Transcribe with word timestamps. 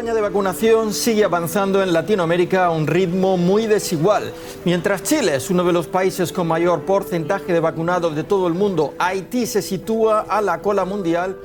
campaña 0.00 0.14
de 0.14 0.22
vacunación 0.22 0.94
sigue 0.94 1.24
avanzando 1.24 1.82
en 1.82 1.92
Latinoamérica 1.92 2.64
a 2.64 2.70
un 2.70 2.86
ritmo 2.86 3.36
muy 3.36 3.66
desigual. 3.66 4.32
Mientras 4.64 5.02
Chile 5.02 5.36
es 5.36 5.50
uno 5.50 5.62
de 5.62 5.74
los 5.74 5.88
países 5.88 6.32
con 6.32 6.48
mayor 6.48 6.86
porcentaje 6.86 7.52
de 7.52 7.60
vacunados 7.60 8.16
de 8.16 8.24
todo 8.24 8.46
el 8.46 8.54
mundo, 8.54 8.94
Haití 8.98 9.44
se 9.44 9.60
sitúa 9.60 10.20
a 10.20 10.40
la 10.40 10.62
cola 10.62 10.86
mundial 10.86 11.36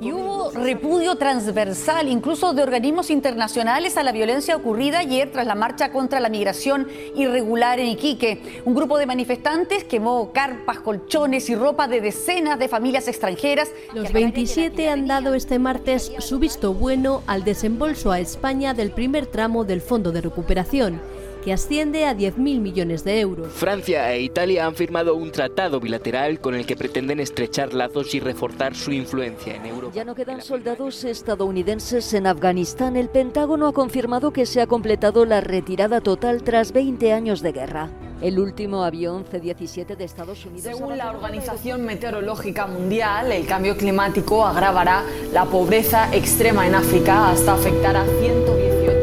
y 0.00 0.12
hubo 0.12 0.50
repudio 0.50 1.14
transversal, 1.14 2.08
incluso 2.08 2.54
de 2.54 2.62
organismos 2.62 3.08
internacionales, 3.10 3.96
a 3.96 4.02
la 4.02 4.10
violencia 4.10 4.56
ocurrida 4.56 4.98
ayer 4.98 5.30
tras 5.30 5.46
la 5.46 5.54
marcha 5.54 5.92
contra 5.92 6.18
la 6.18 6.28
migración 6.28 6.88
irregular 7.14 7.78
en 7.78 7.88
Iquique. 7.88 8.62
Un 8.64 8.74
grupo 8.74 8.98
de 8.98 9.06
manifestantes 9.06 9.84
quemó 9.84 10.32
carpas, 10.32 10.80
colchones 10.80 11.48
y 11.50 11.54
ropa 11.54 11.86
de 11.86 12.00
decenas 12.00 12.58
de 12.58 12.68
familias 12.68 13.06
extranjeras. 13.06 13.70
Los 13.94 14.12
27 14.12 14.88
han 14.88 15.06
dado 15.06 15.34
este 15.34 15.58
martes 15.58 16.10
su 16.18 16.40
visto 16.40 16.74
bueno 16.74 17.22
al 17.28 17.44
desembolso 17.44 18.10
a 18.10 18.18
España 18.18 18.74
del 18.74 18.90
primer 18.90 19.26
tramo 19.26 19.64
del 19.64 19.80
Fondo 19.80 20.10
de 20.10 20.20
Recuperación 20.20 21.00
que 21.42 21.52
asciende 21.52 22.06
a 22.06 22.14
10.000 22.14 22.60
millones 22.60 23.04
de 23.04 23.20
euros. 23.20 23.52
Francia 23.52 24.12
e 24.12 24.22
Italia 24.22 24.66
han 24.66 24.74
firmado 24.74 25.14
un 25.14 25.30
tratado 25.32 25.80
bilateral 25.80 26.40
con 26.40 26.54
el 26.54 26.64
que 26.64 26.76
pretenden 26.76 27.20
estrechar 27.20 27.74
lazos 27.74 28.14
y 28.14 28.20
reforzar 28.20 28.74
su 28.74 28.92
influencia 28.92 29.56
en 29.56 29.66
Europa. 29.66 29.92
Ya 29.94 30.04
no 30.04 30.14
quedan 30.14 30.40
soldados 30.40 31.04
estadounidenses 31.04 32.14
en 32.14 32.26
Afganistán. 32.26 32.96
El 32.96 33.08
Pentágono 33.08 33.66
ha 33.66 33.72
confirmado 33.72 34.32
que 34.32 34.46
se 34.46 34.60
ha 34.60 34.66
completado 34.66 35.24
la 35.24 35.40
retirada 35.40 36.00
total 36.00 36.42
tras 36.42 36.72
20 36.72 37.12
años 37.12 37.42
de 37.42 37.52
guerra. 37.52 37.90
El 38.20 38.38
último 38.38 38.84
avión 38.84 39.24
C-17 39.28 39.96
de 39.96 40.04
Estados 40.04 40.46
Unidos. 40.46 40.62
Según 40.62 40.96
la 40.96 41.10
Organización 41.10 41.84
Meteorológica 41.84 42.68
Mundial, 42.68 43.32
el 43.32 43.46
cambio 43.46 43.76
climático 43.76 44.46
agravará 44.46 45.02
la 45.32 45.44
pobreza 45.46 46.14
extrema 46.14 46.64
en 46.68 46.76
África 46.76 47.30
hasta 47.30 47.54
afectar 47.54 47.96
a 47.96 48.04
118 48.04 49.01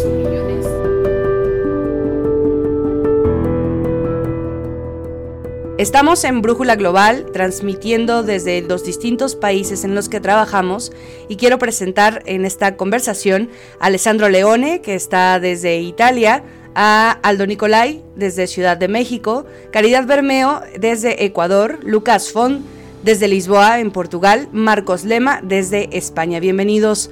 Estamos 5.79 6.25
en 6.25 6.41
Brújula 6.41 6.75
Global, 6.75 7.27
transmitiendo 7.31 8.21
desde 8.21 8.61
los 8.61 8.83
distintos 8.83 9.37
países 9.37 9.85
en 9.85 9.95
los 9.95 10.09
que 10.09 10.19
trabajamos 10.19 10.91
y 11.29 11.37
quiero 11.37 11.57
presentar 11.57 12.21
en 12.25 12.43
esta 12.43 12.75
conversación 12.75 13.49
a 13.79 13.85
Alessandro 13.85 14.27
Leone, 14.27 14.81
que 14.81 14.93
está 14.93 15.39
desde 15.39 15.79
Italia, 15.79 16.43
a 16.75 17.11
Aldo 17.23 17.47
Nicolai 17.47 18.03
desde 18.17 18.47
Ciudad 18.47 18.75
de 18.75 18.89
México, 18.89 19.45
Caridad 19.71 20.05
Bermeo 20.05 20.59
desde 20.77 21.23
Ecuador, 21.23 21.79
Lucas 21.81 22.33
Font 22.33 22.61
desde 23.01 23.29
Lisboa 23.29 23.79
en 23.79 23.91
Portugal, 23.91 24.49
Marcos 24.51 25.05
Lema 25.05 25.39
desde 25.41 25.97
España. 25.97 26.41
Bienvenidos 26.41 27.09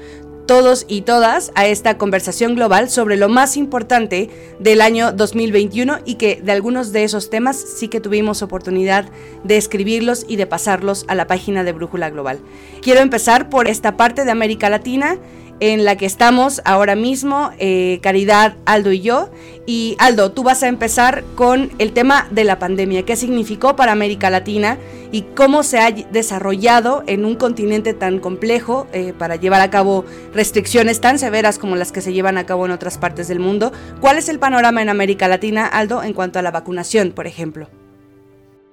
todos 0.47 0.85
y 0.87 1.01
todas 1.01 1.51
a 1.55 1.67
esta 1.67 1.97
conversación 1.97 2.55
global 2.55 2.89
sobre 2.89 3.17
lo 3.17 3.27
más 3.27 3.57
importante 3.57 4.29
del 4.59 4.81
año 4.81 5.11
2021 5.11 5.99
y 6.05 6.15
que 6.15 6.41
de 6.41 6.53
algunos 6.53 6.93
de 6.93 7.03
esos 7.03 7.29
temas 7.29 7.57
sí 7.57 7.89
que 7.89 7.99
tuvimos 7.99 8.41
oportunidad 8.41 9.09
de 9.43 9.57
escribirlos 9.57 10.25
y 10.27 10.37
de 10.37 10.47
pasarlos 10.47 11.05
a 11.09 11.15
la 11.15 11.27
página 11.27 11.65
de 11.65 11.73
Brújula 11.73 12.09
Global. 12.09 12.39
Quiero 12.81 13.01
empezar 13.01 13.49
por 13.49 13.67
esta 13.67 13.97
parte 13.97 14.23
de 14.23 14.31
América 14.31 14.69
Latina 14.69 15.19
en 15.59 15.85
la 15.85 15.95
que 15.95 16.05
estamos 16.05 16.61
ahora 16.65 16.95
mismo, 16.95 17.51
eh, 17.59 17.99
Caridad, 18.01 18.55
Aldo 18.65 18.91
y 18.91 19.01
yo. 19.01 19.29
Y 19.65 19.95
Aldo, 19.99 20.31
tú 20.31 20.43
vas 20.43 20.63
a 20.63 20.67
empezar 20.67 21.23
con 21.35 21.71
el 21.77 21.91
tema 21.93 22.27
de 22.31 22.43
la 22.43 22.59
pandemia, 22.59 23.03
qué 23.03 23.15
significó 23.15 23.75
para 23.75 23.91
América 23.91 24.29
Latina 24.29 24.77
y 25.11 25.23
cómo 25.35 25.63
se 25.63 25.79
ha 25.79 25.91
desarrollado 25.91 27.03
en 27.07 27.25
un 27.25 27.35
continente 27.35 27.93
tan 27.93 28.19
complejo 28.19 28.87
eh, 28.93 29.13
para 29.17 29.35
llevar 29.35 29.61
a 29.61 29.69
cabo 29.69 30.05
restricciones 30.33 31.01
tan 31.01 31.19
severas 31.19 31.59
como 31.59 31.75
las 31.75 31.91
que 31.91 32.01
se 32.01 32.13
llevan 32.13 32.37
a 32.37 32.45
cabo 32.45 32.65
en 32.65 32.71
otras 32.71 32.97
partes 32.97 33.27
del 33.27 33.39
mundo. 33.39 33.71
¿Cuál 33.99 34.17
es 34.17 34.29
el 34.29 34.39
panorama 34.39 34.81
en 34.81 34.89
América 34.89 35.27
Latina, 35.27 35.65
Aldo, 35.65 36.03
en 36.03 36.13
cuanto 36.13 36.39
a 36.39 36.41
la 36.41 36.51
vacunación, 36.51 37.11
por 37.11 37.27
ejemplo? 37.27 37.67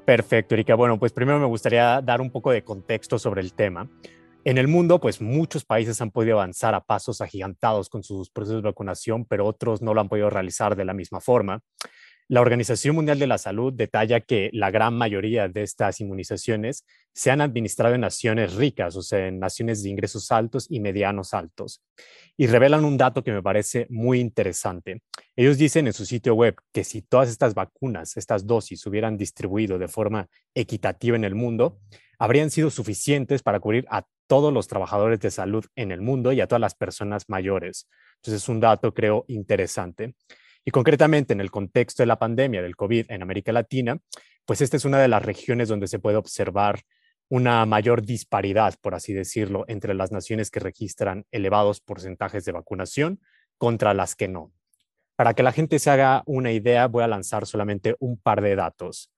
Perfecto, 0.05 0.55
Erika. 0.55 0.75
Bueno, 0.75 0.99
pues 0.99 1.13
primero 1.13 1.39
me 1.39 1.47
gustaría 1.47 2.01
dar 2.03 2.21
un 2.21 2.31
poco 2.31 2.51
de 2.51 2.63
contexto 2.63 3.19
sobre 3.19 3.41
el 3.41 3.55
tema. 3.55 3.89
En 4.47 4.59
el 4.59 4.69
mundo, 4.69 5.01
pues 5.01 5.23
muchos 5.23 5.65
países 5.65 6.03
han 6.03 6.11
podido 6.11 6.35
avanzar 6.35 6.75
a 6.75 6.85
pasos 6.85 7.23
agigantados 7.23 7.89
con 7.89 8.03
sus 8.03 8.29
procesos 8.29 8.63
de 8.63 8.69
vacunación, 8.69 9.25
pero 9.25 9.47
otros 9.47 9.81
no 9.81 9.95
lo 9.95 10.03
han 10.03 10.11
podido 10.11 10.29
realizar 10.29 10.77
de 10.77 10.85
la 10.85 10.93
misma 10.93 11.23
forma. 11.23 11.63
La 12.29 12.43
Organización 12.43 12.95
Mundial 12.95 13.19
de 13.19 13.27
la 13.27 13.39
Salud 13.39 13.73
detalla 13.73 14.21
que 14.21 14.51
la 14.53 14.71
gran 14.71 14.99
mayoría 14.99 15.49
de 15.49 15.63
estas 15.63 16.01
inmunizaciones 16.01 16.85
se 17.15 17.31
han 17.31 17.41
administrado 17.41 17.95
en 17.95 18.03
naciones 18.03 18.55
ricas, 18.55 18.97
o 18.97 19.03
sea, 19.03 19.29
en 19.29 19.39
naciones 19.39 19.83
de 19.83 19.89
ingresos 19.89 20.31
altos 20.31 20.67
y 20.69 20.81
medianos 20.81 21.33
altos. 21.33 21.83
Y 22.37 22.47
revelan 22.47 22.85
un 22.85 22.99
dato 22.99 23.25
que 23.25 23.33
me 23.33 23.43
parece 23.43 23.87
muy 23.89 24.21
interesante. 24.21 25.03
Ellos 25.37 25.57
dicen 25.57 25.87
en 25.87 25.95
su 25.95 26.05
sitio 26.05 26.35
web 26.35 26.57
que 26.71 26.85
si 26.85 27.01
todas 27.01 27.31
estas 27.31 27.55
vacunas, 27.55 28.19
estas 28.19 28.47
dosis, 28.47 28.85
hubieran 28.85 29.17
distribuido 29.17 29.79
de 29.79 29.89
forma 29.89 30.29
equitativa 30.55 31.17
en 31.17 31.25
el 31.25 31.35
mundo, 31.35 31.79
habrían 32.19 32.51
sido 32.51 32.71
suficientes 32.71 33.43
para 33.43 33.61
cubrir 33.61 33.87
a 33.91 34.07
todos 34.27 34.53
los 34.53 34.69
trabajadores 34.69 35.21
de 35.21 35.31
salud 35.31 35.65
en 35.77 35.93
el 35.93 36.01
mundo 36.01 36.33
y 36.33 36.41
a 36.41 36.47
todas 36.47 36.61
las 36.61 36.75
personas 36.75 37.29
mayores. 37.29 37.89
Entonces 38.17 38.43
es 38.43 38.49
un 38.49 38.61
dato, 38.61 38.95
creo, 38.95 39.25
interesante. 39.29 40.15
Y 40.65 40.71
concretamente 40.71 41.33
en 41.33 41.41
el 41.41 41.51
contexto 41.51 42.03
de 42.03 42.07
la 42.07 42.19
pandemia 42.19 42.63
del 42.63 42.77
COVID 42.77 43.11
en 43.11 43.23
América 43.23 43.53
Latina, 43.53 43.99
pues 44.47 44.61
esta 44.61 44.77
es 44.77 44.85
una 44.85 44.99
de 44.99 45.09
las 45.09 45.23
regiones 45.23 45.69
donde 45.69 45.89
se 45.89 45.99
puede 45.99 46.17
observar 46.17 46.81
una 47.29 47.65
mayor 47.67 48.03
disparidad, 48.03 48.75
por 48.81 48.95
así 48.95 49.13
decirlo, 49.13 49.65
entre 49.69 49.95
las 49.95 50.13
naciones 50.13 50.51
que 50.51 50.61
registran 50.61 51.27
elevados 51.31 51.81
porcentajes 51.81 52.45
de 52.45 52.53
vacunación 52.53 53.21
contra 53.59 53.95
las 53.95 54.15
que 54.15 54.29
no. 54.29 54.53
Para 55.17 55.35
que 55.35 55.43
la 55.43 55.53
gente 55.53 55.79
se 55.79 55.91
haga 55.91 56.23
una 56.27 56.53
idea, 56.53 56.87
voy 56.87 57.05
a 57.05 57.09
lanzar 57.09 57.47
solamente 57.47 57.95
un 57.99 58.19
par 58.19 58.43
de 58.43 58.57
datos. 58.57 59.14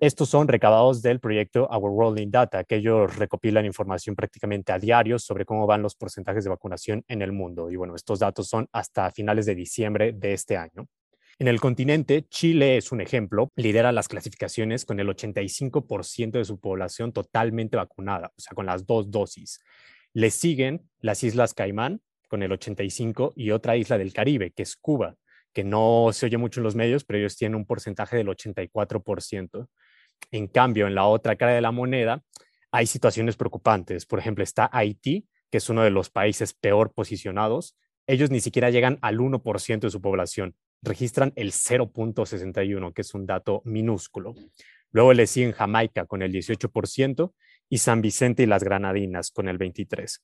Estos 0.00 0.28
son 0.28 0.48
recabados 0.48 1.02
del 1.02 1.20
proyecto 1.20 1.66
Our 1.68 1.90
World 1.90 2.18
in 2.18 2.30
Data, 2.30 2.64
que 2.64 2.76
ellos 2.76 3.16
recopilan 3.16 3.66
información 3.66 4.14
prácticamente 4.14 4.72
a 4.72 4.78
diario 4.78 5.18
sobre 5.18 5.44
cómo 5.44 5.66
van 5.66 5.82
los 5.82 5.94
porcentajes 5.94 6.44
de 6.44 6.50
vacunación 6.50 7.04
en 7.08 7.22
el 7.22 7.32
mundo. 7.32 7.70
Y 7.70 7.76
bueno, 7.76 7.94
estos 7.94 8.18
datos 8.18 8.48
son 8.48 8.68
hasta 8.72 9.10
finales 9.10 9.46
de 9.46 9.54
diciembre 9.54 10.12
de 10.12 10.32
este 10.32 10.56
año. 10.56 10.86
En 11.38 11.48
el 11.48 11.60
continente, 11.60 12.26
Chile 12.28 12.76
es 12.76 12.92
un 12.92 13.00
ejemplo, 13.00 13.50
lidera 13.56 13.90
las 13.90 14.06
clasificaciones 14.08 14.84
con 14.84 15.00
el 15.00 15.08
85% 15.08 16.32
de 16.32 16.44
su 16.44 16.60
población 16.60 17.12
totalmente 17.12 17.76
vacunada, 17.76 18.32
o 18.36 18.40
sea, 18.40 18.54
con 18.54 18.66
las 18.66 18.86
dos 18.86 19.10
dosis. 19.10 19.60
Le 20.12 20.30
siguen 20.30 20.88
las 21.00 21.24
Islas 21.24 21.54
Caimán 21.54 22.00
con 22.28 22.42
el 22.42 22.52
85% 22.52 23.32
y 23.34 23.50
otra 23.50 23.76
isla 23.76 23.98
del 23.98 24.12
Caribe, 24.12 24.52
que 24.52 24.62
es 24.62 24.76
Cuba, 24.76 25.16
que 25.52 25.64
no 25.64 26.10
se 26.12 26.26
oye 26.26 26.36
mucho 26.36 26.60
en 26.60 26.64
los 26.64 26.74
medios, 26.74 27.04
pero 27.04 27.18
ellos 27.18 27.36
tienen 27.36 27.56
un 27.56 27.66
porcentaje 27.66 28.16
del 28.16 28.28
84%. 28.28 29.68
En 30.30 30.48
cambio, 30.48 30.86
en 30.86 30.94
la 30.94 31.06
otra 31.06 31.36
cara 31.36 31.52
de 31.52 31.60
la 31.60 31.72
moneda 31.72 32.22
hay 32.70 32.86
situaciones 32.86 33.36
preocupantes. 33.36 34.06
Por 34.06 34.18
ejemplo, 34.18 34.42
está 34.42 34.70
Haití, 34.72 35.28
que 35.50 35.58
es 35.58 35.68
uno 35.68 35.82
de 35.82 35.90
los 35.90 36.10
países 36.10 36.54
peor 36.54 36.92
posicionados. 36.94 37.76
Ellos 38.06 38.30
ni 38.30 38.40
siquiera 38.40 38.70
llegan 38.70 38.98
al 39.02 39.18
1% 39.18 39.80
de 39.80 39.90
su 39.90 40.00
población. 40.00 40.56
Registran 40.80 41.32
el 41.36 41.52
0.61, 41.52 42.92
que 42.94 43.02
es 43.02 43.14
un 43.14 43.26
dato 43.26 43.62
minúsculo. 43.64 44.34
Luego 44.90 45.12
le 45.12 45.26
siguen 45.26 45.52
Jamaica 45.52 46.06
con 46.06 46.22
el 46.22 46.32
18% 46.32 47.32
y 47.68 47.78
San 47.78 48.02
Vicente 48.02 48.42
y 48.42 48.46
las 48.46 48.64
Granadinas 48.64 49.30
con 49.30 49.48
el 49.48 49.58
23%. 49.58 50.18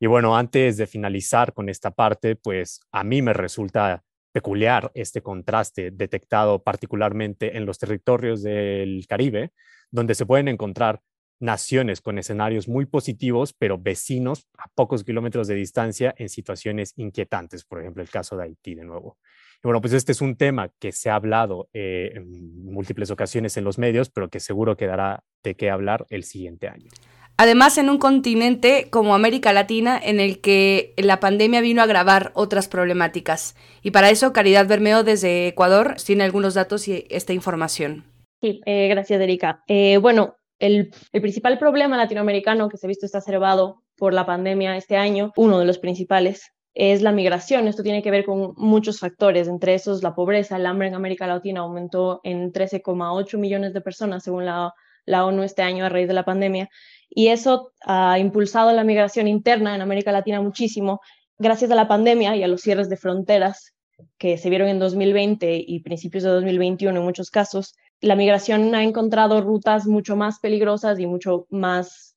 Y 0.00 0.06
bueno, 0.06 0.36
antes 0.36 0.76
de 0.76 0.88
finalizar 0.88 1.52
con 1.52 1.68
esta 1.68 1.92
parte, 1.92 2.34
pues 2.34 2.80
a 2.90 3.04
mí 3.04 3.22
me 3.22 3.32
resulta 3.32 4.02
peculiar 4.34 4.90
este 4.94 5.22
contraste 5.22 5.92
detectado 5.92 6.64
particularmente 6.64 7.56
en 7.56 7.66
los 7.66 7.78
territorios 7.78 8.42
del 8.42 9.06
Caribe, 9.08 9.52
donde 9.92 10.16
se 10.16 10.26
pueden 10.26 10.48
encontrar 10.48 11.00
naciones 11.38 12.00
con 12.00 12.18
escenarios 12.18 12.66
muy 12.66 12.84
positivos, 12.84 13.54
pero 13.56 13.78
vecinos 13.78 14.48
a 14.58 14.64
pocos 14.74 15.04
kilómetros 15.04 15.46
de 15.46 15.54
distancia 15.54 16.12
en 16.18 16.28
situaciones 16.28 16.94
inquietantes, 16.96 17.64
por 17.64 17.80
ejemplo, 17.80 18.02
el 18.02 18.10
caso 18.10 18.36
de 18.36 18.44
Haití 18.44 18.74
de 18.74 18.84
nuevo. 18.84 19.18
Y 19.58 19.60
bueno, 19.68 19.80
pues 19.80 19.92
este 19.92 20.10
es 20.10 20.20
un 20.20 20.36
tema 20.36 20.68
que 20.80 20.90
se 20.90 21.10
ha 21.10 21.14
hablado 21.14 21.68
eh, 21.72 22.10
en 22.16 22.64
múltiples 22.64 23.12
ocasiones 23.12 23.56
en 23.56 23.62
los 23.62 23.78
medios, 23.78 24.10
pero 24.10 24.28
que 24.28 24.40
seguro 24.40 24.76
quedará 24.76 25.22
de 25.44 25.54
qué 25.54 25.70
hablar 25.70 26.06
el 26.10 26.24
siguiente 26.24 26.66
año. 26.66 26.90
Además, 27.36 27.78
en 27.78 27.90
un 27.90 27.98
continente 27.98 28.88
como 28.90 29.14
América 29.14 29.52
Latina, 29.52 30.00
en 30.00 30.20
el 30.20 30.40
que 30.40 30.94
la 30.96 31.18
pandemia 31.18 31.60
vino 31.60 31.80
a 31.80 31.84
agravar 31.84 32.30
otras 32.34 32.68
problemáticas. 32.68 33.56
Y 33.82 33.90
para 33.90 34.10
eso, 34.10 34.32
Caridad 34.32 34.68
Bermeo 34.68 35.02
desde 35.02 35.48
Ecuador 35.48 35.96
tiene 36.04 36.22
algunos 36.22 36.54
datos 36.54 36.86
y 36.86 37.06
esta 37.10 37.32
información. 37.32 38.04
Sí, 38.40 38.60
eh, 38.66 38.86
gracias, 38.88 39.20
Erika. 39.20 39.64
Eh, 39.66 39.96
bueno, 39.96 40.36
el, 40.60 40.92
el, 41.12 41.20
principal 41.20 41.58
problema 41.58 41.96
latinoamericano 41.96 42.68
que 42.68 42.76
se 42.76 42.86
ha 42.86 42.88
visto 42.88 43.06
exacerbado 43.06 43.82
por 43.96 44.14
la 44.14 44.26
pandemia 44.26 44.76
este 44.76 44.96
año, 44.96 45.32
uno 45.36 45.58
de 45.58 45.64
los 45.64 45.78
principales, 45.78 46.52
es 46.74 47.02
la 47.02 47.10
migración. 47.10 47.66
Esto 47.66 47.82
tiene 47.82 48.02
que 48.02 48.10
ver 48.12 48.24
con 48.24 48.54
muchos 48.56 49.00
factores, 49.00 49.48
entre 49.48 49.74
esos 49.74 50.02
la 50.02 50.14
pobreza. 50.14 50.56
El 50.56 50.66
hambre 50.66 50.88
en 50.88 50.94
América 50.94 51.26
Latina 51.26 51.60
aumentó 51.60 52.20
en 52.22 52.52
13,8 52.52 53.38
millones 53.38 53.72
de 53.72 53.80
personas 53.80 54.22
según 54.22 54.44
la, 54.44 54.72
la 55.06 55.24
ONU 55.24 55.42
este 55.42 55.62
año 55.62 55.84
a 55.84 55.88
raíz 55.88 56.08
de 56.08 56.14
la 56.14 56.24
pandemia 56.24 56.68
y 57.14 57.28
eso 57.28 57.72
ha 57.86 58.18
impulsado 58.18 58.72
la 58.72 58.84
migración 58.84 59.28
interna 59.28 59.74
en 59.74 59.80
América 59.80 60.12
Latina 60.12 60.40
muchísimo 60.40 61.00
gracias 61.38 61.70
a 61.70 61.74
la 61.74 61.88
pandemia 61.88 62.36
y 62.36 62.42
a 62.42 62.48
los 62.48 62.60
cierres 62.60 62.88
de 62.88 62.96
fronteras 62.96 63.74
que 64.18 64.38
se 64.38 64.50
vieron 64.50 64.68
en 64.68 64.78
2020 64.78 65.64
y 65.66 65.80
principios 65.80 66.24
de 66.24 66.30
2021 66.30 66.98
en 66.98 67.04
muchos 67.04 67.30
casos, 67.30 67.74
la 68.00 68.16
migración 68.16 68.74
ha 68.74 68.82
encontrado 68.82 69.40
rutas 69.40 69.86
mucho 69.86 70.16
más 70.16 70.40
peligrosas 70.40 70.98
y 70.98 71.06
mucho 71.06 71.46
más 71.50 72.16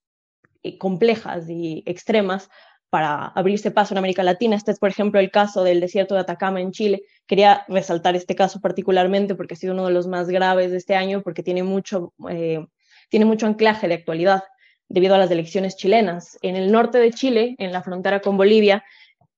eh, 0.64 0.78
complejas 0.78 1.50
y 1.50 1.84
extremas 1.86 2.50
para 2.90 3.28
abrirse 3.28 3.70
paso 3.70 3.94
en 3.94 4.00
América 4.00 4.24
Latina. 4.24 4.56
Este 4.56 4.72
es, 4.72 4.80
por 4.80 4.90
ejemplo, 4.90 5.20
el 5.20 5.30
caso 5.30 5.64
del 5.64 5.82
desierto 5.82 6.16
de 6.16 6.22
Atacama 6.22 6.62
en 6.62 6.72
Chile. 6.72 7.04
Quería 7.26 7.66
resaltar 7.68 8.16
este 8.16 8.36
caso 8.36 8.62
particularmente 8.62 9.36
porque 9.36 9.54
ha 9.54 9.58
sido 9.58 9.74
uno 9.74 9.86
de 9.86 9.94
los 9.94 10.08
más 10.08 10.30
graves 10.30 10.72
de 10.72 10.78
este 10.78 10.96
año, 10.96 11.22
porque 11.22 11.44
tiene 11.44 11.64
mucho, 11.64 12.14
eh, 12.30 12.66
tiene 13.10 13.26
mucho 13.26 13.46
anclaje 13.46 13.88
de 13.88 13.96
actualidad 13.96 14.44
debido 14.90 15.16
a 15.16 15.18
las 15.18 15.32
elecciones 15.32 15.76
chilenas. 15.76 16.38
En 16.42 16.56
el 16.56 16.72
norte 16.72 16.98
de 16.98 17.12
Chile, 17.12 17.56
en 17.58 17.72
la 17.72 17.84
frontera 17.84 18.22
con 18.22 18.38
Bolivia, 18.38 18.84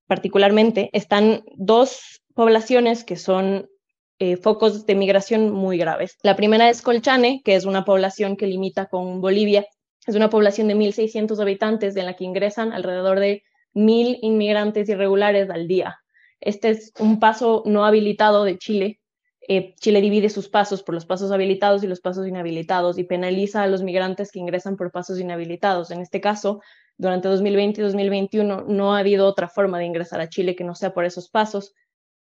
particularmente, 0.08 0.90
están 0.94 1.44
dos 1.56 2.22
poblaciones 2.34 3.04
que 3.04 3.16
son 3.16 3.68
eh, 4.20 4.36
focos 4.38 4.86
de 4.86 4.96
migración 4.96 5.52
muy 5.52 5.78
graves. 5.78 6.18
La 6.24 6.36
primera 6.36 6.70
es 6.70 6.82
Colchane, 6.82 7.42
que 7.44 7.56
es 7.56 7.66
una 7.66 7.86
población 7.86 8.36
que 8.36 8.48
limita 8.48 8.88
con 8.88 9.22
Bolivia. 9.22 9.66
Es 10.06 10.16
una 10.16 10.30
población 10.30 10.68
de 10.68 10.76
1.600 10.76 11.40
habitantes 11.40 11.96
en 11.96 12.06
la 12.06 12.16
que 12.16 12.26
ingresan 12.26 12.74
alrededor 12.74 13.20
de 13.20 13.44
1.000 13.74 14.20
inmigrantes 14.22 14.90
irregulares 14.90 15.50
al 15.50 15.68
día. 15.68 16.00
Este 16.42 16.70
es 16.70 16.92
un 17.00 17.20
paso 17.20 17.64
no 17.66 17.86
habilitado 17.86 18.44
de 18.44 18.58
Chile. 18.58 18.99
Eh, 19.52 19.74
Chile 19.80 20.00
divide 20.00 20.30
sus 20.30 20.48
pasos 20.48 20.84
por 20.84 20.94
los 20.94 21.08
pasos 21.08 21.32
habilitados 21.32 21.84
y 21.84 21.88
los 21.88 22.02
pasos 22.02 22.28
inhabilitados 22.28 23.00
y 23.00 23.04
penaliza 23.04 23.64
a 23.64 23.68
los 23.68 23.82
migrantes 23.82 24.32
que 24.32 24.38
ingresan 24.38 24.78
por 24.78 24.92
pasos 24.92 25.20
inhabilitados. 25.20 25.90
En 25.90 26.02
este 26.02 26.22
caso, 26.22 26.62
durante 26.98 27.30
2020 27.30 27.82
y 27.82 27.84
2021 27.84 28.66
no 28.68 28.94
ha 28.94 29.00
habido 29.00 29.26
otra 29.26 29.50
forma 29.50 29.80
de 29.80 29.86
ingresar 29.86 30.22
a 30.22 30.30
Chile 30.30 30.56
que 30.56 30.64
no 30.64 30.76
sea 30.76 30.94
por 30.94 31.04
esos 31.04 31.30
pasos 31.30 31.74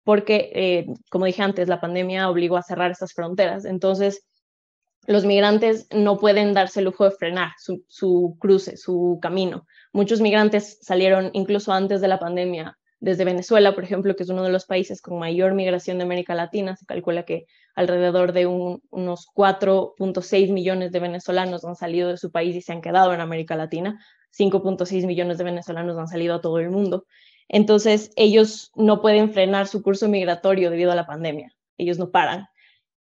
porque, 0.06 0.52
eh, 0.56 0.86
como 1.10 1.26
dije 1.26 1.44
antes, 1.44 1.68
la 1.68 1.82
pandemia 1.82 2.30
obligó 2.30 2.56
a 2.56 2.64
cerrar 2.64 2.92
estas 2.92 3.12
fronteras. 3.12 3.66
Entonces, 3.66 4.24
los 5.06 5.26
migrantes 5.26 5.90
no 5.94 6.18
pueden 6.18 6.54
darse 6.54 6.80
el 6.80 6.86
lujo 6.86 7.04
de 7.04 7.12
frenar 7.12 7.52
su, 7.58 8.38
cruce, 8.40 8.78
su 8.78 9.20
camino. 9.22 9.68
Muchos 9.92 10.22
migrantes 10.22 10.80
salieron 10.82 11.32
incluso 11.34 11.74
antes 11.74 12.00
de 12.00 12.08
la 12.08 12.20
pandemia 12.20 12.78
desde 13.00 13.26
Venezuela, 13.26 13.76
por 13.76 13.84
ejemplo, 13.84 14.16
que 14.16 14.24
es 14.24 14.30
uno 14.30 14.44
de 14.44 14.52
los 14.52 14.66
países 14.66 15.02
con 15.02 15.20
mayor 15.20 15.54
migración 15.54 15.98
de 15.98 16.04
América 16.04 16.34
Latina. 16.34 16.76
Se 16.76 16.86
calcula 16.86 17.24
que 17.24 17.46
alrededor 17.76 18.34
de 18.34 18.48
unos 18.48 19.28
4.6 19.36 20.52
millones 20.52 20.92
de 20.92 21.00
venezolanos 21.00 21.64
han 21.64 21.76
salido 21.76 22.10
de 22.10 22.18
su 22.18 22.32
país 22.32 22.56
y 22.56 22.62
se 22.62 22.74
han 22.74 22.82
quedado 22.82 23.14
en 23.14 23.22
América 23.22 23.56
Latina. 23.56 24.00
5.6 24.38 25.06
millones 25.06 25.38
de 25.38 25.44
venezolanos 25.44 25.98
han 25.98 26.08
salido 26.08 26.36
a 26.36 26.42
todo 26.42 26.60
el 26.60 26.72
mundo. 26.72 27.06
Entonces, 27.48 28.12
ellos 28.16 28.72
no 28.76 29.02
pueden 29.02 29.32
frenar 29.32 29.68
su 29.68 29.84
curso 29.84 30.08
migratorio 30.08 30.70
debido 30.70 30.92
a 30.92 30.96
la 30.96 31.06
pandemia. 31.06 31.54
Ellos 31.78 32.00
no 32.00 32.10
paran. 32.10 32.48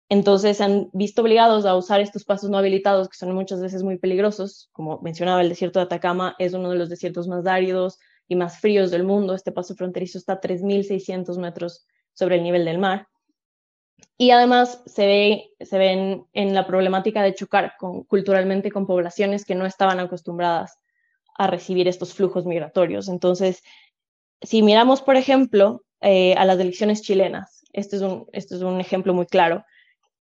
Entonces, 0.08 0.60
han 0.60 0.88
visto 0.92 1.22
obligados 1.22 1.64
a 1.64 1.74
usar 1.74 2.00
estos 2.00 2.24
pasos 2.24 2.50
no 2.50 2.58
habilitados, 2.58 3.08
que 3.08 3.16
son 3.16 3.34
muchas 3.34 3.60
veces 3.60 3.82
muy 3.82 3.98
peligrosos. 3.98 4.68
Como 4.72 5.00
mencionaba, 5.00 5.40
el 5.40 5.48
desierto 5.48 5.80
de 5.80 5.86
Atacama 5.86 6.36
es 6.38 6.52
uno 6.52 6.70
de 6.70 6.76
los 6.76 6.90
desiertos 6.90 7.26
más 7.26 7.46
áridos 7.46 7.98
y 8.28 8.36
más 8.36 8.60
fríos 8.60 8.90
del 8.90 9.04
mundo. 9.04 9.34
Este 9.34 9.52
paso 9.52 9.74
fronterizo 9.74 10.18
está 10.18 10.34
a 10.34 10.40
3.600 10.40 11.38
metros 11.38 11.86
sobre 12.12 12.36
el 12.36 12.42
nivel 12.42 12.64
del 12.64 12.78
mar. 12.78 13.08
Y 14.18 14.30
además 14.30 14.82
se, 14.86 15.06
ve, 15.06 15.50
se 15.60 15.78
ven 15.78 16.26
en 16.32 16.54
la 16.54 16.66
problemática 16.66 17.22
de 17.22 17.34
chocar 17.34 17.74
culturalmente 18.06 18.70
con 18.70 18.86
poblaciones 18.86 19.44
que 19.44 19.54
no 19.54 19.66
estaban 19.66 20.00
acostumbradas 20.00 20.78
a 21.34 21.46
recibir 21.46 21.86
estos 21.88 22.14
flujos 22.14 22.46
migratorios. 22.46 23.08
Entonces, 23.08 23.62
si 24.40 24.62
miramos, 24.62 25.02
por 25.02 25.16
ejemplo, 25.16 25.82
eh, 26.00 26.34
a 26.34 26.44
las 26.44 26.58
elecciones 26.58 27.02
chilenas, 27.02 27.64
este 27.72 27.96
es 27.96 28.02
un, 28.02 28.26
este 28.32 28.54
es 28.54 28.62
un 28.62 28.80
ejemplo 28.80 29.12
muy 29.12 29.26
claro, 29.26 29.64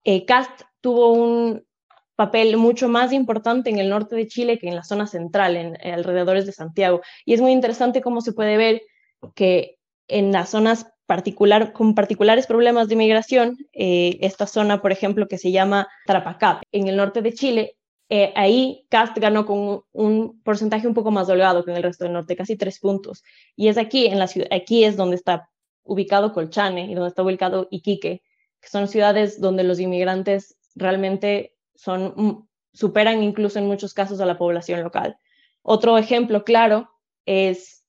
eh, 0.03 0.25
Cast 0.25 0.61
tuvo 0.81 1.13
un 1.13 1.65
papel 2.15 2.57
mucho 2.57 2.89
más 2.89 3.11
importante 3.11 3.69
en 3.69 3.79
el 3.79 3.89
norte 3.89 4.15
de 4.15 4.27
Chile 4.27 4.59
que 4.59 4.67
en 4.67 4.75
la 4.75 4.83
zona 4.83 5.07
central, 5.07 5.55
en, 5.55 5.77
alrededores 5.85 6.45
de 6.45 6.51
Santiago. 6.51 7.01
Y 7.25 7.33
es 7.33 7.41
muy 7.41 7.51
interesante 7.51 8.01
cómo 8.01 8.21
se 8.21 8.33
puede 8.33 8.57
ver 8.57 8.81
que 9.35 9.77
en 10.07 10.31
las 10.31 10.49
zonas 10.49 10.87
particular, 11.05 11.73
con 11.73 11.95
particulares 11.95 12.47
problemas 12.47 12.87
de 12.87 12.95
migración, 12.95 13.57
eh, 13.73 14.17
esta 14.21 14.47
zona, 14.47 14.81
por 14.81 14.91
ejemplo, 14.91 15.27
que 15.27 15.37
se 15.37 15.51
llama 15.51 15.87
Tarapacá, 16.05 16.61
en 16.71 16.87
el 16.87 16.95
norte 16.95 17.21
de 17.21 17.33
Chile, 17.33 17.77
eh, 18.09 18.31
ahí 18.35 18.85
Cast 18.89 19.17
ganó 19.17 19.45
con 19.45 19.81
un, 19.91 20.41
porcentaje 20.43 20.87
un 20.87 20.93
poco 20.93 21.11
más 21.11 21.29
holgado 21.29 21.63
que 21.63 21.71
en 21.71 21.77
el 21.77 21.83
resto 21.83 22.03
del 22.03 22.13
norte, 22.13 22.35
casi 22.35 22.55
tres 22.55 22.79
puntos. 22.79 23.23
Y 23.55 23.69
es 23.69 23.77
aquí, 23.77 24.05
en 24.07 24.19
la 24.19 24.27
ciudad, 24.27 24.47
aquí 24.51 24.83
es 24.83 24.95
donde 24.95 25.15
está 25.15 25.49
ubicado 25.83 26.33
Colchane 26.33 26.85
y 26.85 26.93
donde 26.93 27.09
está 27.09 27.23
ubicado 27.23 27.67
Iquique, 27.71 28.21
que 28.61 28.69
son 28.69 28.87
ciudades 28.87 29.41
donde 29.41 29.63
los 29.63 29.79
inmigrantes 29.79 30.57
realmente 30.75 31.52
son, 31.75 32.13
mm, 32.15 32.47
superan 32.73 33.23
incluso 33.23 33.59
en 33.59 33.67
muchos 33.67 33.93
casos 33.93 34.19
a 34.21 34.25
la 34.25 34.37
población 34.37 34.83
local. 34.83 35.17
Otro 35.61 35.97
ejemplo 35.97 36.43
claro 36.43 36.89
es 37.25 37.83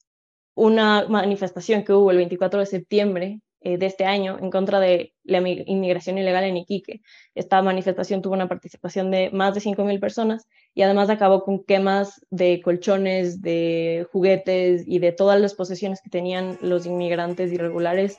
una 0.54 1.06
manifestación 1.08 1.84
que 1.84 1.92
hubo 1.92 2.10
el 2.10 2.18
24 2.18 2.60
de 2.60 2.66
septiembre 2.66 3.40
eh, 3.60 3.78
de 3.78 3.86
este 3.86 4.04
año 4.04 4.38
en 4.38 4.50
contra 4.50 4.78
de 4.78 5.14
la 5.24 5.38
inmigración 5.38 6.18
ilegal 6.18 6.44
en 6.44 6.58
Iquique. 6.58 7.00
Esta 7.34 7.62
manifestación 7.62 8.20
tuvo 8.20 8.34
una 8.34 8.46
participación 8.46 9.10
de 9.10 9.30
más 9.30 9.54
de 9.54 9.60
5.000 9.60 9.98
personas 10.00 10.46
y 10.74 10.82
además 10.82 11.08
acabó 11.08 11.44
con 11.44 11.64
quemas 11.64 12.20
de 12.30 12.60
colchones, 12.60 13.40
de 13.40 14.06
juguetes 14.12 14.84
y 14.86 14.98
de 14.98 15.12
todas 15.12 15.40
las 15.40 15.54
posesiones 15.54 16.02
que 16.02 16.10
tenían 16.10 16.58
los 16.60 16.84
inmigrantes 16.84 17.52
irregulares 17.52 18.18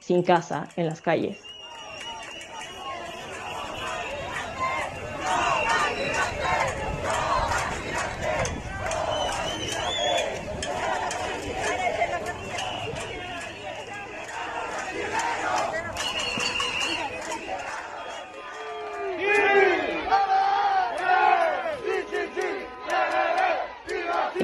sin 0.00 0.24
casa 0.24 0.68
en 0.76 0.86
las 0.86 1.00
calles. 1.00 1.49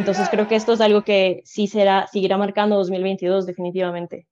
Entonces 0.06 0.28
creo 0.30 0.46
que 0.46 0.54
esto 0.54 0.72
es 0.72 0.80
algo 0.80 1.02
que 1.02 1.42
sí 1.44 1.66
será, 1.66 2.06
seguirá 2.12 2.38
marcando 2.38 2.76
2022 2.76 3.44
definitivamente. 3.44 4.28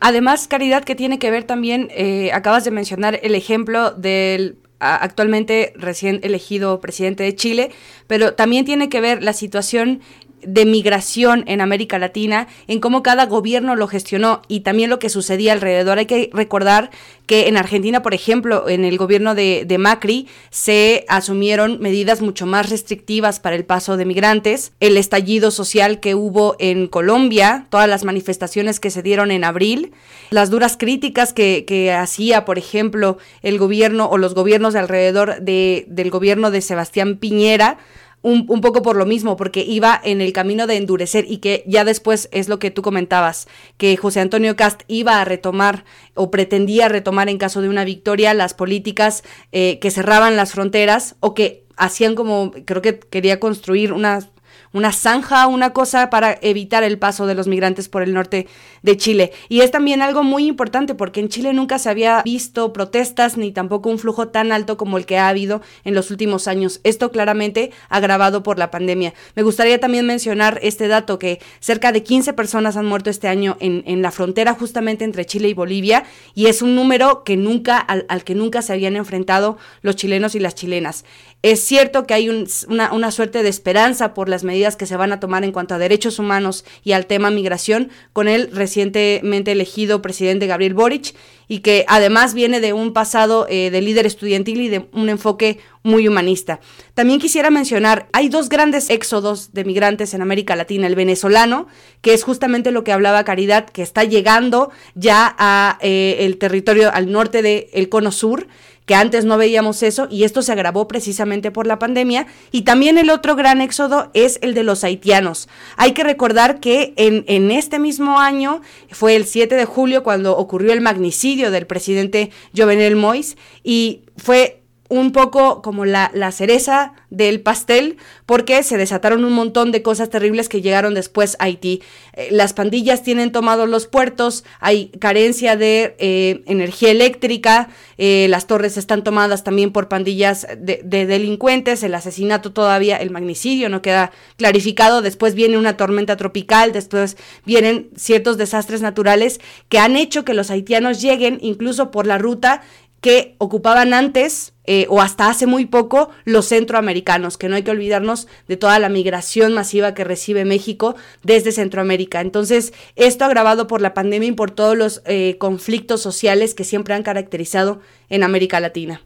Además, 0.00 0.48
Caridad, 0.48 0.82
que 0.82 0.96
tiene 0.96 1.20
que 1.20 1.30
ver 1.30 1.44
también, 1.44 1.86
eh, 1.92 2.32
acabas 2.32 2.64
de 2.64 2.72
mencionar 2.72 3.20
el 3.22 3.36
ejemplo 3.36 3.92
del 3.92 4.58
actualmente 4.80 5.74
recién 5.76 6.18
elegido 6.24 6.80
presidente 6.80 7.22
de 7.22 7.36
Chile, 7.36 7.70
pero 8.08 8.34
también 8.34 8.64
tiene 8.64 8.88
que 8.88 9.00
ver 9.00 9.22
la 9.22 9.32
situación 9.32 10.00
de 10.42 10.64
migración 10.64 11.44
en 11.46 11.60
América 11.60 11.98
Latina, 11.98 12.48
en 12.66 12.80
cómo 12.80 13.02
cada 13.02 13.26
gobierno 13.26 13.76
lo 13.76 13.88
gestionó 13.88 14.42
y 14.48 14.60
también 14.60 14.90
lo 14.90 14.98
que 14.98 15.08
sucedía 15.08 15.52
alrededor. 15.52 15.98
Hay 15.98 16.06
que 16.06 16.30
recordar 16.32 16.90
que 17.26 17.46
en 17.46 17.56
Argentina, 17.56 18.02
por 18.02 18.12
ejemplo, 18.12 18.68
en 18.68 18.84
el 18.84 18.98
gobierno 18.98 19.36
de, 19.36 19.76
Macri, 19.78 20.26
se 20.50 21.04
asumieron 21.08 21.78
medidas 21.80 22.22
mucho 22.22 22.44
más 22.44 22.70
restrictivas 22.70 23.38
para 23.38 23.54
el 23.54 23.64
paso 23.64 23.96
de 23.96 24.04
migrantes. 24.04 24.72
El 24.80 24.96
estallido 24.96 25.52
social 25.52 26.00
que 26.00 26.16
hubo 26.16 26.56
en 26.58 26.88
Colombia, 26.88 27.66
todas 27.70 27.88
las 27.88 28.02
manifestaciones 28.02 28.80
que 28.80 28.90
se 28.90 29.02
dieron 29.02 29.30
en 29.30 29.44
abril, 29.44 29.92
las 30.30 30.50
duras 30.50 30.76
críticas 30.76 31.32
que, 31.32 31.64
que 31.66 31.92
hacía, 31.92 32.44
por 32.44 32.58
ejemplo, 32.58 33.18
el 33.42 33.58
gobierno 33.58 34.08
o 34.08 34.18
los 34.18 34.34
gobiernos 34.34 34.72
de 34.72 34.80
alrededor 34.80 35.40
de, 35.40 35.84
del 35.88 36.10
gobierno 36.10 36.50
de 36.50 36.60
Sebastián 36.62 37.16
Piñera 37.16 37.78
un, 38.22 38.44
un, 38.48 38.60
poco 38.60 38.82
por 38.82 38.96
lo 38.96 39.06
mismo, 39.06 39.36
porque 39.36 39.62
iba 39.62 40.00
en 40.02 40.20
el 40.20 40.32
camino 40.32 40.66
de 40.66 40.76
endurecer 40.76 41.24
y 41.28 41.38
que 41.38 41.64
ya 41.66 41.84
después 41.84 42.28
es 42.32 42.48
lo 42.48 42.58
que 42.58 42.70
tú 42.70 42.82
comentabas, 42.82 43.48
que 43.76 43.96
José 43.96 44.20
Antonio 44.20 44.56
Cast 44.56 44.82
iba 44.88 45.20
a 45.20 45.24
retomar 45.24 45.84
o 46.14 46.30
pretendía 46.30 46.88
retomar 46.88 47.28
en 47.28 47.38
caso 47.38 47.62
de 47.62 47.68
una 47.68 47.84
victoria 47.84 48.34
las 48.34 48.54
políticas 48.54 49.22
eh, 49.52 49.78
que 49.80 49.90
cerraban 49.90 50.36
las 50.36 50.52
fronteras 50.52 51.16
o 51.20 51.34
que 51.34 51.64
hacían 51.76 52.14
como, 52.14 52.52
creo 52.66 52.82
que 52.82 52.98
quería 52.98 53.40
construir 53.40 53.92
unas 53.92 54.28
una 54.72 54.92
zanja, 54.92 55.46
una 55.46 55.72
cosa 55.72 56.10
para 56.10 56.38
evitar 56.42 56.82
el 56.82 56.98
paso 56.98 57.26
de 57.26 57.34
los 57.34 57.48
migrantes 57.48 57.88
por 57.88 58.02
el 58.02 58.14
norte 58.14 58.46
de 58.82 58.96
Chile. 58.96 59.32
Y 59.48 59.60
es 59.60 59.70
también 59.70 60.02
algo 60.02 60.22
muy 60.22 60.46
importante 60.46 60.94
porque 60.94 61.20
en 61.20 61.28
Chile 61.28 61.52
nunca 61.52 61.78
se 61.78 61.90
había 61.90 62.22
visto 62.22 62.72
protestas 62.72 63.36
ni 63.36 63.52
tampoco 63.52 63.90
un 63.90 63.98
flujo 63.98 64.28
tan 64.28 64.52
alto 64.52 64.76
como 64.76 64.98
el 64.98 65.06
que 65.06 65.18
ha 65.18 65.28
habido 65.28 65.60
en 65.84 65.94
los 65.94 66.10
últimos 66.10 66.48
años. 66.48 66.80
Esto 66.84 67.10
claramente 67.10 67.72
agravado 67.88 68.42
por 68.42 68.58
la 68.58 68.70
pandemia. 68.70 69.14
Me 69.34 69.42
gustaría 69.42 69.80
también 69.80 70.06
mencionar 70.06 70.58
este 70.62 70.88
dato 70.88 71.18
que 71.18 71.40
cerca 71.58 71.92
de 71.92 72.02
15 72.02 72.32
personas 72.32 72.76
han 72.76 72.86
muerto 72.86 73.10
este 73.10 73.28
año 73.28 73.56
en, 73.60 73.82
en 73.86 74.02
la 74.02 74.10
frontera 74.10 74.54
justamente 74.54 75.04
entre 75.04 75.26
Chile 75.26 75.48
y 75.48 75.54
Bolivia 75.54 76.04
y 76.34 76.46
es 76.46 76.62
un 76.62 76.74
número 76.74 77.24
que 77.24 77.36
nunca, 77.36 77.78
al, 77.78 78.06
al 78.08 78.24
que 78.24 78.34
nunca 78.34 78.62
se 78.62 78.72
habían 78.72 78.96
enfrentado 78.96 79.58
los 79.82 79.96
chilenos 79.96 80.34
y 80.34 80.40
las 80.40 80.54
chilenas. 80.54 81.04
Es 81.42 81.60
cierto 81.60 82.06
que 82.06 82.12
hay 82.12 82.28
una, 82.28 82.92
una 82.92 83.10
suerte 83.10 83.42
de 83.42 83.48
esperanza 83.48 84.12
por 84.12 84.28
las 84.28 84.44
medidas 84.44 84.76
que 84.76 84.84
se 84.84 84.96
van 84.96 85.10
a 85.12 85.20
tomar 85.20 85.42
en 85.42 85.52
cuanto 85.52 85.74
a 85.74 85.78
derechos 85.78 86.18
humanos 86.18 86.66
y 86.84 86.92
al 86.92 87.06
tema 87.06 87.30
migración 87.30 87.90
con 88.12 88.28
el 88.28 88.50
recientemente 88.50 89.52
elegido 89.52 90.02
presidente 90.02 90.46
Gabriel 90.46 90.74
Boric 90.74 91.14
y 91.50 91.60
que 91.60 91.84
además 91.88 92.32
viene 92.34 92.60
de 92.60 92.72
un 92.72 92.92
pasado 92.92 93.46
eh, 93.48 93.70
de 93.70 93.80
líder 93.80 94.06
estudiantil 94.06 94.60
y 94.60 94.68
de 94.68 94.88
un 94.92 95.08
enfoque 95.08 95.58
muy 95.82 96.06
humanista. 96.06 96.60
También 96.94 97.18
quisiera 97.18 97.50
mencionar, 97.50 98.08
hay 98.12 98.28
dos 98.28 98.48
grandes 98.48 98.88
éxodos 98.88 99.52
de 99.52 99.64
migrantes 99.64 100.14
en 100.14 100.22
América 100.22 100.54
Latina, 100.54 100.86
el 100.86 100.94
venezolano, 100.94 101.66
que 102.02 102.14
es 102.14 102.22
justamente 102.22 102.70
lo 102.70 102.84
que 102.84 102.92
hablaba 102.92 103.24
Caridad, 103.24 103.64
que 103.68 103.82
está 103.82 104.04
llegando 104.04 104.70
ya 104.94 105.34
a 105.38 105.78
eh, 105.80 106.18
el 106.20 106.38
territorio 106.38 106.92
al 106.92 107.10
norte 107.10 107.42
del 107.42 107.88
cono 107.88 108.12
sur, 108.12 108.46
que 108.90 108.96
antes 108.96 109.24
no 109.24 109.38
veíamos 109.38 109.84
eso 109.84 110.08
y 110.10 110.24
esto 110.24 110.42
se 110.42 110.50
agravó 110.50 110.88
precisamente 110.88 111.52
por 111.52 111.68
la 111.68 111.78
pandemia. 111.78 112.26
Y 112.50 112.62
también 112.62 112.98
el 112.98 113.10
otro 113.10 113.36
gran 113.36 113.60
éxodo 113.60 114.10
es 114.14 114.40
el 114.42 114.52
de 114.52 114.64
los 114.64 114.82
haitianos. 114.82 115.48
Hay 115.76 115.92
que 115.92 116.02
recordar 116.02 116.58
que 116.58 116.92
en, 116.96 117.22
en 117.28 117.52
este 117.52 117.78
mismo 117.78 118.18
año, 118.18 118.62
fue 118.90 119.14
el 119.14 119.26
7 119.26 119.54
de 119.54 119.64
julio 119.64 120.02
cuando 120.02 120.36
ocurrió 120.36 120.72
el 120.72 120.80
magnicidio 120.80 121.52
del 121.52 121.68
presidente 121.68 122.32
Jovenel 122.52 122.96
Mois 122.96 123.36
y 123.62 124.00
fue 124.16 124.59
un 124.90 125.12
poco 125.12 125.62
como 125.62 125.84
la, 125.84 126.10
la, 126.12 126.32
cereza 126.32 126.94
del 127.10 127.40
pastel, 127.40 127.96
porque 128.26 128.64
se 128.64 128.76
desataron 128.76 129.24
un 129.24 129.32
montón 129.32 129.70
de 129.70 129.82
cosas 129.82 130.10
terribles 130.10 130.48
que 130.48 130.62
llegaron 130.62 130.94
después 130.94 131.36
a 131.38 131.44
Haití. 131.44 131.80
Eh, 132.14 132.28
las 132.32 132.54
pandillas 132.54 133.04
tienen 133.04 133.30
tomados 133.30 133.68
los 133.68 133.86
puertos, 133.86 134.44
hay 134.58 134.88
carencia 134.98 135.54
de 135.54 135.94
eh, 136.00 136.42
energía 136.46 136.90
eléctrica, 136.90 137.68
eh, 137.98 138.26
las 138.30 138.48
torres 138.48 138.76
están 138.76 139.04
tomadas 139.04 139.44
también 139.44 139.70
por 139.70 139.88
pandillas 139.88 140.48
de, 140.58 140.80
de, 140.84 141.06
delincuentes, 141.06 141.84
el 141.84 141.94
asesinato 141.94 142.52
todavía, 142.52 142.96
el 142.96 143.10
magnicidio 143.10 143.68
no 143.68 143.82
queda 143.82 144.10
clarificado, 144.38 145.02
después 145.02 145.36
viene 145.36 145.56
una 145.56 145.76
tormenta 145.76 146.16
tropical, 146.16 146.72
después 146.72 147.16
vienen 147.46 147.90
ciertos 147.94 148.38
desastres 148.38 148.82
naturales 148.82 149.40
que 149.68 149.78
han 149.78 149.94
hecho 149.94 150.24
que 150.24 150.34
los 150.34 150.50
haitianos 150.50 151.00
lleguen 151.00 151.38
incluso 151.42 151.92
por 151.92 152.08
la 152.08 152.18
ruta 152.18 152.62
que 153.00 153.34
ocupaban 153.38 153.94
antes 153.94 154.52
eh, 154.72 154.86
o 154.88 155.00
hasta 155.00 155.28
hace 155.28 155.48
muy 155.48 155.66
poco 155.66 156.10
los 156.24 156.46
centroamericanos, 156.46 157.36
que 157.36 157.48
no 157.48 157.56
hay 157.56 157.64
que 157.64 157.72
olvidarnos 157.72 158.28
de 158.46 158.56
toda 158.56 158.78
la 158.78 158.88
migración 158.88 159.52
masiva 159.52 159.94
que 159.94 160.04
recibe 160.04 160.44
México 160.44 160.94
desde 161.24 161.50
Centroamérica. 161.50 162.20
Entonces, 162.20 162.72
esto 162.94 163.24
agravado 163.24 163.66
por 163.66 163.80
la 163.80 163.94
pandemia 163.94 164.28
y 164.28 164.32
por 164.32 164.52
todos 164.52 164.78
los 164.78 165.02
eh, 165.06 165.38
conflictos 165.38 166.02
sociales 166.02 166.54
que 166.54 166.62
siempre 166.62 166.94
han 166.94 167.02
caracterizado 167.02 167.80
en 168.10 168.22
América 168.22 168.60
Latina. 168.60 169.02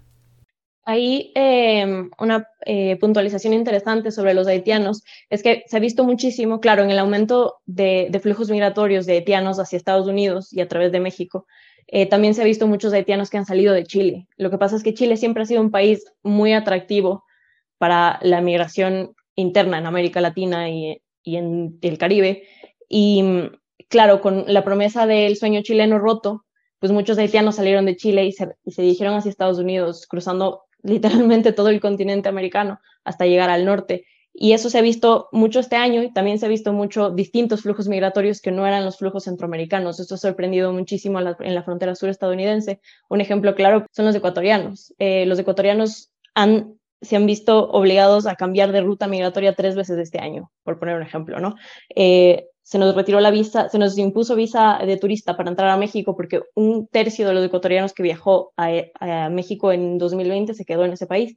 Ahí 0.85 1.33
eh, 1.35 2.11
una 2.18 2.47
puntualización 3.00 3.54
interesante 3.54 4.11
sobre 4.11 4.35
los 4.35 4.47
haitianos 4.47 5.02
es 5.30 5.42
que 5.42 5.64
se 5.66 5.78
ha 5.78 5.80
visto 5.80 6.04
muchísimo, 6.04 6.61
claro, 6.61 6.83
en 6.83 6.90
el 6.90 6.99
aumento 6.99 7.62
de 7.64 8.21
flujos 8.23 8.50
migratorios 8.50 9.06
de 9.06 9.14
haitianos 9.14 9.59
hacia 9.59 9.78
Estados 9.78 10.06
Unidos 10.06 10.52
y 10.52 10.61
a 10.61 10.68
través 10.68 10.92
de 10.92 11.00
México, 11.00 11.47
eh, 11.86 12.06
también 12.06 12.34
se 12.34 12.42
ha 12.42 12.44
visto 12.44 12.66
muchos 12.66 12.92
haitianos 12.92 13.30
que 13.30 13.38
han 13.38 13.46
salido 13.46 13.74
de 13.74 13.84
Chile. 13.84 14.26
Lo 14.36 14.50
que 14.50 14.58
pasa 14.58 14.76
es 14.76 14.82
que 14.82 14.94
Chile 14.94 15.16
siempre 15.16 15.42
ha 15.42 15.46
sido 15.46 15.60
un 15.60 15.70
país 15.70 16.04
muy 16.22 16.52
atractivo 16.52 17.24
para 17.78 18.18
la 18.22 18.40
migración 18.40 19.14
interna 19.34 19.78
en 19.78 19.86
América 19.86 20.20
Latina 20.20 20.70
y, 20.70 21.00
en 21.24 21.78
el 21.82 21.98
Caribe. 21.98 22.44
Y 22.88 23.24
claro, 23.88 24.20
con 24.20 24.44
la 24.46 24.64
promesa 24.64 25.06
del 25.06 25.36
sueño 25.36 25.62
chileno 25.62 25.98
roto, 25.98 26.44
pues 26.78 26.92
muchos 26.92 27.18
haitianos 27.18 27.56
salieron 27.56 27.86
de 27.86 27.96
Chile 27.96 28.24
y 28.24 28.32
se, 28.32 28.54
y 28.64 28.72
se 28.72 28.82
dirigieron 28.82 29.14
hacia 29.14 29.30
Estados 29.30 29.58
Unidos, 29.58 30.06
cruzando 30.06 30.62
literalmente 30.82 31.52
todo 31.52 31.68
el 31.68 31.80
continente 31.80 32.28
americano 32.28 32.78
hasta 33.04 33.26
llegar 33.26 33.50
al 33.50 33.64
norte. 33.64 34.06
Y 34.36 34.52
eso 34.52 34.68
se 34.68 34.78
ha 34.78 34.82
visto 34.82 35.28
mucho 35.30 35.60
este 35.60 35.76
año 35.76 36.02
y 36.02 36.12
también 36.12 36.40
se 36.40 36.46
ha 36.46 36.48
visto 36.48 36.72
mucho 36.72 37.10
distintos 37.10 37.62
flujos 37.62 37.86
migratorios 37.86 38.40
que 38.40 38.50
no 38.50 38.66
eran 38.66 38.84
los 38.84 38.98
flujos 38.98 39.24
centroamericanos. 39.24 40.00
Esto 40.00 40.16
ha 40.16 40.18
sorprendido 40.18 40.72
muchísimo 40.72 41.20
en 41.20 41.54
la 41.54 41.62
frontera 41.62 41.94
sur 41.94 42.08
estadounidense. 42.08 42.80
Un 43.08 43.20
ejemplo 43.20 43.54
claro 43.54 43.86
son 43.92 44.06
los 44.06 44.14
ecuatorianos. 44.16 44.92
Eh, 44.98 45.24
los 45.26 45.38
ecuatorianos 45.38 46.10
han, 46.34 46.80
se 47.00 47.14
han 47.14 47.26
visto 47.26 47.70
obligados 47.70 48.26
a 48.26 48.34
cambiar 48.34 48.72
de 48.72 48.80
ruta 48.80 49.06
migratoria 49.06 49.54
tres 49.54 49.76
veces 49.76 49.98
este 49.98 50.18
año, 50.18 50.50
por 50.64 50.80
poner 50.80 50.96
un 50.96 51.02
ejemplo, 51.02 51.38
¿no? 51.38 51.54
Eh, 51.94 52.48
se 52.62 52.78
nos 52.78 52.92
retiró 52.96 53.20
la 53.20 53.30
visa, 53.30 53.68
se 53.68 53.78
nos 53.78 53.96
impuso 53.98 54.34
visa 54.34 54.80
de 54.84 54.96
turista 54.96 55.36
para 55.36 55.50
entrar 55.50 55.68
a 55.68 55.76
México 55.76 56.16
porque 56.16 56.42
un 56.56 56.88
tercio 56.88 57.28
de 57.28 57.34
los 57.34 57.44
ecuatorianos 57.44 57.92
que 57.92 58.02
viajó 58.02 58.52
a, 58.56 58.70
a 58.98 59.28
México 59.28 59.70
en 59.70 59.96
2020 59.98 60.54
se 60.54 60.64
quedó 60.64 60.84
en 60.84 60.94
ese 60.94 61.06
país. 61.06 61.36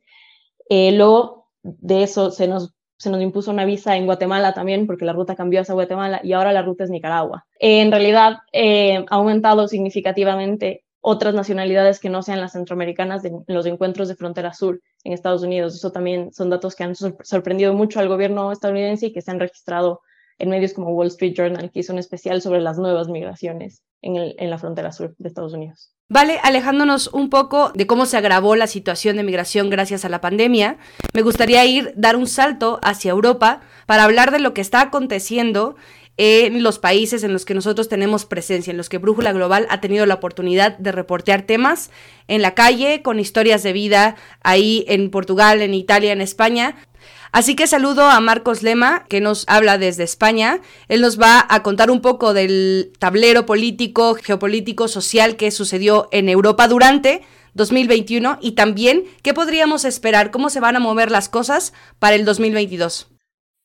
Eh, 0.70 0.94
luego 0.94 1.50
de 1.63 2.04
eso 2.04 2.32
se 2.32 2.48
nos 2.48 2.77
se 2.98 3.10
nos 3.10 3.22
impuso 3.22 3.51
una 3.51 3.66
visa 3.66 3.96
en 3.96 4.06
Guatemala 4.06 4.54
también, 4.54 4.88
porque 4.88 5.06
la 5.06 5.13
ruta 5.13 5.36
cambió 5.36 5.62
hacia 5.62 5.74
Guatemala 5.74 6.20
y 6.24 6.34
ahora 6.34 6.51
la 6.51 6.63
ruta 6.63 6.84
es 6.84 6.89
Nicaragua. 6.89 7.46
en 7.60 7.92
realidad, 7.92 8.39
eh, 8.51 9.06
ha 9.10 9.16
aumentado 9.16 9.68
significativamente 9.68 10.84
otras 11.00 11.34
nacionalidades 11.34 12.00
que 12.00 12.10
no 12.10 12.22
sean 12.22 12.42
las 12.42 12.54
centroamericanas 12.54 13.24
en 13.24 13.44
los 13.48 13.66
encuentros 13.66 14.08
de 14.08 14.16
frontera 14.16 14.54
sur 14.54 14.82
en 15.04 15.13
Estados 15.13 15.44
Unidos. 15.44 15.75
Eso 15.75 15.92
también 15.92 16.34
son 16.34 16.50
datos 16.50 16.75
que 16.75 16.84
han 16.84 16.96
sorprendido 16.96 17.74
mucho 17.74 18.00
al 18.00 18.10
gobierno 18.10 18.51
estadounidense 18.51 19.08
y 19.08 19.13
que 19.13 19.22
se 19.22 19.32
han 19.32 19.39
registrado 19.39 20.01
en 20.38 20.50
medios 20.50 20.74
como 20.74 20.92
Wall 20.92 21.08
Street 21.08 21.34
Journal, 21.36 21.72
que 21.72 21.80
hizo 21.80 21.94
un 21.94 22.00
especial 22.00 22.42
sobre 22.42 22.62
las 22.62 22.77
nuevas 22.77 23.08
migraciones 23.08 23.84
en, 24.01 24.50
la 24.50 24.58
frontera 24.58 24.92
sur 24.92 25.16
de 25.18 25.27
Estados 25.27 25.54
Unidos. 25.54 25.94
Vale, 26.10 26.40
alejándonos 26.42 27.10
un 27.12 27.30
poco 27.30 27.74
de 27.76 27.86
cómo 27.86 28.06
se 28.06 28.16
agravó 28.16 28.56
la 28.56 28.68
situación 28.68 29.18
de 29.18 29.24
migración 29.24 29.70
gracias 29.70 30.06
a 30.06 30.10
la 30.10 30.22
pandemia, 30.22 30.78
me 31.14 31.22
gustaría 31.22 31.66
ir, 31.66 31.92
dar 31.98 32.16
un 32.16 32.28
salto 32.28 32.80
hacia 32.82 33.12
Europa 33.12 33.60
para 33.88 34.06
hablar 34.06 34.32
de 34.32 34.40
lo 34.40 34.54
que 34.54 34.62
está 34.62 34.80
aconteciendo 34.80 35.76
en 36.16 36.64
los 36.64 36.80
países 36.80 37.24
en 37.24 37.32
los 37.32 37.44
que 37.44 37.54
nosotros 37.54 37.90
tenemos 37.90 38.26
presencia, 38.26 38.72
en 38.72 38.78
los 38.78 38.88
que 38.90 38.98
Brújula 38.98 39.34
Global 39.34 39.68
ha 39.70 39.82
tenido 39.82 40.06
la 40.06 40.16
oportunidad 40.16 40.78
de 40.78 40.92
reportear 40.92 41.44
temas 41.44 41.92
en 42.28 42.42
la 42.42 42.56
calle, 42.56 43.02
con 43.04 43.20
historias 43.20 43.62
de 43.62 43.74
vida 43.74 44.16
ahí 44.42 44.86
en 44.88 45.12
Portugal, 45.12 45.62
en 45.62 45.74
Italia, 45.74 46.14
en 46.14 46.22
España, 46.22 46.76
Así 47.32 47.56
que 47.56 47.68
saludo 47.68 48.04
a 48.04 48.20
Marcos 48.20 48.64
Lema, 48.64 49.06
que 49.10 49.22
nos 49.22 49.46
habla 49.48 49.78
desde 49.78 50.04
España. 50.04 50.60
Él 50.88 51.02
nos 51.02 51.20
va 51.20 51.46
a 51.50 51.64
contar 51.64 51.92
un 51.92 52.02
poco 52.02 52.34
del 52.34 52.92
tablero 53.00 53.46
político, 53.46 54.16
geopolítico, 54.16 54.88
social 54.88 55.36
que 55.36 55.52
sucedió 55.52 56.08
en 56.12 56.30
Europa 56.30 56.68
durante 56.68 57.22
2021 57.54 58.38
y 58.42 58.54
también 58.54 59.04
qué 59.24 59.34
podríamos 59.34 59.84
esperar, 59.84 60.32
cómo 60.32 60.50
se 60.50 60.60
van 60.60 60.76
a 60.76 60.80
mover 60.80 61.12
las 61.12 61.28
cosas 61.28 61.74
para 62.00 62.16
el 62.16 62.24
2022. 62.24 63.12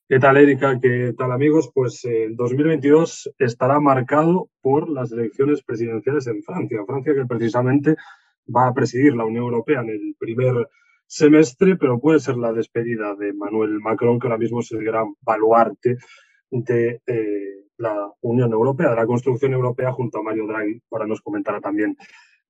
¿Qué 0.08 0.18
tal, 0.18 0.36
Erika? 0.36 0.78
¿Qué 0.80 1.14
tal, 1.16 1.32
amigos? 1.32 1.70
Pues 1.72 2.04
el 2.04 2.36
2022 2.36 3.32
estará 3.38 3.80
marcado 3.80 4.50
por 4.60 4.90
las 4.90 5.12
elecciones 5.12 5.62
presidenciales 5.62 6.26
en 6.26 6.42
Francia. 6.42 6.84
Francia 6.86 7.14
que 7.14 7.24
precisamente 7.24 7.96
va 8.54 8.66
a 8.66 8.74
presidir 8.74 9.14
la 9.14 9.24
Unión 9.24 9.44
Europea 9.44 9.80
en 9.80 9.90
el 9.90 10.14
primer 10.18 10.68
semestre, 11.12 11.76
pero 11.76 12.00
puede 12.00 12.20
ser 12.20 12.38
la 12.38 12.54
despedida 12.54 13.14
de 13.14 13.34
Manuel 13.34 13.80
Macron, 13.80 14.18
que 14.18 14.28
ahora 14.28 14.38
mismo 14.38 14.60
es 14.60 14.72
el 14.72 14.82
gran 14.82 15.14
baluarte 15.20 15.98
de 16.50 17.02
eh, 17.06 17.66
la 17.76 18.10
Unión 18.22 18.50
Europea, 18.50 18.90
de 18.90 18.96
la 18.96 19.06
construcción 19.06 19.52
europea, 19.52 19.92
junto 19.92 20.18
a 20.18 20.22
Mario 20.22 20.46
Draghi. 20.46 20.80
Ahora 20.90 21.06
nos 21.06 21.20
comentará 21.20 21.60
también 21.60 21.98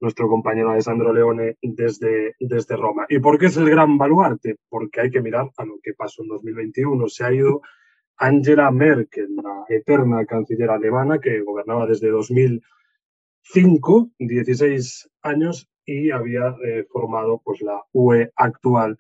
nuestro 0.01 0.29
compañero 0.29 0.71
Alessandro 0.71 1.13
Leone 1.13 1.57
desde, 1.61 2.37
desde 2.39 2.77
Roma. 2.77 3.05
¿Y 3.09 3.19
por 3.19 3.37
qué 3.37 3.47
es 3.47 3.57
el 3.57 3.69
gran 3.69 3.99
baluarte? 3.99 4.55
Porque 4.69 5.01
hay 5.01 5.11
que 5.11 5.23
mirar 5.23 5.51
a 5.57 5.65
lo 5.65 5.81
que 5.83 5.95
pasó 5.95 6.23
en 6.23 6.29
2021. 6.29 7.09
Se 7.09 7.25
ha 7.25 7.33
ido 7.33 7.63
Angela 8.17 8.71
Merkel, 8.71 9.35
la 9.43 9.65
eterna 9.69 10.25
canciller 10.25 10.71
alemana 10.71 11.19
que 11.19 11.41
gobernaba 11.41 11.85
desde 11.89 12.11
2005, 13.45 14.11
16 14.19 15.11
años, 15.23 15.69
y 15.85 16.11
había 16.11 16.55
eh, 16.65 16.87
formado 16.91 17.41
pues, 17.45 17.61
la 17.61 17.83
UE 17.93 18.31
actual 18.37 18.99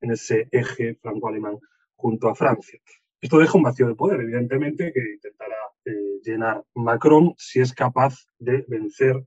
en 0.00 0.12
ese 0.12 0.48
eje 0.50 0.96
franco-alemán 1.00 1.58
junto 1.94 2.28
a 2.28 2.34
Francia. 2.34 2.80
Esto 3.20 3.38
deja 3.38 3.56
un 3.56 3.64
vacío 3.64 3.86
de 3.86 3.94
poder, 3.94 4.20
evidentemente, 4.20 4.92
que 4.92 5.00
intentará 5.14 5.56
eh, 5.84 6.20
llenar 6.24 6.64
Macron 6.74 7.34
si 7.36 7.60
es 7.60 7.72
capaz 7.72 8.26
de 8.38 8.64
vencer 8.66 9.24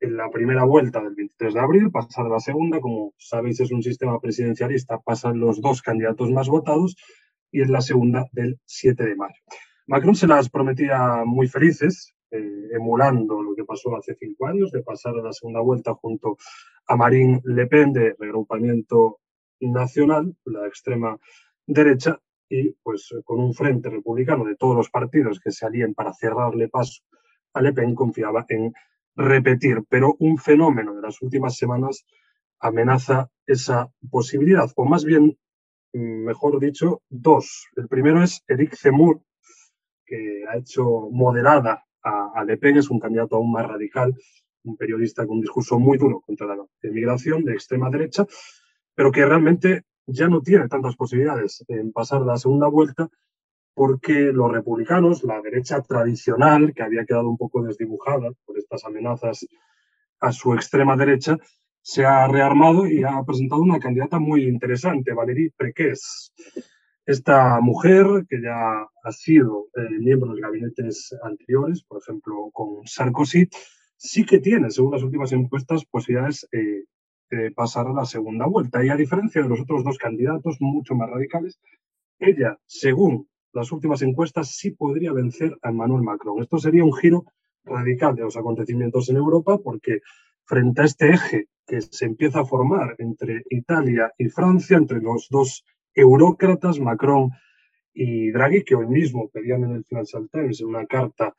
en 0.00 0.16
la 0.16 0.30
primera 0.30 0.64
vuelta 0.64 1.00
del 1.02 1.14
23 1.14 1.54
de 1.54 1.60
abril, 1.60 1.90
pasar 1.90 2.26
la 2.26 2.40
segunda, 2.40 2.80
como 2.80 3.14
sabéis 3.16 3.60
es 3.60 3.72
un 3.72 3.82
sistema 3.82 4.20
presidencialista, 4.20 5.00
pasan 5.00 5.40
los 5.40 5.62
dos 5.62 5.80
candidatos 5.80 6.30
más 6.30 6.48
votados 6.48 6.96
y 7.50 7.62
en 7.62 7.72
la 7.72 7.80
segunda 7.80 8.26
del 8.32 8.58
7 8.66 9.02
de 9.02 9.16
mayo. 9.16 9.40
Macron 9.86 10.14
se 10.14 10.26
las 10.26 10.50
prometía 10.50 11.22
muy 11.24 11.48
felices, 11.48 12.13
eh, 12.34 12.68
emulando 12.72 13.42
lo 13.42 13.54
que 13.54 13.64
pasó 13.64 13.96
hace 13.96 14.16
cinco 14.18 14.46
años, 14.46 14.72
de 14.72 14.82
pasar 14.82 15.14
a 15.16 15.22
la 15.22 15.32
segunda 15.32 15.60
vuelta 15.60 15.94
junto 15.94 16.36
a 16.86 16.96
Marine 16.96 17.40
Le 17.44 17.66
Pen 17.66 17.92
de 17.92 18.14
regrupamiento 18.18 19.20
nacional, 19.60 20.34
la 20.44 20.66
extrema 20.66 21.16
derecha, 21.66 22.18
y 22.48 22.70
pues 22.82 23.08
con 23.24 23.40
un 23.40 23.54
frente 23.54 23.88
republicano 23.88 24.44
de 24.44 24.56
todos 24.56 24.76
los 24.76 24.90
partidos 24.90 25.40
que 25.40 25.50
se 25.50 25.64
alíen 25.64 25.94
para 25.94 26.12
cerrarle 26.12 26.68
paso 26.68 27.02
a 27.52 27.62
Le 27.62 27.72
Pen, 27.72 27.94
confiaba 27.94 28.44
en 28.48 28.72
repetir. 29.14 29.84
Pero 29.88 30.16
un 30.18 30.36
fenómeno 30.36 30.94
de 30.94 31.02
las 31.02 31.22
últimas 31.22 31.56
semanas 31.56 32.04
amenaza 32.58 33.30
esa 33.46 33.90
posibilidad, 34.10 34.70
o 34.76 34.84
más 34.84 35.04
bien 35.04 35.38
mejor 35.94 36.58
dicho, 36.58 37.02
dos. 37.08 37.68
El 37.76 37.88
primero 37.88 38.22
es 38.22 38.42
Eric 38.48 38.74
Zemmour, 38.74 39.20
que 40.04 40.44
ha 40.48 40.58
hecho 40.58 41.08
moderada 41.10 41.84
a, 42.04 42.32
a 42.34 42.44
Le 42.44 42.56
Pen, 42.56 42.76
es 42.76 42.90
un 42.90 43.00
candidato 43.00 43.36
aún 43.36 43.50
más 43.50 43.66
radical, 43.66 44.14
un 44.64 44.76
periodista 44.76 45.26
con 45.26 45.36
un 45.36 45.42
discurso 45.42 45.78
muy 45.78 45.98
duro 45.98 46.20
contra 46.20 46.46
la 46.46 46.56
emigración 46.82 47.44
de 47.44 47.52
extrema 47.52 47.90
derecha, 47.90 48.26
pero 48.94 49.10
que 49.10 49.24
realmente 49.24 49.82
ya 50.06 50.28
no 50.28 50.40
tiene 50.40 50.68
tantas 50.68 50.96
posibilidades 50.96 51.64
en 51.68 51.92
pasar 51.92 52.22
la 52.22 52.36
segunda 52.36 52.68
vuelta 52.68 53.08
porque 53.74 54.32
los 54.32 54.52
republicanos, 54.52 55.24
la 55.24 55.40
derecha 55.42 55.82
tradicional, 55.82 56.72
que 56.72 56.82
había 56.82 57.04
quedado 57.04 57.28
un 57.28 57.36
poco 57.36 57.62
desdibujada 57.62 58.30
por 58.44 58.56
estas 58.56 58.84
amenazas 58.84 59.46
a 60.20 60.30
su 60.30 60.54
extrema 60.54 60.96
derecha, 60.96 61.36
se 61.82 62.04
ha 62.04 62.26
rearmado 62.28 62.86
y 62.86 63.02
ha 63.02 63.22
presentado 63.26 63.60
una 63.60 63.80
candidata 63.80 64.18
muy 64.18 64.44
interesante, 64.44 65.12
Valérie 65.12 65.52
Prequés. 65.56 66.32
Esta 67.06 67.60
mujer, 67.60 68.06
que 68.28 68.40
ya 68.40 68.86
ha 69.02 69.12
sido 69.12 69.68
eh, 69.76 69.98
miembro 69.98 70.34
de 70.34 70.40
gabinetes 70.40 71.14
anteriores, 71.22 71.82
por 71.84 72.00
ejemplo, 72.00 72.50
con 72.52 72.86
Sarkozy, 72.86 73.48
sí 73.96 74.24
que 74.24 74.38
tiene, 74.38 74.70
según 74.70 74.92
las 74.92 75.02
últimas 75.02 75.32
encuestas, 75.32 75.84
posibilidades 75.84 76.48
eh, 76.52 76.84
de 77.30 77.50
pasar 77.52 77.88
a 77.88 77.92
la 77.92 78.06
segunda 78.06 78.46
vuelta. 78.46 78.82
Y 78.82 78.88
a 78.88 78.96
diferencia 78.96 79.42
de 79.42 79.48
los 79.48 79.60
otros 79.60 79.84
dos 79.84 79.98
candidatos, 79.98 80.56
mucho 80.60 80.94
más 80.94 81.10
radicales, 81.10 81.60
ella, 82.18 82.58
según 82.64 83.28
las 83.52 83.70
últimas 83.70 84.00
encuestas, 84.00 84.56
sí 84.56 84.70
podría 84.70 85.12
vencer 85.12 85.58
a 85.60 85.68
Emmanuel 85.68 86.02
Macron. 86.02 86.40
Esto 86.40 86.58
sería 86.58 86.84
un 86.84 86.94
giro 86.94 87.26
radical 87.64 88.14
de 88.14 88.22
los 88.22 88.36
acontecimientos 88.36 89.10
en 89.10 89.16
Europa, 89.16 89.58
porque 89.58 90.00
frente 90.44 90.80
a 90.80 90.84
este 90.84 91.10
eje 91.10 91.48
que 91.66 91.82
se 91.82 92.06
empieza 92.06 92.40
a 92.40 92.44
formar 92.46 92.94
entre 92.98 93.42
Italia 93.50 94.12
y 94.18 94.28
Francia, 94.28 94.76
entre 94.78 95.00
los 95.00 95.28
dos 95.30 95.64
eurócratas, 95.94 96.78
Macron 96.80 97.30
y 97.92 98.30
Draghi, 98.30 98.64
que 98.64 98.74
hoy 98.74 98.86
mismo 98.86 99.28
pedían 99.30 99.64
en 99.64 99.72
el 99.72 99.84
Financial 99.84 100.28
Times 100.30 100.60
en 100.60 100.66
una 100.68 100.86
carta 100.86 101.34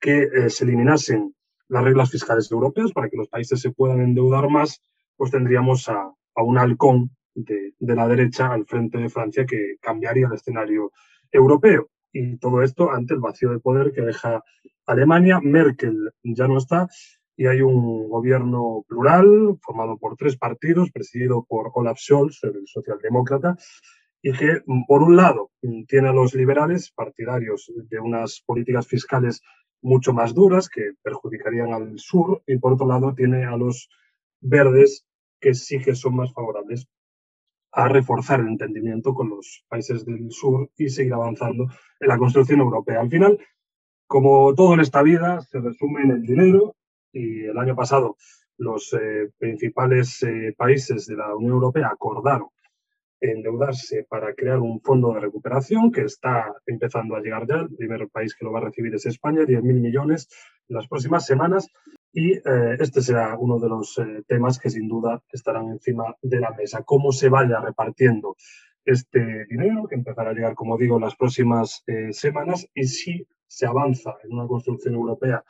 que 0.00 0.22
eh, 0.24 0.50
se 0.50 0.64
eliminasen 0.64 1.34
las 1.68 1.82
reglas 1.82 2.10
fiscales 2.10 2.50
europeas 2.50 2.92
para 2.92 3.08
que 3.08 3.16
los 3.16 3.28
países 3.28 3.60
se 3.60 3.72
puedan 3.72 4.00
endeudar 4.00 4.48
más, 4.48 4.80
pues 5.16 5.30
tendríamos 5.30 5.88
a, 5.88 6.12
un 6.36 6.58
halcón 6.58 7.10
de, 7.34 7.72
la 7.80 8.06
derecha 8.06 8.52
al 8.52 8.66
frente 8.66 8.98
de 8.98 9.08
Francia 9.08 9.46
que 9.46 9.76
cambiaría 9.80 10.26
el 10.26 10.34
escenario 10.34 10.92
europeo. 11.32 11.88
Y 12.12 12.36
todo 12.36 12.62
esto 12.62 12.92
ante 12.92 13.14
el 13.14 13.20
vacío 13.20 13.50
de 13.50 13.58
poder 13.58 13.92
que 13.92 14.02
deja 14.02 14.42
Alemania. 14.86 15.40
Merkel 15.42 16.12
ya 16.22 16.46
no 16.46 16.58
está 16.58 16.88
y 17.36 17.46
hay 17.46 17.60
un 17.60 18.08
gobierno 18.08 18.84
plural 18.88 19.58
formado 19.60 19.98
por 19.98 20.16
tres 20.16 20.36
partidos, 20.36 20.90
presidido 20.90 21.44
por 21.44 21.70
Olaf 21.74 21.98
Scholz, 21.98 22.42
el 22.44 22.66
socialdemócrata, 22.66 23.56
y 24.22 24.32
que, 24.32 24.62
por 24.88 25.02
un 25.02 25.16
lado, 25.16 25.50
tiene 25.86 26.08
a 26.08 26.12
los 26.12 26.34
liberales, 26.34 26.90
partidarios 26.90 27.70
de 27.76 28.00
unas 28.00 28.42
políticas 28.44 28.86
fiscales 28.86 29.42
mucho 29.82 30.12
más 30.12 30.34
duras 30.34 30.68
que 30.68 30.92
perjudicarían 31.02 31.72
al 31.72 31.98
sur, 31.98 32.42
y 32.46 32.56
por 32.58 32.72
otro 32.72 32.86
lado, 32.86 33.14
tiene 33.14 33.44
a 33.44 33.56
los 33.56 33.90
verdes 34.40 35.06
que 35.38 35.54
sí 35.54 35.78
que 35.78 35.94
son 35.94 36.16
más 36.16 36.32
favorables 36.32 36.88
a 37.72 37.88
reforzar 37.88 38.40
el 38.40 38.48
entendimiento 38.48 39.12
con 39.12 39.28
los 39.28 39.64
países 39.68 40.06
del 40.06 40.30
sur 40.32 40.70
y 40.78 40.88
seguir 40.88 41.12
avanzando 41.12 41.64
en 42.00 42.08
la 42.08 42.16
construcción 42.16 42.60
europea. 42.60 43.02
Al 43.02 43.10
final, 43.10 43.38
como 44.06 44.54
todo 44.54 44.72
en 44.74 44.80
esta 44.80 45.02
vida, 45.02 45.42
se 45.42 45.60
resume 45.60 46.02
en 46.02 46.10
el 46.12 46.22
dinero 46.22 46.75
y 47.16 47.44
el 47.46 47.58
año 47.58 47.74
pasado 47.74 48.16
los 48.58 48.92
eh, 48.92 49.30
principales 49.38 50.22
eh, 50.22 50.54
países 50.56 51.06
de 51.06 51.16
la 51.16 51.34
Unión 51.34 51.52
Europea 51.52 51.88
acordaron 51.88 52.48
endeudarse 53.20 54.06
para 54.08 54.34
crear 54.34 54.58
un 54.58 54.80
fondo 54.80 55.14
de 55.14 55.20
recuperación 55.20 55.90
que 55.90 56.02
está 56.02 56.54
empezando 56.66 57.16
a 57.16 57.20
llegar 57.20 57.46
ya. 57.46 57.56
El 57.56 57.74
primer 57.74 58.08
país 58.08 58.34
que 58.34 58.44
lo 58.44 58.52
va 58.52 58.60
a 58.60 58.64
recibir 58.64 58.94
es 58.94 59.06
España, 59.06 59.42
10.000 59.42 59.62
millones 59.62 60.28
en 60.68 60.76
las 60.76 60.86
próximas 60.86 61.24
semanas. 61.24 61.68
Y 62.12 62.32
eh, 62.34 62.76
este 62.78 63.00
será 63.00 63.36
uno 63.38 63.58
de 63.58 63.68
los 63.68 64.00
temas 64.26 64.58
que 64.58 64.70
sin 64.70 64.88
duda 64.88 65.22
estarán 65.32 65.68
encima 65.68 66.14
de 66.22 66.40
la 66.40 66.50
mesa. 66.52 66.82
Cómo 66.82 67.12
se 67.12 67.28
vaya 67.28 67.60
repartiendo 67.60 68.36
este 68.84 69.46
dinero, 69.46 69.86
que 69.88 69.96
empezará 69.96 70.30
a 70.30 70.34
llegar, 70.34 70.54
como 70.54 70.78
digo, 70.78 70.96
en 70.96 71.02
las 71.02 71.16
próximas 71.16 71.82
semanas, 72.12 72.68
y 72.72 72.84
si 72.84 73.26
se 73.46 73.66
avanza 73.66 74.14
en 74.22 74.32
una 74.32 74.46
construcción 74.46 74.94
europea 74.94 75.42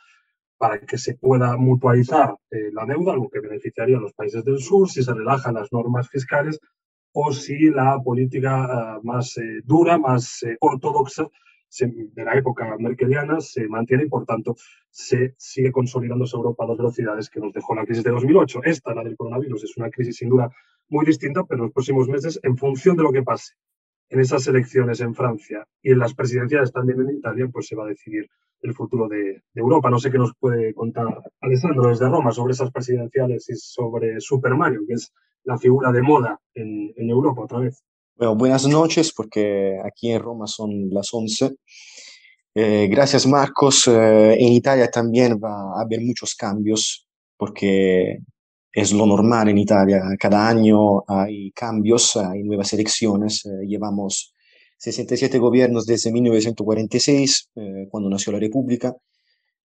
para 0.58 0.78
que 0.80 0.98
se 0.98 1.14
pueda 1.14 1.56
mutualizar 1.56 2.34
eh, 2.50 2.70
la 2.72 2.86
deuda, 2.86 3.12
algo 3.12 3.28
que 3.28 3.40
beneficiaría 3.40 3.98
a 3.98 4.00
los 4.00 4.12
países 4.14 4.44
del 4.44 4.58
sur, 4.58 4.88
si 4.88 5.02
se 5.02 5.12
relajan 5.12 5.54
las 5.54 5.72
normas 5.72 6.08
fiscales 6.08 6.58
o 7.12 7.32
si 7.32 7.70
la 7.70 7.98
política 8.02 8.96
eh, 8.96 9.00
más 9.02 9.36
eh, 9.38 9.60
dura, 9.64 9.98
más 9.98 10.44
ortodoxa 10.60 11.28
de 11.78 12.24
la 12.24 12.34
época 12.34 12.74
merkeliana 12.78 13.40
se 13.40 13.68
mantiene 13.68 14.04
y, 14.04 14.08
por 14.08 14.24
tanto, 14.24 14.56
se 14.88 15.34
sigue 15.36 15.72
consolidándose 15.72 16.36
Europa 16.36 16.64
a 16.64 16.68
dos 16.68 16.78
velocidades 16.78 17.28
que 17.28 17.40
nos 17.40 17.52
dejó 17.52 17.74
la 17.74 17.84
crisis 17.84 18.04
de 18.04 18.12
2008. 18.12 18.60
Esta, 18.64 18.94
la 18.94 19.04
del 19.04 19.16
coronavirus, 19.16 19.64
es 19.64 19.76
una 19.76 19.90
crisis 19.90 20.16
sin 20.16 20.30
duda 20.30 20.50
muy 20.88 21.04
distinta, 21.04 21.44
pero 21.44 21.58
en 21.58 21.64
los 21.64 21.72
próximos 21.74 22.08
meses, 22.08 22.40
en 22.42 22.56
función 22.56 22.96
de 22.96 23.02
lo 23.02 23.12
que 23.12 23.22
pase 23.22 23.52
en 24.08 24.20
esas 24.20 24.46
elecciones 24.46 25.00
en 25.00 25.14
Francia 25.14 25.66
y 25.82 25.92
en 25.92 25.98
las 25.98 26.14
presidenciales 26.14 26.72
también 26.72 27.00
en 27.00 27.16
Italia, 27.16 27.48
pues 27.52 27.66
se 27.66 27.76
va 27.76 27.84
a 27.84 27.88
decidir 27.88 28.28
el 28.62 28.74
futuro 28.74 29.08
de, 29.08 29.42
Europa. 29.54 29.90
No 29.90 29.98
sé 29.98 30.10
qué 30.10 30.18
nos 30.18 30.34
puede 30.38 30.74
contar 30.74 31.06
Alessandro 31.40 31.88
desde 31.88 32.08
Roma 32.08 32.32
sobre 32.32 32.52
esas 32.52 32.70
presidenciales 32.70 33.48
y 33.48 33.54
sobre 33.56 34.20
Super 34.20 34.54
Mario, 34.54 34.82
que 34.86 34.94
es 34.94 35.12
la 35.44 35.58
figura 35.58 35.92
de 35.92 36.02
moda 36.02 36.40
en, 36.54 36.92
Europa 36.96 37.42
otra 37.42 37.60
vez. 37.60 37.82
Bueno, 38.16 38.34
buenas 38.34 38.66
noches, 38.66 39.12
porque 39.12 39.78
aquí 39.84 40.10
en 40.10 40.22
Roma 40.22 40.46
son 40.46 40.90
las 40.90 41.12
11. 41.12 41.56
Eh, 42.54 42.88
gracias, 42.90 43.26
Marcos. 43.26 43.86
Eh, 43.86 44.34
en 44.34 44.52
Italia 44.52 44.90
también 44.90 45.38
va 45.42 45.78
a 45.78 45.82
haber 45.82 46.00
muchos 46.00 46.34
cambios, 46.34 47.06
porque 47.36 48.18
es 48.76 48.92
lo 48.92 49.06
normal 49.06 49.48
en 49.48 49.56
Italia. 49.56 50.02
Cada 50.20 50.48
año 50.48 51.02
hay 51.08 51.50
cambios, 51.52 52.14
hay 52.18 52.42
nuevas 52.42 52.74
elecciones. 52.74 53.46
Eh, 53.46 53.66
llevamos 53.66 54.34
67 54.76 55.38
gobiernos 55.38 55.86
desde 55.86 56.12
1946, 56.12 57.48
eh, 57.56 57.86
cuando 57.90 58.10
nació 58.10 58.32
la 58.34 58.38
República, 58.38 58.94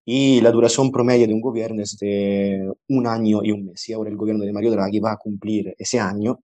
y 0.06 0.40
la 0.40 0.50
duración 0.50 0.92
promedio 0.92 1.28
de 1.28 1.34
un 1.34 1.42
gobierno 1.42 1.84
es 1.84 1.98
de 2.00 2.72
un 2.88 3.06
año 3.06 3.42
y 3.44 3.52
un 3.52 3.66
mes. 3.66 3.90
Y 3.90 3.94
ahora 3.94 4.10
el 4.10 4.16
gobierno 4.16 4.46
de 4.46 4.54
Mario 4.54 4.72
Draghi 4.72 5.02
va 5.02 5.12
a 5.12 5.18
cumplir 5.18 5.76
ese 5.78 6.00
año 6.00 6.40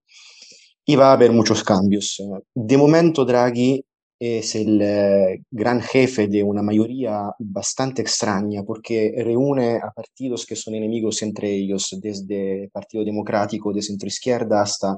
y 0.84 0.94
va 0.94 1.08
a 1.08 1.12
haber 1.14 1.32
muchos 1.32 1.64
cambios. 1.64 2.22
De 2.54 2.76
momento, 2.76 3.24
Draghi 3.24 3.82
es 4.18 4.54
el 4.54 5.42
gran 5.50 5.80
jefe 5.80 6.26
de 6.26 6.42
una 6.42 6.62
mayoría 6.62 7.30
bastante 7.38 8.02
extraña 8.02 8.62
porque 8.64 9.14
reúne 9.24 9.76
a 9.76 9.90
partidos 9.90 10.44
que 10.46 10.56
son 10.56 10.74
enemigos 10.74 11.22
entre 11.22 11.54
ellos, 11.54 11.96
desde 12.00 12.64
el 12.64 12.70
Partido 12.70 13.04
Democrático 13.04 13.72
de 13.72 13.82
centro 13.82 14.08
izquierda 14.08 14.62
hasta 14.62 14.96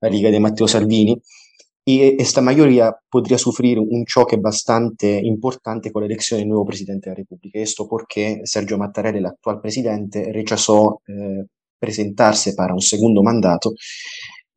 la 0.00 0.08
Liga 0.08 0.30
de 0.30 0.40
Matteo 0.40 0.68
Salvini 0.68 1.20
y 1.88 2.20
esta 2.20 2.40
mayoría 2.40 2.92
podría 3.08 3.38
sufrir 3.38 3.78
un 3.78 4.04
choque 4.04 4.36
bastante 4.36 5.20
importante 5.22 5.92
con 5.92 6.02
la 6.02 6.06
elección 6.06 6.40
del 6.40 6.48
nuevo 6.48 6.66
presidente 6.66 7.08
de 7.08 7.14
la 7.14 7.18
República. 7.18 7.60
Esto 7.60 7.86
porque 7.88 8.40
Sergio 8.42 8.76
Mattarella, 8.76 9.18
el 9.18 9.26
actual 9.26 9.60
presidente, 9.60 10.32
rechazó 10.32 11.00
eh, 11.06 11.44
presentarse 11.78 12.54
para 12.54 12.74
un 12.74 12.80
segundo 12.80 13.22
mandato 13.22 13.72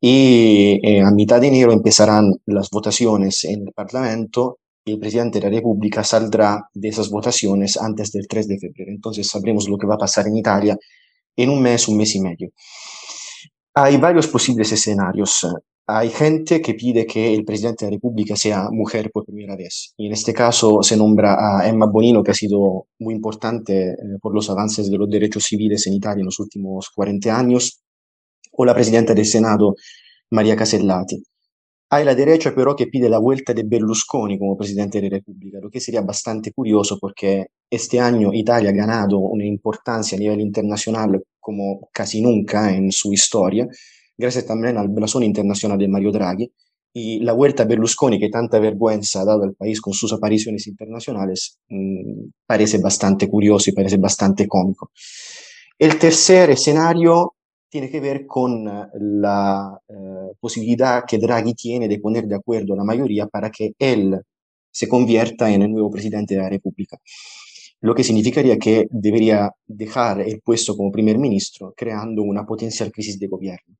y 0.00 0.80
eh, 0.82 1.02
a 1.02 1.10
mitad 1.10 1.40
de 1.40 1.48
enero 1.48 1.72
empezarán 1.72 2.32
las 2.46 2.70
votaciones 2.70 3.44
en 3.44 3.66
el 3.66 3.72
Parlamento 3.72 4.58
y 4.84 4.92
el 4.92 4.98
presidente 4.98 5.40
de 5.40 5.50
la 5.50 5.56
República 5.56 6.02
saldrá 6.02 6.68
de 6.72 6.88
esas 6.88 7.10
votaciones 7.10 7.76
antes 7.76 8.10
del 8.12 8.26
3 8.26 8.48
de 8.48 8.58
febrero. 8.58 8.90
Entonces 8.90 9.28
sabremos 9.28 9.68
lo 9.68 9.76
que 9.76 9.86
va 9.86 9.96
a 9.96 9.98
pasar 9.98 10.26
en 10.26 10.36
Italia 10.36 10.76
en 11.36 11.50
un 11.50 11.62
mes, 11.62 11.86
un 11.88 11.96
mes 11.98 12.14
y 12.14 12.20
medio. 12.20 12.50
Hay 13.74 13.98
varios 13.98 14.26
posibles 14.26 14.72
escenarios 14.72 15.46
hay 15.92 16.10
gente 16.10 16.60
que 16.60 16.74
pide 16.74 17.04
que 17.04 17.34
el 17.34 17.44
presidente 17.44 17.84
de 17.84 17.90
la 17.90 17.96
República 17.96 18.36
sea 18.36 18.68
mujer 18.70 19.10
por 19.12 19.24
primera 19.24 19.56
vez. 19.56 19.92
Y 19.96 20.06
en 20.06 20.12
este 20.12 20.32
caso 20.32 20.82
se 20.82 20.96
nombra 20.96 21.34
a 21.34 21.68
Emma 21.68 21.86
Bonino, 21.86 22.22
que 22.22 22.30
ha 22.30 22.34
sido 22.34 22.86
muy 23.00 23.14
importante 23.14 23.90
eh, 23.90 23.96
por 24.20 24.32
los 24.32 24.48
avances 24.50 24.88
de 24.88 24.96
los 24.96 25.10
derechos 25.10 25.44
civiles 25.44 25.86
en 25.88 25.94
Italia 25.94 26.20
en 26.20 26.26
los 26.26 26.38
últimos 26.38 26.90
40 26.94 27.36
años, 27.36 27.80
o 28.60 28.64
la 28.66 28.74
presidenta 28.74 29.14
del 29.14 29.24
Senado, 29.24 29.74
María 30.32 30.54
Casellati. 30.54 31.22
Hay 31.92 32.04
la 32.04 32.14
derecha 32.14 32.52
pero 32.54 32.76
que 32.76 32.88
pide 32.88 33.08
la 33.08 33.18
vuelta 33.18 33.54
de 33.54 33.62
Berlusconi 33.64 34.38
como 34.38 34.54
presidente 34.54 35.00
de 35.00 35.08
la 35.08 35.16
República, 35.16 35.58
lo 35.62 35.70
que 35.70 35.80
sería 35.80 36.02
bastante 36.02 36.52
curioso 36.52 36.98
porque 37.00 37.46
este 37.70 37.98
año 37.98 38.34
Italia 38.34 38.68
ha 38.68 38.74
ganado 38.74 39.18
una 39.18 39.46
importancia 39.46 40.16
a 40.16 40.20
nivel 40.20 40.42
internacional 40.42 41.22
como 41.40 41.88
casi 41.90 42.20
nunca 42.20 42.70
en 42.70 42.92
su 42.92 43.14
historia 43.14 43.66
gracias 44.18 44.44
también 44.44 44.76
al 44.76 44.88
blasón 44.88 45.22
internacional 45.22 45.78
de 45.78 45.88
Mario 45.88 46.12
Draghi 46.12 46.52
y 46.92 47.20
la 47.20 47.32
vuelta 47.32 47.62
a 47.62 47.66
Berlusconi, 47.66 48.20
que 48.20 48.28
tanta 48.28 48.58
vergüenza 48.58 49.22
ha 49.22 49.24
dado 49.24 49.44
al 49.44 49.54
país 49.54 49.80
con 49.80 49.94
sus 49.94 50.12
apariciones 50.12 50.66
internacionales, 50.66 51.58
mmm, 51.68 52.28
parece 52.46 52.76
bastante 52.78 53.26
curioso 53.26 53.70
y 53.70 53.72
parece 53.72 53.96
bastante 53.96 54.46
cómico. 54.46 54.90
El 55.78 55.98
tercer 55.98 56.50
escenario 56.50 57.36
tiene 57.70 57.88
que 57.88 58.00
ver 58.00 58.26
con 58.26 58.64
la 58.64 59.80
eh, 59.88 60.32
posibilidad 60.40 61.04
que 61.06 61.18
Draghi 61.18 61.54
tiene 61.54 61.88
de 61.88 62.00
poner 62.00 62.26
de 62.26 62.34
acuerdo 62.34 62.74
a 62.74 62.76
la 62.76 62.84
mayoría 62.84 63.26
para 63.28 63.50
que 63.50 63.74
él 63.78 64.20
se 64.70 64.88
convierta 64.88 65.50
en 65.50 65.62
el 65.62 65.72
nuevo 65.72 65.90
presidente 65.90 66.34
de 66.34 66.42
la 66.42 66.48
República. 66.48 66.98
Lo 67.80 67.94
que 67.94 68.04
significaría 68.04 68.58
que 68.58 68.86
debería 68.90 69.50
dejar 69.66 70.20
el 70.20 70.40
puesto 70.40 70.76
como 70.76 70.92
primer 70.92 71.16
ministro, 71.18 71.72
creando 71.76 72.22
una 72.22 72.44
potencial 72.44 72.90
crisis 72.92 73.18
de 73.18 73.28
gobierno. 73.28 73.76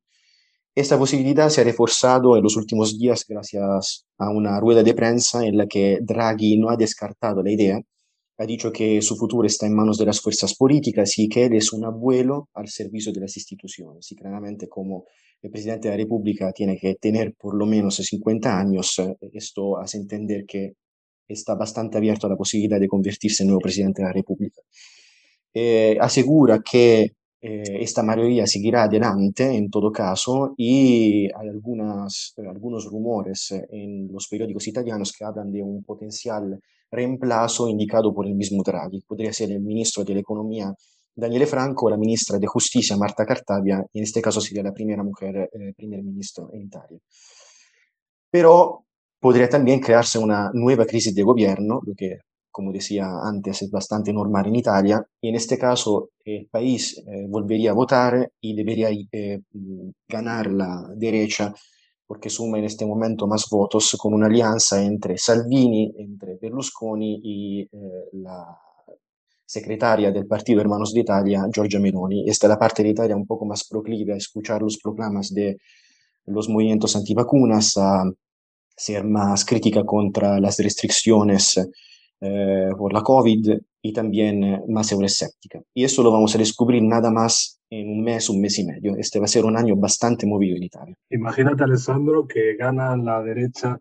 Esta 0.75 0.97
posibilidad 0.97 1.51
se 1.51 1.61
ha 1.61 1.65
reforzado 1.65 2.37
en 2.37 2.43
los 2.43 2.57
últimos 2.57 2.97
días 2.97 3.27
gracias 3.29 4.07
a 4.19 4.31
una 4.31 4.61
rueda 4.61 4.83
de 4.85 4.95
prensa 4.95 5.45
en 5.45 5.57
la 5.57 5.67
que 5.67 5.99
Draghi 6.01 6.57
no 6.59 6.71
ha 6.71 6.77
descartado 6.77 7.43
la 7.43 7.51
idea 7.51 7.81
ha 8.41 8.47
dicho 8.47 8.73
que 8.73 9.03
su 9.03 9.17
futuro 9.17 9.47
está 9.47 9.67
en 9.67 9.75
manos 9.75 9.99
de 9.99 10.07
las 10.07 10.19
fuerzas 10.19 10.55
políticas 10.55 11.19
y 11.19 11.29
que 11.29 11.45
él 11.45 11.53
es 11.55 11.75
un 11.75 11.85
abuelo 11.85 12.49
al 12.55 12.69
servicio 12.69 13.13
de 13.13 13.21
las 13.21 13.37
instituciones. 13.37 14.11
Y 14.11 14.17
claramente 14.17 14.67
como 14.67 15.05
el 15.43 15.51
presidente 15.51 15.89
de 15.89 15.95
la 15.95 16.03
República 16.03 16.51
tiene 16.51 16.79
que 16.79 16.95
tener 16.95 17.35
por 17.35 17.55
lo 17.55 17.67
menos 17.67 17.97
50 17.97 18.59
años, 18.59 18.99
eh, 18.99 19.15
esto 19.35 19.79
hace 19.79 19.99
entender 19.99 20.47
que 20.47 20.73
está 21.29 21.55
bastante 21.55 21.99
abierto 21.99 22.27
a 22.27 22.31
la 22.31 22.37
posibilidad 22.37 22.81
de 22.81 22.89
convertirse 22.89 23.43
en 23.43 23.49
nuevo 23.49 23.61
presidente 23.61 24.01
de 24.01 24.09
la 24.09 24.15
República. 24.15 24.63
Eh, 25.53 25.99
asegura 26.01 26.61
que 26.63 27.13
eh, 27.43 27.83
esta 27.83 28.03
mayoría 28.03 28.47
seguirá 28.47 28.85
adelante 28.85 29.55
en 29.55 29.69
todo 29.69 29.93
caso 29.93 30.55
y 30.57 31.27
hay 31.27 31.49
algunas, 31.49 32.33
algunos 32.39 32.87
rumores 32.87 33.53
en 33.71 34.09
los 34.11 34.29
periódicos 34.29 34.67
italianos 34.67 35.13
que 35.13 35.25
hablan 35.27 35.53
de 35.53 35.63
un 35.63 35.85
potencial 35.85 36.59
reemplazo 36.91 37.69
indicado 37.69 38.13
por 38.13 38.27
el 38.27 38.35
mismo 38.35 38.63
Draghi. 38.63 39.03
Podría 39.03 39.33
ser 39.33 39.51
el 39.53 39.61
ministro 39.61 40.05
de 40.05 40.15
la 40.15 40.21
Economía 40.21 40.75
Daniele 41.15 41.47
Franco 41.47 41.87
o 41.87 41.91
la 41.91 41.97
ministra 41.97 42.39
de 42.39 42.47
Justicia 42.47 42.97
Marta 42.97 43.27
Cartabia, 43.27 43.85
en 43.93 44.03
este 44.03 44.23
caso 44.23 44.41
sería 44.41 44.63
la 44.63 44.73
primera 44.73 45.03
mujer 45.03 45.51
eh, 45.53 45.73
primer 45.77 46.03
ministro 46.03 46.49
en 46.53 46.63
Italia. 46.63 46.99
Pero 48.31 48.85
podría 49.19 49.49
también 49.49 49.81
crearse 49.81 50.19
una 50.19 50.51
nueva 50.55 50.87
crisis 50.87 51.15
de 51.15 51.23
gobierno, 51.23 51.81
lo 51.85 51.95
que, 51.95 52.19
como 52.51 52.73
decía 52.73 53.07
antes, 53.23 53.63
es 53.63 53.71
bastante 53.71 54.13
normal 54.13 54.47
en 54.47 54.57
Italia, 54.57 55.05
y 55.21 55.29
en 55.29 55.35
este 55.35 55.59
caso 55.59 56.11
el 56.25 56.49
país 56.49 56.99
eh, 56.99 57.27
volvería 57.29 57.73
a 57.73 57.75
votar 57.75 58.31
y 58.41 58.55
debería 58.55 58.89
eh, 58.91 59.41
ganar 60.09 60.51
la 60.53 60.89
derecha 60.97 61.53
porque 62.11 62.29
suma 62.29 62.59
en 62.59 62.65
este 62.65 62.85
momento 62.85 63.29
más 63.29 63.49
votos 63.49 63.97
con 63.97 64.13
una 64.13 64.27
alianza 64.27 64.83
entre 64.83 65.17
Salvini, 65.17 65.95
entre 65.97 66.39
Berlusconi 66.43 67.21
y 67.23 67.61
eh, 67.61 67.69
la 68.15 68.59
secretaria 69.47 70.11
del 70.11 70.27
Partido 70.27 70.61
Hermanos 70.61 70.93
de 70.93 71.03
Italia, 71.03 71.47
Giorgia 71.55 71.79
Meloni. 71.79 72.29
Esta 72.29 72.49
es 72.49 72.51
la 72.51 72.59
parte 72.59 72.83
de 72.83 72.89
Italia 72.89 73.15
un 73.15 73.29
poco 73.29 73.45
más 73.47 73.63
proclive 73.63 74.13
a 74.13 74.17
escuchar 74.17 74.61
los 74.61 74.79
proclamas 74.79 75.33
de 75.33 75.59
los 76.27 76.49
movimientos 76.49 76.97
antivacunas, 76.97 77.77
a 77.77 78.03
ser 78.77 79.05
más 79.05 79.45
crítica 79.45 79.85
contra 79.85 80.41
las 80.41 80.59
restricciones 80.59 81.61
eh, 82.21 82.71
por 82.77 82.93
la 82.93 83.03
COVID 83.03 83.59
y 83.83 83.93
también 83.93 84.63
más 84.69 84.93
euroescéptica. 84.93 85.63
Y 85.75 85.85
eso 85.85 86.03
lo 86.03 86.13
vamos 86.13 86.35
a 86.35 86.39
descubrir 86.39 86.83
nada 86.83 87.11
más 87.11 87.61
en 87.71 87.89
un 87.89 88.03
mes, 88.03 88.29
un 88.29 88.41
mes 88.41 88.59
y 88.59 88.67
medio. 88.67 88.97
Este 88.97 89.19
va 89.19 89.25
a 89.25 89.29
ser 89.29 89.45
un 89.45 89.57
año 89.57 89.77
bastante 89.77 90.27
movido 90.27 90.57
en 90.57 90.65
Italia. 90.65 90.95
Imagínate, 91.11 91.65
Alessandro, 91.65 92.27
que 92.27 92.57
gana 92.57 92.97
la 92.97 93.23
derecha 93.23 93.79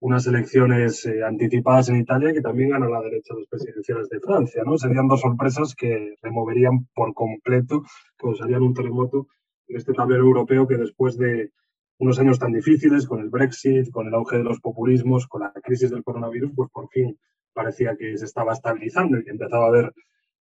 unas 0.00 0.26
elecciones 0.26 1.04
eh, 1.04 1.22
anticipadas 1.22 1.90
en 1.90 1.96
Italia 1.96 2.32
que 2.32 2.40
también 2.40 2.70
gana 2.70 2.88
la 2.88 3.02
derecha 3.02 3.34
las 3.34 3.46
presidenciales 3.46 4.08
de 4.08 4.18
Francia, 4.18 4.62
¿no? 4.64 4.78
Serían 4.78 5.08
dos 5.08 5.20
sorpresas 5.20 5.74
que 5.74 6.14
removerían 6.22 6.88
por 6.94 7.12
completo, 7.12 7.82
causarían 8.16 8.62
un 8.62 8.74
terremoto 8.74 9.28
en 9.68 9.76
este 9.76 9.92
tablero 9.92 10.24
europeo 10.24 10.66
que 10.66 10.78
después 10.78 11.18
de 11.18 11.52
unos 11.98 12.18
años 12.18 12.38
tan 12.38 12.52
difíciles, 12.52 13.06
con 13.06 13.20
el 13.20 13.28
Brexit, 13.28 13.90
con 13.90 14.08
el 14.08 14.14
auge 14.14 14.38
de 14.38 14.44
los 14.44 14.58
populismos, 14.60 15.26
con 15.28 15.42
la 15.42 15.52
crisis 15.52 15.90
del 15.90 16.02
coronavirus, 16.02 16.52
pues 16.56 16.70
por 16.72 16.88
fin 16.88 17.18
parecía 17.52 17.96
que 17.96 18.16
se 18.16 18.24
estaba 18.24 18.52
estabilizando 18.52 19.18
y 19.18 19.24
que 19.24 19.30
empezaba 19.30 19.66
a 19.66 19.68
haber 19.68 19.92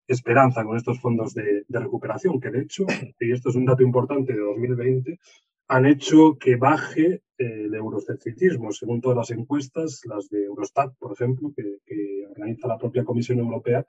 esperanza 0.08 0.64
con 0.64 0.76
estos 0.76 1.00
fondos 1.00 1.34
de, 1.34 1.66
recuperación, 1.70 2.40
que 2.40 2.50
de 2.50 2.62
hecho, 2.62 2.86
y 3.20 3.32
esto 3.32 3.50
es 3.50 3.56
un 3.56 3.66
dato 3.66 3.84
importante 3.84 4.34
de 4.34 4.40
2020, 4.40 5.20
han 5.68 5.86
hecho 5.86 6.38
que 6.40 6.56
baje 6.56 7.22
eh, 7.38 7.66
el 7.66 7.76
euroscepticismo. 7.76 8.72
Según 8.72 9.02
todas 9.02 9.18
las 9.18 9.30
encuestas, 9.30 10.02
las 10.06 10.28
de 10.30 10.46
Eurostat, 10.46 10.96
por 10.98 11.14
ejemplo, 11.14 11.54
que, 11.56 11.78
que 11.86 12.26
organiza 12.28 12.68
la 12.68 12.80
propia 12.80 13.04
Comisión 13.04 13.38
Europea, 13.38 13.86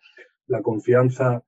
la 0.47 0.61
confianza 0.61 1.43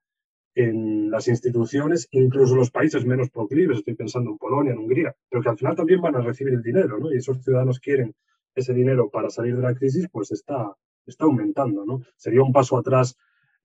en 0.55 1.09
las 1.09 1.27
instituciones, 1.27 2.07
incluso 2.11 2.55
los 2.55 2.71
países 2.71 3.05
menos 3.05 3.29
proclives, 3.29 3.79
estoy 3.79 3.95
pensando 3.95 4.31
en 4.31 4.37
Polonia, 4.37 4.73
en 4.73 4.79
Hungría, 4.79 5.15
pero 5.29 5.41
que 5.41 5.49
al 5.49 5.57
final 5.57 5.75
también 5.75 6.01
van 6.01 6.15
a 6.15 6.21
recibir 6.21 6.53
el 6.53 6.61
dinero, 6.61 6.99
¿no? 6.99 7.11
Y 7.11 7.17
esos 7.17 7.43
ciudadanos 7.43 7.79
quieren 7.79 8.13
ese 8.55 8.73
dinero 8.73 9.09
para 9.09 9.29
salir 9.29 9.55
de 9.55 9.63
la 9.63 9.73
crisis, 9.73 10.07
pues 10.11 10.31
está, 10.31 10.75
está 11.05 11.25
aumentando, 11.25 11.85
¿no? 11.85 12.01
Sería 12.17 12.41
un 12.41 12.51
paso 12.51 12.77
atrás 12.77 13.15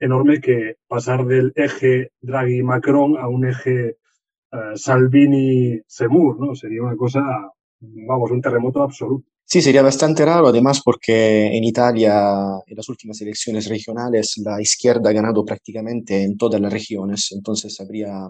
enorme 0.00 0.40
que 0.40 0.76
pasar 0.86 1.26
del 1.26 1.52
eje 1.54 2.12
Draghi-Macron 2.20 3.18
a 3.18 3.28
un 3.28 3.46
eje 3.46 3.96
uh, 4.52 4.76
Salvini-Semur, 4.76 6.40
¿no? 6.40 6.54
Sería 6.54 6.82
una 6.82 6.96
cosa, 6.96 7.20
vamos, 7.80 8.30
un 8.30 8.40
terremoto 8.40 8.82
absoluto. 8.82 9.26
Sí, 9.44 9.62
sería 9.62 9.80
bastante 9.80 10.26
raro, 10.26 10.48
además 10.48 10.82
porque 10.84 11.46
en 11.56 11.64
Italia, 11.64 12.12
en 12.66 12.76
las 12.76 12.88
últimas 12.90 13.18
elecciones 13.22 13.66
regionales, 13.66 14.34
la 14.44 14.60
izquierda 14.60 15.08
ha 15.08 15.14
ganado 15.14 15.42
prácticamente 15.42 16.22
en 16.22 16.36
todas 16.36 16.60
las 16.60 16.70
regiones, 16.70 17.32
entonces 17.32 17.80
habría 17.80 18.28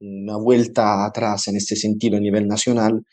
una 0.00 0.36
vuelta 0.36 1.04
atrás 1.06 1.46
en 1.46 1.56
este 1.56 1.76
sentido 1.76 2.16
a 2.16 2.20
nivel 2.20 2.48
nacional. 2.48 3.04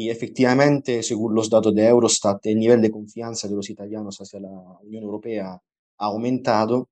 Y 0.00 0.08
efectivamente, 0.08 1.02
según 1.02 1.34
los 1.34 1.50
datos 1.50 1.74
de 1.74 1.86
Eurostat, 1.86 2.46
el 2.46 2.58
nivel 2.58 2.80
de 2.80 2.90
confianza 2.90 3.46
de 3.46 3.54
los 3.54 3.68
italianos 3.68 4.16
hacia 4.18 4.40
la 4.40 4.48
Unión 4.82 5.02
Europea 5.02 5.52
ha 5.52 6.06
aumentado 6.06 6.88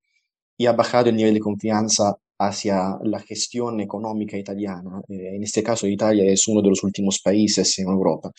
y 0.55 0.67
ha 0.67 0.73
bajado 0.73 1.09
el 1.09 1.15
nivel 1.15 1.33
de 1.33 1.39
confianza 1.39 2.15
hacia 2.37 2.99
la 3.03 3.19
gestión 3.19 3.79
económica 3.79 4.37
italiana. 4.37 5.01
Eh, 5.09 5.37
en 5.37 5.41
este 5.41 5.63
caso 5.63 5.87
Italia 5.87 6.23
es 6.31 6.47
uno 6.47 6.61
de 6.61 6.69
últimos 6.83 7.19
países 7.19 7.79
en 7.79 7.87
Europa. 7.87 8.31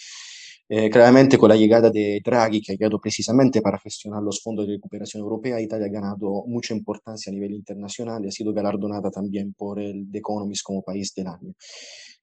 Eh, 0.69 0.89
claramente 0.89 1.37
con 1.37 1.49
la 1.49 1.57
llegada 1.57 1.91
de 1.91 2.21
Draghi, 2.25 2.63
que 2.63 2.71
ha 2.71 2.77
llegado 2.77 3.01
precisamente 3.01 3.61
para 3.61 3.77
gestionar 3.81 4.23
los 4.23 4.41
fondos 4.41 4.69
de 4.69 4.75
recuperación 4.75 5.21
europea, 5.25 5.61
Italia 5.61 5.87
ha 5.87 5.91
ganado 5.91 6.45
mucha 6.47 6.75
importancia 6.75 7.29
a 7.31 7.35
nivel 7.35 7.55
internacional 7.55 8.25
y 8.25 8.29
ha 8.29 8.31
sido 8.31 8.53
galardonada 8.53 9.11
también 9.11 9.53
por 9.53 9.81
el 9.81 10.09
The 10.13 10.19
Economist 10.19 10.63
como 10.63 10.83
país 10.83 11.13
del. 11.13 11.27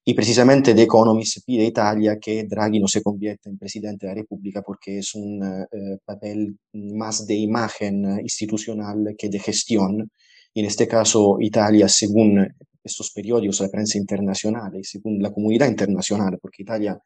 Y 0.10 0.14
precisamente 0.14 0.74
The 0.74 0.84
Economist 0.84 1.40
pide 1.46 1.66
a 1.66 1.68
Italia 1.68 2.18
que 2.18 2.46
Draghi 2.46 2.80
no 2.80 2.88
se 2.88 3.04
convierta 3.04 3.50
en 3.50 3.58
presidente 3.58 4.06
de 4.06 4.14
la 4.14 4.22
República 4.22 4.62
porque 4.62 5.00
es 5.00 5.14
un 5.16 5.44
eh, 5.44 5.98
papel 6.06 6.58
más 6.72 7.28
de 7.28 7.36
imagen 7.36 8.18
institucional 8.22 9.16
que 9.18 9.28
de 9.28 9.38
gestión. 9.38 10.10
Y 10.54 10.62
en 10.62 10.66
este 10.66 10.88
caso, 10.88 11.36
Italia, 11.42 11.90
según 11.90 12.48
estos 12.82 13.12
periódicos, 13.12 13.60
la 13.60 13.68
prensa 13.68 13.98
internacional 13.98 14.78
y 14.78 14.86
según 14.86 15.22
la 15.22 15.34
comunidad 15.34 15.68
internacional, 15.68 16.40
porque 16.42 16.64
Italia 16.64 16.98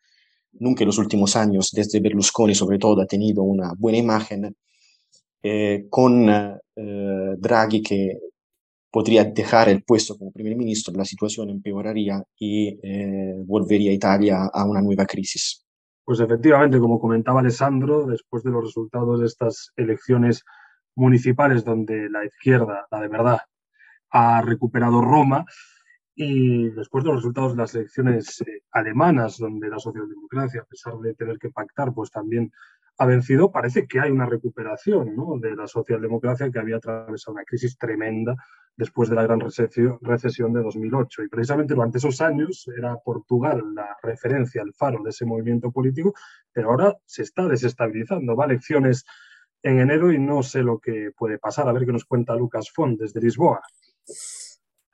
nunca 0.60 0.84
en 0.84 0.88
los 0.90 1.00
últimos 1.00 1.36
años, 1.36 1.72
desde 1.72 2.02
Berlusconi 2.02 2.54
sobre 2.54 2.78
todo, 2.78 3.02
ha 3.02 3.08
tenido 3.08 3.42
una 3.42 3.74
buena 3.80 3.98
imagen, 3.98 4.56
eh, 5.42 5.88
con 5.90 6.30
eh, 6.30 7.36
Draghi 7.40 7.82
que 7.82 8.12
podría 8.92 9.24
dejar 9.24 9.70
el 9.70 9.84
puesto 9.84 10.18
como 10.18 10.32
primer 10.32 10.56
ministro, 10.56 10.94
la 10.96 11.06
situación 11.06 11.50
empeoraría 11.50 12.24
y 12.38 12.78
eh, 12.84 13.36
volvería 13.46 13.94
Italia 13.94 14.50
a 14.54 14.66
una 14.66 14.82
nueva 14.82 15.06
crisis. 15.06 15.66
Pues 16.04 16.20
efectivamente, 16.20 16.80
como 16.80 17.00
comentaba 17.00 17.40
Alessandro, 17.40 18.06
después 18.06 18.44
de 18.44 18.52
los 18.52 18.66
resultados 18.66 19.20
de 19.20 19.26
estas 19.28 19.72
elecciones 19.78 20.44
municipales 20.96 21.64
donde 21.64 22.10
la 22.10 22.26
izquierda, 22.26 22.86
la 22.92 23.00
de 23.00 23.08
verdad, 23.08 23.40
ha 24.10 24.42
recuperado 24.42 25.02
Roma, 25.02 25.46
y 26.14 26.70
después 26.72 27.04
de 27.04 27.10
los 27.10 27.20
resultados 27.20 27.54
de 27.54 27.58
las 27.58 27.74
elecciones 27.74 28.42
eh, 28.42 28.64
alemanas, 28.72 29.38
donde 29.38 29.70
la 29.70 29.80
socialdemocracia, 29.80 30.62
a 30.62 30.66
pesar 30.66 30.98
de 30.98 31.14
tener 31.14 31.38
que 31.40 31.50
pactar, 31.50 31.94
pues 31.94 32.12
también 32.12 32.52
ha 32.98 33.06
vencido, 33.06 33.52
parece 33.52 33.88
que 33.88 34.00
hay 34.02 34.12
una 34.12 34.26
recuperación 34.26 35.16
¿no? 35.16 35.40
de 35.40 35.56
la 35.56 35.68
socialdemocracia 35.68 36.52
que 36.52 36.60
había 36.60 36.76
atravesado 36.76 37.34
una 37.34 37.46
crisis 37.46 37.78
tremenda 37.78 38.36
después 38.76 39.10
de 39.10 39.16
la 39.16 39.24
gran 39.24 39.40
recesión 39.40 40.54
de 40.54 40.62
2008. 40.62 41.24
Y 41.24 41.30
precisamente 41.30 41.74
durante 41.74 41.98
esos 41.98 42.22
años 42.22 42.68
era 42.76 42.98
Portugal 42.98 43.62
la 43.76 43.98
referencia, 44.02 44.62
el 44.62 44.74
faro 44.74 45.04
de 45.04 45.10
ese 45.10 45.26
movimiento 45.26 45.72
político, 45.72 46.14
pero 46.52 46.70
ahora 46.72 46.98
se 47.06 47.24
está 47.24 47.48
desestabilizando. 47.48 48.36
Va 48.36 48.46
a 48.46 48.48
elecciones 48.48 49.06
en 49.64 49.80
enero 49.80 50.12
y 50.12 50.20
no 50.20 50.44
sé 50.44 50.64
lo 50.64 50.80
que 50.80 51.12
puede 51.18 51.38
pasar. 51.38 51.68
A 51.68 51.74
ver 51.74 51.86
qué 51.86 51.92
nos 51.92 52.06
cuenta 52.06 52.36
Lucas 52.36 52.72
Font 52.74 53.00
desde 53.00 53.22
Lisboa. 53.22 53.62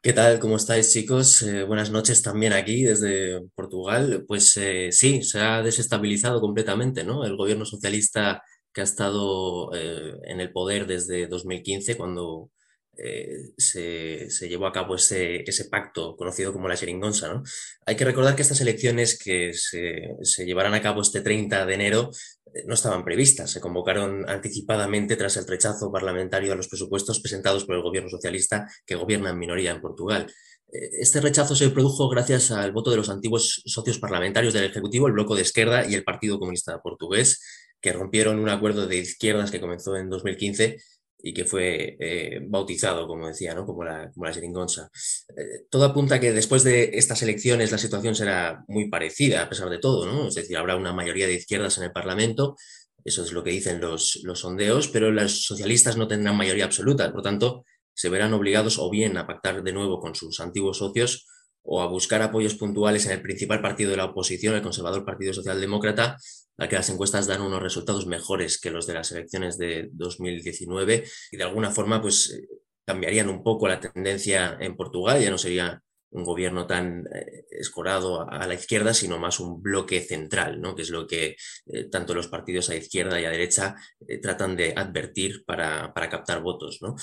¿Qué 0.02 0.14
tal? 0.14 0.40
¿Cómo 0.40 0.56
estáis, 0.56 0.94
chicos? 0.94 1.42
Eh, 1.42 1.64
buenas 1.64 1.92
noches 1.92 2.22
también 2.22 2.54
aquí 2.54 2.84
desde 2.84 3.42
Portugal. 3.56 4.24
Pues 4.28 4.56
eh, 4.58 4.90
sí, 4.92 5.24
se 5.24 5.40
ha 5.40 5.62
desestabilizado 5.62 6.40
completamente, 6.40 7.04
¿no? 7.04 7.26
El 7.26 7.36
gobierno 7.36 7.66
socialista 7.66 8.42
que 8.72 8.82
ha 8.82 8.84
estado 8.84 9.74
eh, 9.74 10.14
en 10.26 10.40
el 10.40 10.52
poder 10.52 10.86
desde 10.86 11.28
2015, 11.28 11.98
cuando 11.98 12.52
eh, 12.98 13.52
se, 13.58 14.50
llevó 14.50 14.68
a 14.68 14.72
cabo 14.72 14.96
ese, 14.96 15.44
pacto 15.70 16.16
conocido 16.16 16.54
como 16.54 16.68
la 16.68 16.78
Jeringonza. 16.78 17.42
Hay 17.86 17.96
que 17.96 18.06
recordar 18.06 18.36
que 18.36 18.42
estas 18.42 18.62
elecciones 18.62 19.20
que 19.20 19.54
se, 19.54 20.16
se 20.22 20.46
llevarán 20.46 20.74
a 20.74 20.82
cabo 20.82 21.02
este 21.02 21.22
30 21.22 21.66
de 21.66 21.74
enero 21.74 22.12
eh, 22.54 22.64
no 22.66 22.74
estaban 22.74 23.04
previstas, 23.04 23.52
se 23.52 23.62
convocaron 23.62 24.28
anticipadamente 24.30 25.16
tras 25.16 25.38
el 25.38 25.48
rechazo 25.48 25.92
parlamentario 25.92 26.54
a 26.54 26.56
los 26.56 26.68
presupuestos 26.68 27.20
presentados 27.20 27.66
por 27.66 27.76
el 27.76 27.82
gobierno 27.82 28.10
socialista 28.10 28.68
que 28.86 28.96
gobierna 28.96 29.32
en 29.32 29.40
minoría 29.40 29.72
en 29.72 29.82
Portugal. 29.82 30.32
Eh, 30.72 30.90
este 31.00 31.22
rechazo 31.22 31.56
se 31.56 31.70
produjo 31.70 32.10
gracias 32.10 32.52
al 32.52 32.72
voto 32.72 32.92
de 32.92 32.98
los 32.98 33.10
antiguos 33.10 33.62
socios 33.66 34.00
parlamentarios 34.00 34.54
del 34.54 34.66
Ejecutivo, 34.66 35.08
el 35.08 35.14
Bloco 35.14 35.36
de 35.36 35.42
Izquierda 35.42 35.86
y 35.88 35.94
el 35.94 36.04
Partido 36.04 36.40
Comunista 36.40 36.82
Portugués, 36.82 37.42
que 37.80 37.94
rompieron 37.94 38.40
un 38.40 38.50
acuerdo 38.50 38.88
de 38.88 38.98
izquierdas 38.98 39.52
que 39.52 39.62
comenzó 39.62 39.96
en 39.98 40.10
2015 40.10 40.78
y 41.20 41.34
que 41.34 41.46
fue 41.46 41.98
eh, 42.00 42.40
bautizado, 42.48 43.08
como 43.08 43.28
decía, 43.28 43.54
¿no? 43.54 43.66
como, 43.66 43.84
la, 43.84 44.12
como 44.12 44.26
la 44.26 44.34
jeringonza. 44.34 44.90
Eh, 45.36 45.66
todo 45.70 45.86
apunta 45.86 46.16
a 46.16 46.20
que 46.20 46.32
después 46.32 46.64
de 46.64 46.92
estas 46.94 47.22
elecciones 47.24 47.72
la 47.72 47.78
situación 47.78 48.16
será 48.16 48.64
muy 48.68 48.90
parecida, 48.90 49.44
a 49.44 49.50
pesar 49.50 49.70
de 49.70 49.80
todo, 49.80 50.06
¿no? 50.06 50.28
es 50.28 50.36
decir, 50.36 50.58
habrá 50.58 50.76
una 50.76 50.94
mayoría 50.94 51.28
de 51.28 51.34
izquierdas 51.34 51.78
en 51.78 51.86
el 51.86 51.92
Parlamento, 51.92 52.56
eso 53.04 53.24
es 53.24 53.32
lo 53.32 53.44
que 53.44 53.52
dicen 53.52 53.80
los, 53.80 54.20
los 54.24 54.42
sondeos, 54.42 54.90
pero 54.90 55.12
los 55.12 55.46
socialistas 55.46 55.98
no 55.98 56.08
tendrán 56.08 56.38
mayoría 56.38 56.66
absoluta, 56.66 57.12
por 57.12 57.22
tanto, 57.22 57.64
se 57.94 58.10
verán 58.10 58.34
obligados 58.34 58.78
o 58.78 58.90
bien 58.90 59.18
a 59.18 59.26
pactar 59.26 59.64
de 59.64 59.74
nuevo 59.74 60.00
con 60.00 60.14
sus 60.14 60.40
antiguos 60.40 60.78
socios 60.78 61.26
o 61.70 61.82
a 61.82 61.88
buscar 61.88 62.22
apoyos 62.22 62.56
puntuales 62.56 63.06
en 63.06 63.12
el 63.12 63.22
principal 63.22 63.62
partido 63.62 63.92
de 63.92 63.98
la 63.98 64.06
oposición, 64.06 64.56
el 64.56 64.62
conservador 64.62 65.04
Partido 65.04 65.34
Socialdemócrata, 65.34 66.18
a 66.58 66.68
que 66.68 66.76
las 66.76 66.90
encuestas 66.90 67.28
dan 67.28 67.42
unos 67.42 67.62
resultados 67.62 68.08
mejores 68.08 68.60
que 68.60 68.72
los 68.72 68.88
de 68.88 68.94
las 68.94 69.12
elecciones 69.12 69.58
de 69.58 69.90
2019 69.92 71.04
y 71.32 71.38
de 71.38 71.44
alguna 71.44 71.70
forma 71.70 72.02
pues 72.02 72.32
eh, 72.32 72.48
cambiarían 72.86 73.28
un 73.30 73.44
poco 73.44 73.68
la 73.68 73.82
tendencia 73.82 74.58
en 74.62 74.78
Portugal, 74.78 75.22
ya 75.22 75.30
no 75.30 75.38
sería 75.38 75.84
un 76.12 76.24
gobierno 76.24 76.66
tan 76.66 77.06
eh, 77.14 77.46
escorado 77.52 78.30
a 78.30 78.48
la 78.48 78.54
izquierda, 78.54 78.94
sino 78.94 79.18
más 79.18 79.40
un 79.40 79.62
bloque 79.62 80.02
central, 80.02 80.62
¿no? 80.62 80.76
que 80.76 80.82
es 80.84 80.90
lo 80.90 81.06
que 81.06 81.36
eh, 81.66 81.86
tanto 81.92 82.14
los 82.14 82.28
partidos 82.28 82.70
a 82.70 82.76
izquierda 82.76 83.20
y 83.20 83.26
a 83.26 83.30
derecha 83.30 83.76
tratan 84.22 84.56
de 84.56 84.74
advertir 84.76 85.44
para, 85.46 85.94
para 85.94 86.10
captar 86.10 86.42
votos. 86.42 86.80
¿no? 86.82 86.96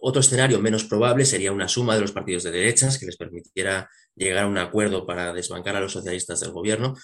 Otro 0.00 0.20
escenario 0.20 0.60
menos 0.60 0.84
probable 0.84 1.24
sería 1.24 1.52
una 1.52 1.68
suma 1.68 1.94
de 1.94 2.00
los 2.00 2.12
partidos 2.12 2.44
de 2.44 2.50
derechas 2.50 2.98
que 2.98 3.06
les 3.06 3.16
permitiera 3.16 3.88
llegar 4.14 4.44
a 4.44 4.48
un 4.48 4.58
acuerdo 4.58 5.06
para 5.06 5.32
desbancar 5.32 5.76
a 5.76 5.80
los 5.80 5.92
socialistas 5.92 6.40
del 6.40 6.52
gobierno, 6.52 6.94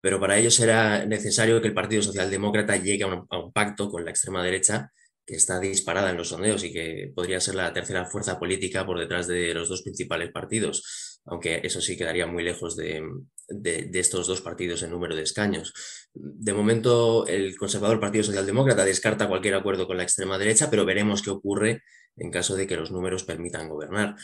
pero 0.00 0.18
para 0.18 0.38
ello 0.38 0.50
será 0.50 1.04
necesario 1.04 1.60
que 1.60 1.68
el 1.68 1.74
Partido 1.74 2.02
Socialdemócrata 2.02 2.76
llegue 2.76 3.04
a 3.04 3.06
un, 3.06 3.52
pacto 3.52 3.90
con 3.90 4.04
la 4.04 4.10
extrema 4.10 4.42
derecha 4.42 4.90
que 5.30 5.36
está 5.36 5.60
disparada 5.60 6.10
en 6.10 6.16
los 6.16 6.28
sondeos 6.28 6.64
y 6.64 6.72
que 6.72 7.12
podría 7.14 7.40
ser 7.40 7.54
la 7.54 7.72
tercera 7.72 8.04
fuerza 8.04 8.38
política 8.38 8.84
por 8.84 8.98
detrás 8.98 9.28
de 9.28 9.54
los 9.54 9.68
dos 9.68 9.82
principales 9.82 10.32
partidos, 10.32 11.20
aunque 11.24 11.60
eso 11.62 11.80
sí 11.80 11.96
quedaría 11.96 12.26
muy 12.26 12.42
lejos 12.42 12.76
de, 12.76 13.00
estos 13.94 14.26
dos 14.26 14.40
partidos 14.42 14.82
en 14.82 14.90
número 14.90 15.14
de 15.14 15.22
escaños. 15.22 15.72
De 16.12 16.52
momento, 16.52 17.26
el 17.28 17.56
conservador 17.56 18.00
Partido 18.00 18.24
Socialdemócrata 18.24 18.84
descarta 18.84 19.28
cualquier 19.28 19.54
acuerdo 19.54 19.86
con 19.86 19.96
la 19.96 20.02
extrema 20.02 20.36
derecha, 20.36 20.68
pero 20.68 20.84
veremos 20.84 21.22
qué 21.22 21.30
ocurre 21.30 21.82
en 22.16 22.30
caso 22.30 22.56
de 22.56 22.66
que 22.66 22.76
los 22.76 22.90
números 22.90 23.22
permitan 23.22 23.68
gobernar. 23.68 24.16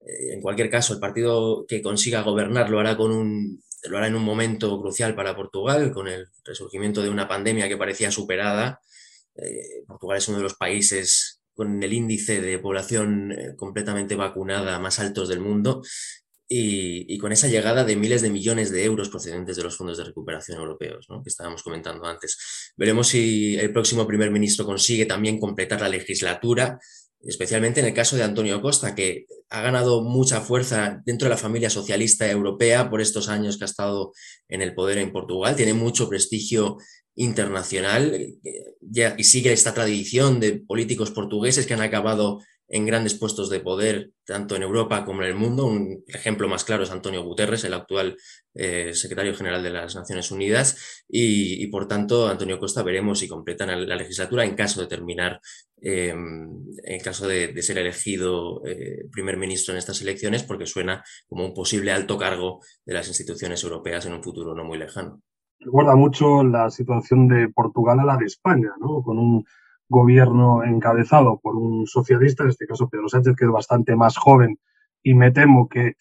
Eh, 0.00 0.32
en 0.32 0.40
cualquier 0.40 0.70
caso, 0.70 0.94
el 0.94 1.00
partido 1.00 1.66
que 1.68 1.82
consiga 1.82 2.22
gobernar 2.22 2.70
lo 2.70 2.80
hará 2.80 2.96
con 2.96 3.12
un 3.12 3.62
lo 3.86 3.98
hará 3.98 4.06
en 4.06 4.14
un 4.14 4.24
momento 4.24 4.80
crucial 4.80 5.14
para 5.14 5.36
Portugal, 5.36 5.92
con 5.92 6.08
el 6.08 6.26
resurgimiento 6.42 7.02
de 7.02 7.10
una 7.10 7.28
pandemia 7.28 7.68
que 7.68 7.76
parecía 7.76 8.10
superada. 8.10 8.80
Eh, 9.36 9.84
Portugal 9.86 10.18
es 10.18 10.28
uno 10.28 10.38
de 10.38 10.44
los 10.44 10.54
países 10.54 11.40
con 11.54 11.82
el 11.82 11.92
índice 11.92 12.40
de 12.40 12.58
población 12.58 13.32
eh, 13.32 13.54
completamente 13.56 14.16
vacunada 14.16 14.78
más 14.78 14.98
altos 14.98 15.28
del 15.28 15.40
mundo 15.40 15.82
y, 16.46 17.18
con 17.18 17.32
esa 17.32 17.48
llegada 17.48 17.84
de 17.84 17.96
miles 17.96 18.22
de 18.22 18.30
millones 18.30 18.70
de 18.70 18.84
euros 18.84 19.08
procedentes 19.08 19.56
de 19.56 19.62
los 19.62 19.76
fondos 19.76 19.96
de 19.96 20.04
recuperación 20.04 20.58
europeos, 20.58 21.06
que 21.08 21.28
estábamos 21.28 21.62
comentando 21.62 22.04
antes. 22.04 22.72
Veremos 22.76 23.08
si 23.08 23.56
el 23.56 23.72
próximo 23.72 24.06
primer 24.06 24.30
ministro 24.30 24.64
consigue 24.64 25.06
también 25.06 25.40
completar 25.40 25.80
la 25.80 25.88
legislatura 25.88 26.78
especialmente 27.26 27.80
en 27.80 27.86
el 27.86 27.94
caso 27.94 28.16
de 28.16 28.22
Antonio 28.22 28.60
Costa, 28.60 28.94
que 28.94 29.26
ha 29.48 29.62
ganado 29.62 30.02
mucha 30.02 30.40
fuerza 30.40 31.00
dentro 31.04 31.26
de 31.26 31.30
la 31.30 31.40
familia 31.40 31.70
socialista 31.70 32.30
europea 32.30 32.90
por 32.90 33.00
estos 33.00 33.28
años 33.28 33.56
que 33.56 33.64
ha 33.64 33.66
estado 33.66 34.12
en 34.48 34.62
el 34.62 34.74
poder 34.74 34.98
en 34.98 35.12
Portugal, 35.12 35.56
tiene 35.56 35.74
mucho 35.74 36.08
prestigio 36.08 36.76
internacional 37.16 38.14
eh, 38.14 39.14
y 39.16 39.24
sigue 39.24 39.52
esta 39.52 39.74
tradición 39.74 40.40
de 40.40 40.60
políticos 40.60 41.10
portugueses 41.10 41.66
que 41.66 41.74
han 41.74 41.82
acabado 41.82 42.40
en 42.68 42.86
grandes 42.86 43.14
puestos 43.14 43.50
de 43.50 43.60
poder, 43.60 44.10
tanto 44.24 44.56
en 44.56 44.62
Europa 44.62 45.04
como 45.04 45.22
en 45.22 45.28
el 45.28 45.34
mundo. 45.34 45.66
Un 45.66 46.02
ejemplo 46.08 46.48
más 46.48 46.64
claro 46.64 46.82
es 46.82 46.90
Antonio 46.90 47.22
Guterres, 47.22 47.64
el 47.64 47.74
actual 47.74 48.16
eh, 48.54 48.94
secretario 48.94 49.34
general 49.34 49.62
de 49.62 49.70
las 49.70 49.94
Naciones 49.94 50.30
Unidas, 50.30 51.04
y, 51.08 51.66
por 51.68 51.86
tanto, 51.86 52.26
Antonio 52.26 52.58
Costa 52.58 52.82
veremos 52.82 53.18
si 53.18 53.28
completan 53.28 53.86
la 53.86 53.96
legislatura 53.96 54.44
en 54.44 54.56
caso 54.56 54.80
de 54.80 54.86
terminar, 54.86 55.40
em, 55.82 56.48
en 56.84 57.00
caso 57.00 57.28
de, 57.28 57.62
ser 57.62 57.78
elegido 57.78 58.64
eh, 58.66 59.04
primer 59.12 59.36
ministro 59.36 59.74
en 59.74 59.78
estas 59.78 60.00
elecciones, 60.00 60.42
porque 60.42 60.66
suena 60.66 61.04
como 61.28 61.44
un 61.44 61.54
posible 61.54 61.92
alto 61.92 62.16
cargo 62.16 62.60
de 62.84 62.94
las 62.94 63.08
instituciones 63.08 63.62
europeas 63.62 64.06
en 64.06 64.14
un 64.14 64.22
futuro 64.22 64.54
no 64.54 64.64
muy 64.64 64.78
lejano. 64.78 65.22
Recuerda 65.64 65.96
mucho 65.96 66.44
la 66.44 66.68
situación 66.68 67.26
de 67.26 67.48
Portugal 67.48 67.98
a 68.00 68.04
la 68.04 68.16
de 68.18 68.26
España, 68.26 68.72
¿no? 68.78 69.02
Con 69.02 69.18
un 69.18 69.46
gobierno 69.88 70.62
encabezado 70.62 71.40
por 71.40 71.56
un 71.56 71.86
socialista, 71.86 72.42
en 72.42 72.50
este 72.50 72.66
caso 72.66 72.90
Pedro 72.90 73.08
Sánchez, 73.08 73.34
que 73.34 73.46
es 73.46 73.50
bastante 73.50 73.96
más 73.96 74.18
joven 74.18 74.58
y 75.02 75.14
me 75.14 75.30
temo 75.30 75.68
que 75.68 75.94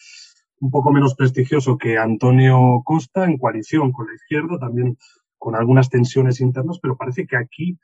un 0.60 0.69
poco 0.69 0.91
menos 0.91 1.15
prestigioso 1.15 1.78
que 1.78 1.97
Antonio 1.97 2.82
Costa, 2.84 3.23
en 3.23 3.38
coalición 3.38 3.93
con 3.93 4.08
la 4.08 4.15
izquierda, 4.15 4.60
también 4.60 4.97
con 5.38 5.56
algunas 5.56 5.89
tensiones 5.89 6.41
internas, 6.41 6.80
pero 6.82 6.97
parece 6.97 7.26
que 7.26 7.38
aquí 7.38 7.78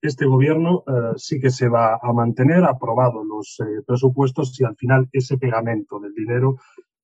este 0.00 0.24
gobierno 0.24 0.84
eh, 0.86 1.12
sí 1.16 1.38
que 1.38 1.50
se 1.50 1.68
va 1.68 1.98
a 2.00 2.12
mantener, 2.14 2.64
aprobado 2.64 3.24
los 3.24 3.60
eh, 3.60 3.82
presupuestos 3.86 4.58
y 4.58 4.64
al 4.64 4.76
final 4.76 5.08
ese 5.12 5.36
pegamento 5.36 6.00
del 6.00 6.14
dinero, 6.14 6.56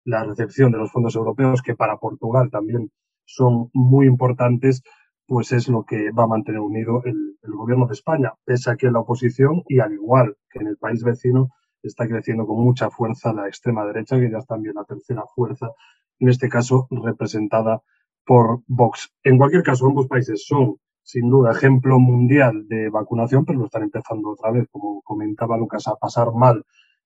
la 0.05 0.25
recepción 0.25 0.73
de 0.73 0.79
los 0.79 0.91
fondos 0.91 1.17
europeos, 1.17 1.61
que 1.61 1.77
para 1.77 1.99
Portugal 1.99 2.51
también 2.51 2.91
son 3.25 3.71
muy 3.73 4.07
importantes, 4.07 4.83
pues 5.27 5.53
es 5.53 5.69
lo 5.69 5.85
que 5.85 6.11
va 6.11 6.25
a 6.25 6.29
mantener 6.29 6.61
unido 6.61 7.03
el, 7.05 7.37
gobierno 7.43 7.87
de 7.87 7.93
España, 7.93 8.33
pese 8.45 8.71
a 8.71 8.77
que 8.77 8.91
la 8.91 9.01
oposición, 9.01 9.63
y 9.69 9.81
al 9.81 9.93
igual 9.93 10.37
que 10.51 10.61
en 10.61 10.69
el 10.69 10.77
país 10.77 11.03
vecino, 11.05 11.51
está 11.83 12.07
creciendo 12.07 12.47
con 12.47 12.63
mucha 12.63 12.91
fuerza 12.91 13.33
la 13.33 13.47
extrema 13.47 13.85
derecha, 13.85 14.19
que 14.19 14.31
ya 14.31 14.39
es 14.39 14.47
también 14.47 14.75
la 14.75 14.85
tercera 14.85 15.25
fuerza, 15.35 15.71
en 16.19 16.29
este 16.29 16.49
caso 16.49 16.87
representada 16.91 17.83
por 18.25 18.63
Vox. 18.67 19.13
En 19.23 19.39
cualquier 19.39 19.63
caso, 19.63 19.87
ambos 19.87 20.07
países 20.07 20.45
son, 20.47 20.77
sin 21.03 21.29
duda, 21.29 21.53
ejemplo 21.53 21.99
mundial 21.99 22.67
de 22.69 22.91
vacunación, 22.91 23.45
pero 23.45 23.59
lo 23.59 23.67
están 23.67 23.83
empezando 23.83 24.31
otra 24.31 24.51
vez, 24.51 24.67
como 24.71 25.03
comentaba 25.03 25.57
Lucas, 25.57 25.89
a 25.89 25.97
pasar 25.97 26.33
mal 26.33 26.65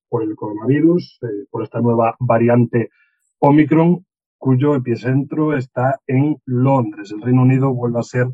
por 0.08 0.22
el 0.22 0.36
coronavirus, 0.36 1.18
eh, 1.22 1.46
por 1.50 1.62
esta 1.62 1.80
nueva 1.80 2.14
variante 2.18 2.90
Omicron, 3.38 4.05
cuyo 4.38 4.74
epicentro 4.74 5.56
está 5.56 6.00
en 6.06 6.36
Londres. 6.44 7.12
El 7.12 7.22
Reino 7.22 7.42
Unido 7.42 7.72
vuelve 7.72 8.00
a 8.00 8.02
ser 8.02 8.28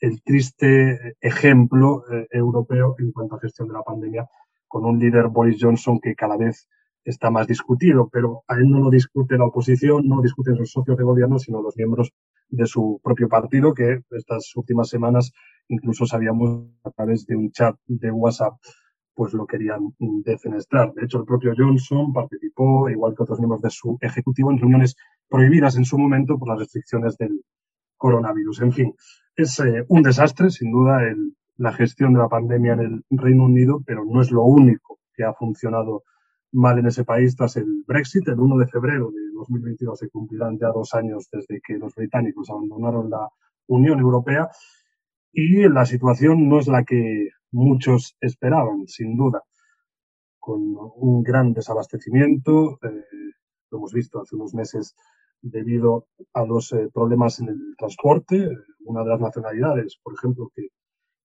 el 0.00 0.22
triste 0.22 1.16
ejemplo 1.20 2.04
eh, 2.12 2.26
europeo 2.30 2.96
en 2.98 3.12
cuanto 3.12 3.36
a 3.36 3.40
gestión 3.40 3.68
de 3.68 3.74
la 3.74 3.82
pandemia, 3.82 4.28
con 4.66 4.84
un 4.84 4.98
líder 4.98 5.28
Boris 5.28 5.58
Johnson 5.60 6.00
que 6.00 6.14
cada 6.14 6.36
vez 6.36 6.68
está 7.04 7.30
más 7.30 7.46
discutido, 7.46 8.08
pero 8.12 8.44
a 8.48 8.54
él 8.54 8.68
no 8.68 8.78
lo 8.78 8.90
discute 8.90 9.36
la 9.36 9.46
oposición, 9.46 10.06
no 10.08 10.16
lo 10.16 10.22
discuten 10.22 10.56
sus 10.56 10.70
socios 10.70 10.96
de 10.96 11.04
gobierno, 11.04 11.38
sino 11.38 11.62
los 11.62 11.76
miembros 11.76 12.12
de 12.48 12.66
su 12.66 13.00
propio 13.02 13.28
partido, 13.28 13.74
que 13.74 14.00
estas 14.10 14.54
últimas 14.56 14.88
semanas 14.88 15.32
incluso 15.68 16.06
sabíamos 16.06 16.66
a 16.84 16.90
través 16.90 17.26
de 17.26 17.36
un 17.36 17.50
chat 17.50 17.76
de 17.86 18.10
WhatsApp 18.10 18.54
pues 19.14 19.34
lo 19.34 19.46
querían 19.46 19.94
defenestrar. 20.24 20.92
De 20.94 21.04
hecho, 21.04 21.18
el 21.18 21.24
propio 21.24 21.52
Johnson 21.56 22.12
participó, 22.12 22.88
igual 22.88 23.14
que 23.14 23.22
otros 23.22 23.38
miembros 23.38 23.60
de 23.60 23.70
su 23.70 23.98
ejecutivo, 24.00 24.50
en 24.50 24.58
reuniones 24.58 24.96
prohibidas 25.32 25.76
en 25.76 25.86
su 25.86 25.96
momento 25.98 26.38
por 26.38 26.48
las 26.48 26.58
restricciones 26.58 27.16
del 27.16 27.42
coronavirus. 27.96 28.60
En 28.60 28.72
fin, 28.72 28.94
es 29.34 29.58
eh, 29.60 29.84
un 29.88 30.02
desastre, 30.02 30.50
sin 30.50 30.70
duda, 30.70 31.00
la 31.56 31.72
gestión 31.72 32.12
de 32.12 32.18
la 32.18 32.28
pandemia 32.28 32.74
en 32.74 32.80
el 32.80 33.04
Reino 33.10 33.44
Unido, 33.44 33.82
pero 33.86 34.04
no 34.04 34.20
es 34.20 34.30
lo 34.30 34.44
único 34.44 35.00
que 35.14 35.24
ha 35.24 35.32
funcionado 35.32 36.04
mal 36.52 36.78
en 36.78 36.86
ese 36.86 37.04
país 37.04 37.34
tras 37.34 37.56
el 37.56 37.82
Brexit. 37.86 38.28
El 38.28 38.40
1 38.40 38.58
de 38.58 38.66
febrero 38.66 39.10
de 39.10 39.20
2022 39.34 39.98
se 39.98 40.10
cumplirán 40.10 40.58
ya 40.58 40.68
dos 40.68 40.92
años 40.92 41.28
desde 41.32 41.60
que 41.66 41.78
los 41.78 41.94
británicos 41.94 42.50
abandonaron 42.50 43.08
la 43.08 43.26
Unión 43.68 44.00
Europea 44.00 44.50
y 45.32 45.66
la 45.68 45.86
situación 45.86 46.46
no 46.46 46.58
es 46.58 46.68
la 46.68 46.84
que 46.84 47.30
muchos 47.52 48.16
esperaban, 48.20 48.86
sin 48.86 49.16
duda, 49.16 49.42
con 50.38 50.60
un 50.96 51.22
gran 51.22 51.54
desabastecimiento, 51.54 52.78
eh, 52.82 53.04
lo 53.70 53.78
hemos 53.78 53.92
visto 53.94 54.20
hace 54.20 54.36
unos 54.36 54.54
meses 54.54 54.94
debido 55.42 56.06
a 56.32 56.44
los 56.44 56.72
eh, 56.72 56.88
problemas 56.92 57.40
en 57.40 57.48
el 57.48 57.76
transporte. 57.76 58.48
Una 58.84 59.02
de 59.02 59.10
las 59.10 59.20
nacionalidades, 59.20 59.98
por 60.02 60.14
ejemplo, 60.14 60.50
que, 60.54 60.68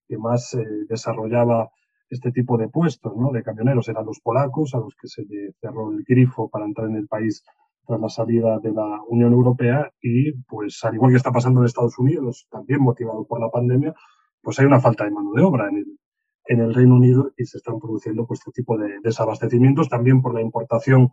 que 0.07 0.17
más 0.17 0.53
eh, 0.55 0.65
desarrollaba 0.89 1.69
este 2.09 2.31
tipo 2.31 2.57
de 2.57 2.69
puestos, 2.69 3.15
¿no? 3.15 3.31
De 3.31 3.43
camioneros 3.43 3.87
eran 3.89 4.05
los 4.05 4.19
polacos 4.19 4.73
a 4.73 4.79
los 4.79 4.95
que 4.95 5.07
se 5.07 5.23
le 5.23 5.53
cerró 5.59 5.91
el 5.91 6.03
grifo 6.03 6.49
para 6.49 6.65
entrar 6.65 6.87
en 6.89 6.95
el 6.95 7.07
país 7.07 7.43
tras 7.85 7.99
la 7.99 8.09
salida 8.09 8.59
de 8.59 8.71
la 8.71 9.01
Unión 9.07 9.33
Europea 9.33 9.91
y, 10.01 10.33
pues, 10.43 10.83
al 10.83 10.95
igual 10.95 11.11
que 11.11 11.17
está 11.17 11.31
pasando 11.31 11.61
en 11.61 11.65
Estados 11.65 11.97
Unidos, 11.97 12.47
también 12.49 12.81
motivado 12.81 13.25
por 13.25 13.39
la 13.39 13.49
pandemia, 13.49 13.93
pues 14.41 14.59
hay 14.59 14.65
una 14.65 14.79
falta 14.79 15.05
de 15.05 15.11
mano 15.11 15.31
de 15.33 15.41
obra 15.41 15.69
en 15.69 15.77
el, 15.77 15.99
en 16.45 16.59
el 16.61 16.73
Reino 16.73 16.95
Unido 16.95 17.31
y 17.37 17.45
se 17.45 17.57
están 17.57 17.79
produciendo 17.79 18.25
pues, 18.25 18.39
este 18.39 18.51
tipo 18.61 18.77
de 18.77 18.99
desabastecimientos 19.03 19.89
también 19.89 20.21
por 20.21 20.33
la 20.33 20.41
importación 20.41 21.09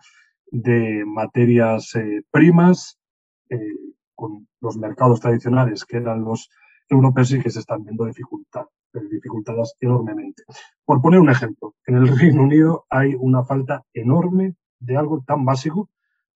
de 0.55 1.05
materias 1.05 1.97
eh, 1.97 2.23
primas 2.31 2.97
eh, 3.51 3.59
con 4.15 4.47
los 4.61 4.77
mercados 4.77 5.19
tradicionales 5.19 5.85
que 5.85 5.97
eran 5.97 6.23
los 6.23 6.49
europeos 6.89 7.33
y 7.33 7.43
que 7.43 7.51
se 7.51 7.59
están 7.59 7.83
viendo 7.83 8.05
dificultad, 8.05 8.67
dificultadas 9.11 9.75
enormemente. 9.81 10.45
Por 10.85 11.03
poner 11.03 11.19
un 11.19 11.29
ejemplo, 11.29 11.75
en 11.87 11.97
el 11.97 12.09
Reino 12.19 12.45
Unido 12.45 12.87
hay 12.89 13.17
una 13.19 13.43
falta 13.43 13.83
enorme 13.93 14.55
de 14.79 14.97
algo 14.97 15.25
tan 15.27 15.45
básico 15.45 15.91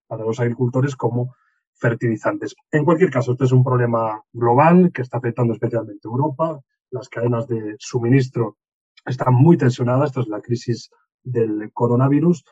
para 0.05 0.25
los 0.25 0.37
agricultores 0.41 0.97
como 0.97 1.33
fertilizantes. 1.75 2.55
En 2.71 2.83
cualquier 2.83 3.11
caso, 3.11 3.31
este 3.31 3.45
es 3.45 3.53
un 3.53 3.63
problema 3.63 4.21
global 4.33 4.91
que 4.93 5.01
está 5.01 5.19
afectando 5.19 5.53
especialmente 5.53 6.09
a 6.09 6.11
Europa. 6.11 6.59
Las 6.91 7.07
cadenas 7.07 7.47
de 7.47 7.77
suministro 7.79 8.57
están 9.05 9.33
muy 9.33 9.55
tensionadas 9.55 10.11
tras 10.11 10.27
la 10.27 10.41
crisis 10.41 10.89
del 11.23 11.71
coronavirus 11.71 12.43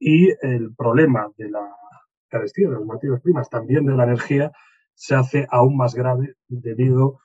y 0.00 0.30
el 0.40 0.74
problema 0.74 1.28
de 1.36 1.50
la 1.50 1.76
carestía 2.28 2.68
de 2.68 2.76
las 2.76 2.84
materias 2.84 3.20
primas, 3.20 3.50
también 3.50 3.84
de 3.84 3.94
la 3.94 4.04
energía, 4.04 4.50
se 4.94 5.14
hace 5.14 5.46
aún 5.50 5.76
más 5.76 5.94
grave 5.94 6.34
debido 6.48 7.20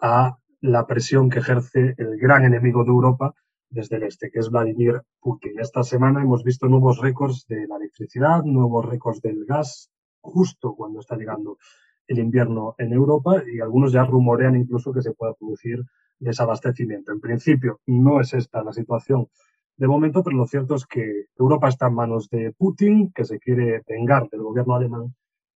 a 0.00 0.38
la 0.60 0.86
presión 0.86 1.28
que 1.28 1.40
ejerce 1.40 1.94
el 1.98 2.16
gran 2.18 2.44
enemigo 2.44 2.84
de 2.84 2.90
Europa 2.90 3.34
desde 3.68 3.96
el 3.96 4.04
este, 4.04 4.30
que 4.30 4.38
es 4.38 4.50
Vladimir 4.50 5.02
Putin. 5.20 5.58
Esta 5.58 5.82
semana 5.82 6.22
hemos 6.22 6.44
visto 6.44 6.68
nuevos 6.68 6.98
récords 7.00 7.46
de 7.48 7.66
la 7.66 7.76
electricidad, 7.76 8.44
nuevos 8.44 8.84
récords 8.84 9.20
del 9.20 9.44
gas, 9.44 9.90
justo 10.20 10.74
cuando 10.74 11.00
está 11.00 11.16
llegando 11.16 11.58
el 12.06 12.18
invierno 12.18 12.74
en 12.78 12.92
Europa 12.92 13.42
y 13.52 13.60
algunos 13.60 13.92
ya 13.92 14.04
rumorean 14.04 14.56
incluso 14.56 14.92
que 14.92 15.02
se 15.02 15.14
pueda 15.14 15.34
producir 15.34 15.82
desabastecimiento. 16.18 17.10
En 17.12 17.20
principio, 17.20 17.80
no 17.86 18.20
es 18.20 18.34
esta 18.34 18.62
la 18.62 18.72
situación 18.72 19.28
de 19.76 19.88
momento, 19.88 20.22
pero 20.22 20.36
lo 20.36 20.46
cierto 20.46 20.74
es 20.74 20.86
que 20.86 21.26
Europa 21.36 21.68
está 21.68 21.86
en 21.88 21.94
manos 21.94 22.28
de 22.28 22.52
Putin, 22.52 23.12
que 23.12 23.24
se 23.24 23.38
quiere 23.38 23.82
vengar 23.88 24.28
del 24.28 24.42
gobierno 24.42 24.74
alemán, 24.74 25.14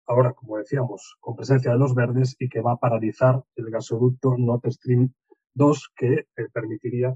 ahora, 0.08 0.34
como 0.34 0.58
decíamos, 0.58 1.17
con 1.19 1.36
presencia 1.36 1.71
de 1.71 1.78
los 1.78 1.93
verdes 1.93 2.36
y 2.39 2.49
que 2.49 2.62
va 2.62 2.73
a 2.73 2.78
paralizar 2.78 3.43
el 3.56 3.69
gasoducto 3.69 4.38
Nord 4.38 4.71
Stream 4.71 5.13
2, 5.54 5.91
que 5.95 6.13
eh, 6.13 6.25
permitiría 6.54 7.15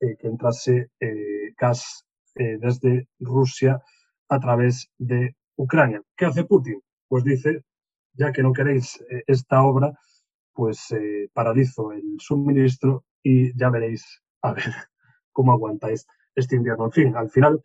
eh, 0.00 0.16
que 0.18 0.28
entrase 0.28 0.90
eh, 1.00 1.52
gas 1.56 2.04
desde 2.34 3.08
Rusia 3.18 3.80
a 4.28 4.38
través 4.38 4.90
de 4.98 5.34
Ucrania. 5.56 6.02
¿Qué 6.14 6.26
hace 6.26 6.44
Putin? 6.44 6.82
Pues 7.08 7.24
dice, 7.24 7.62
ya 8.12 8.30
que 8.30 8.42
no 8.42 8.52
queréis 8.52 9.02
esta 9.26 9.62
obra, 9.62 9.98
pues 10.52 10.94
paralizo 11.32 11.92
el 11.92 12.16
suministro 12.18 13.06
y 13.22 13.58
ya 13.58 13.70
veréis 13.70 14.20
a 14.42 14.52
ver 14.52 14.64
cómo 15.32 15.52
aguantáis 15.52 16.06
este 16.36 16.56
invierno. 16.56 16.84
En 16.84 16.92
fin, 16.92 17.16
al 17.16 17.30
final, 17.30 17.64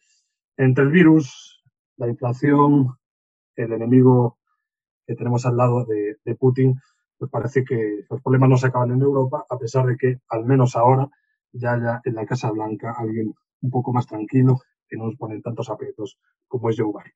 entre 0.58 0.86
el 0.86 0.90
virus, 0.90 1.62
la 1.98 2.08
inflación, 2.08 2.98
el 3.56 3.74
enemigo 3.74 4.40
que 5.06 5.16
tenemos 5.16 5.46
al 5.46 5.58
lado 5.58 5.86
de, 5.86 6.36
Putin, 6.36 6.80
pues 7.18 7.30
parece 7.30 7.64
que 7.64 8.06
los 8.10 8.22
problemas 8.22 8.50
no 8.50 8.58
se 8.58 8.68
acaban 8.68 8.92
en 8.92 9.02
Europa, 9.02 9.46
a 9.48 9.58
pesar 9.58 9.86
de 9.86 9.98
que, 9.98 10.20
al 10.30 10.46
menos 10.46 10.76
ahora, 10.76 11.08
ya 11.52 11.74
haya 11.74 12.02
en 12.06 12.16
la 12.16 12.26
Casa 12.26 12.50
Blanca 12.50 12.96
alguien 12.98 13.34
un 13.62 13.70
poco 13.70 13.92
más 13.94 14.08
tranquilo 14.08 14.60
que 14.88 14.98
no 14.98 15.06
nos 15.06 15.18
pone 15.18 15.42
tantos 15.42 15.70
aprietos 15.70 16.18
como 16.48 16.70
es 16.70 16.78
Joe 16.80 16.88
Biden. 16.88 17.14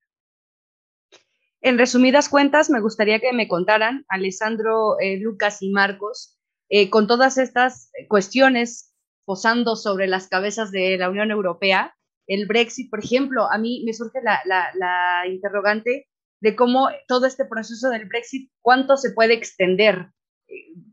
En 1.62 1.78
resumidas 1.80 2.30
cuentas, 2.30 2.70
me 2.70 2.82
gustaría 2.82 3.20
que 3.20 3.34
me 3.34 3.48
contaran, 3.48 4.06
Alessandro, 4.08 5.00
eh, 5.00 5.18
Lucas 5.18 5.62
y 5.62 5.72
Marcos, 5.72 6.38
eh, 6.70 6.90
con 6.90 7.08
todas 7.08 7.38
estas 7.38 7.92
cuestiones 8.08 8.95
posando 9.26 9.76
sobre 9.76 10.08
las 10.08 10.28
cabezas 10.28 10.72
de 10.72 10.98
la 10.98 11.10
Unión 11.10 11.32
Europea, 11.32 11.96
el 12.28 12.48
Brexit, 12.48 12.90
por 12.90 13.04
ejemplo, 13.04 13.52
a 13.52 13.58
mí 13.58 13.84
me 13.86 13.94
surge 13.94 14.20
la, 14.24 14.40
la 14.46 15.28
interrogante 15.28 16.08
de 16.42 16.56
cómo 16.56 16.90
todo 17.08 17.26
este 17.26 17.46
proceso 17.46 17.90
del 17.90 18.06
Brexit, 18.06 18.50
cuánto 18.62 18.98
se 18.98 19.12
puede 19.12 19.34
extender, 19.34 20.10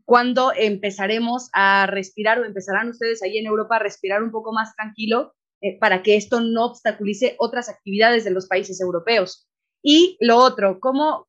cuándo 0.05 0.51
empezaremos 0.55 1.49
a 1.53 1.85
respirar 1.87 2.39
o 2.39 2.45
empezarán 2.45 2.89
ustedes 2.89 3.21
ahí 3.23 3.37
en 3.37 3.45
Europa 3.45 3.75
a 3.75 3.79
respirar 3.79 4.23
un 4.23 4.31
poco 4.31 4.51
más 4.51 4.75
tranquilo 4.75 5.33
eh, 5.61 5.77
para 5.79 6.03
que 6.03 6.15
esto 6.15 6.41
no 6.41 6.65
obstaculice 6.65 7.35
otras 7.39 7.69
actividades 7.69 8.23
de 8.23 8.31
los 8.31 8.47
países 8.47 8.81
europeos. 8.81 9.47
Y 9.81 10.17
lo 10.19 10.37
otro, 10.37 10.79
cómo 10.79 11.27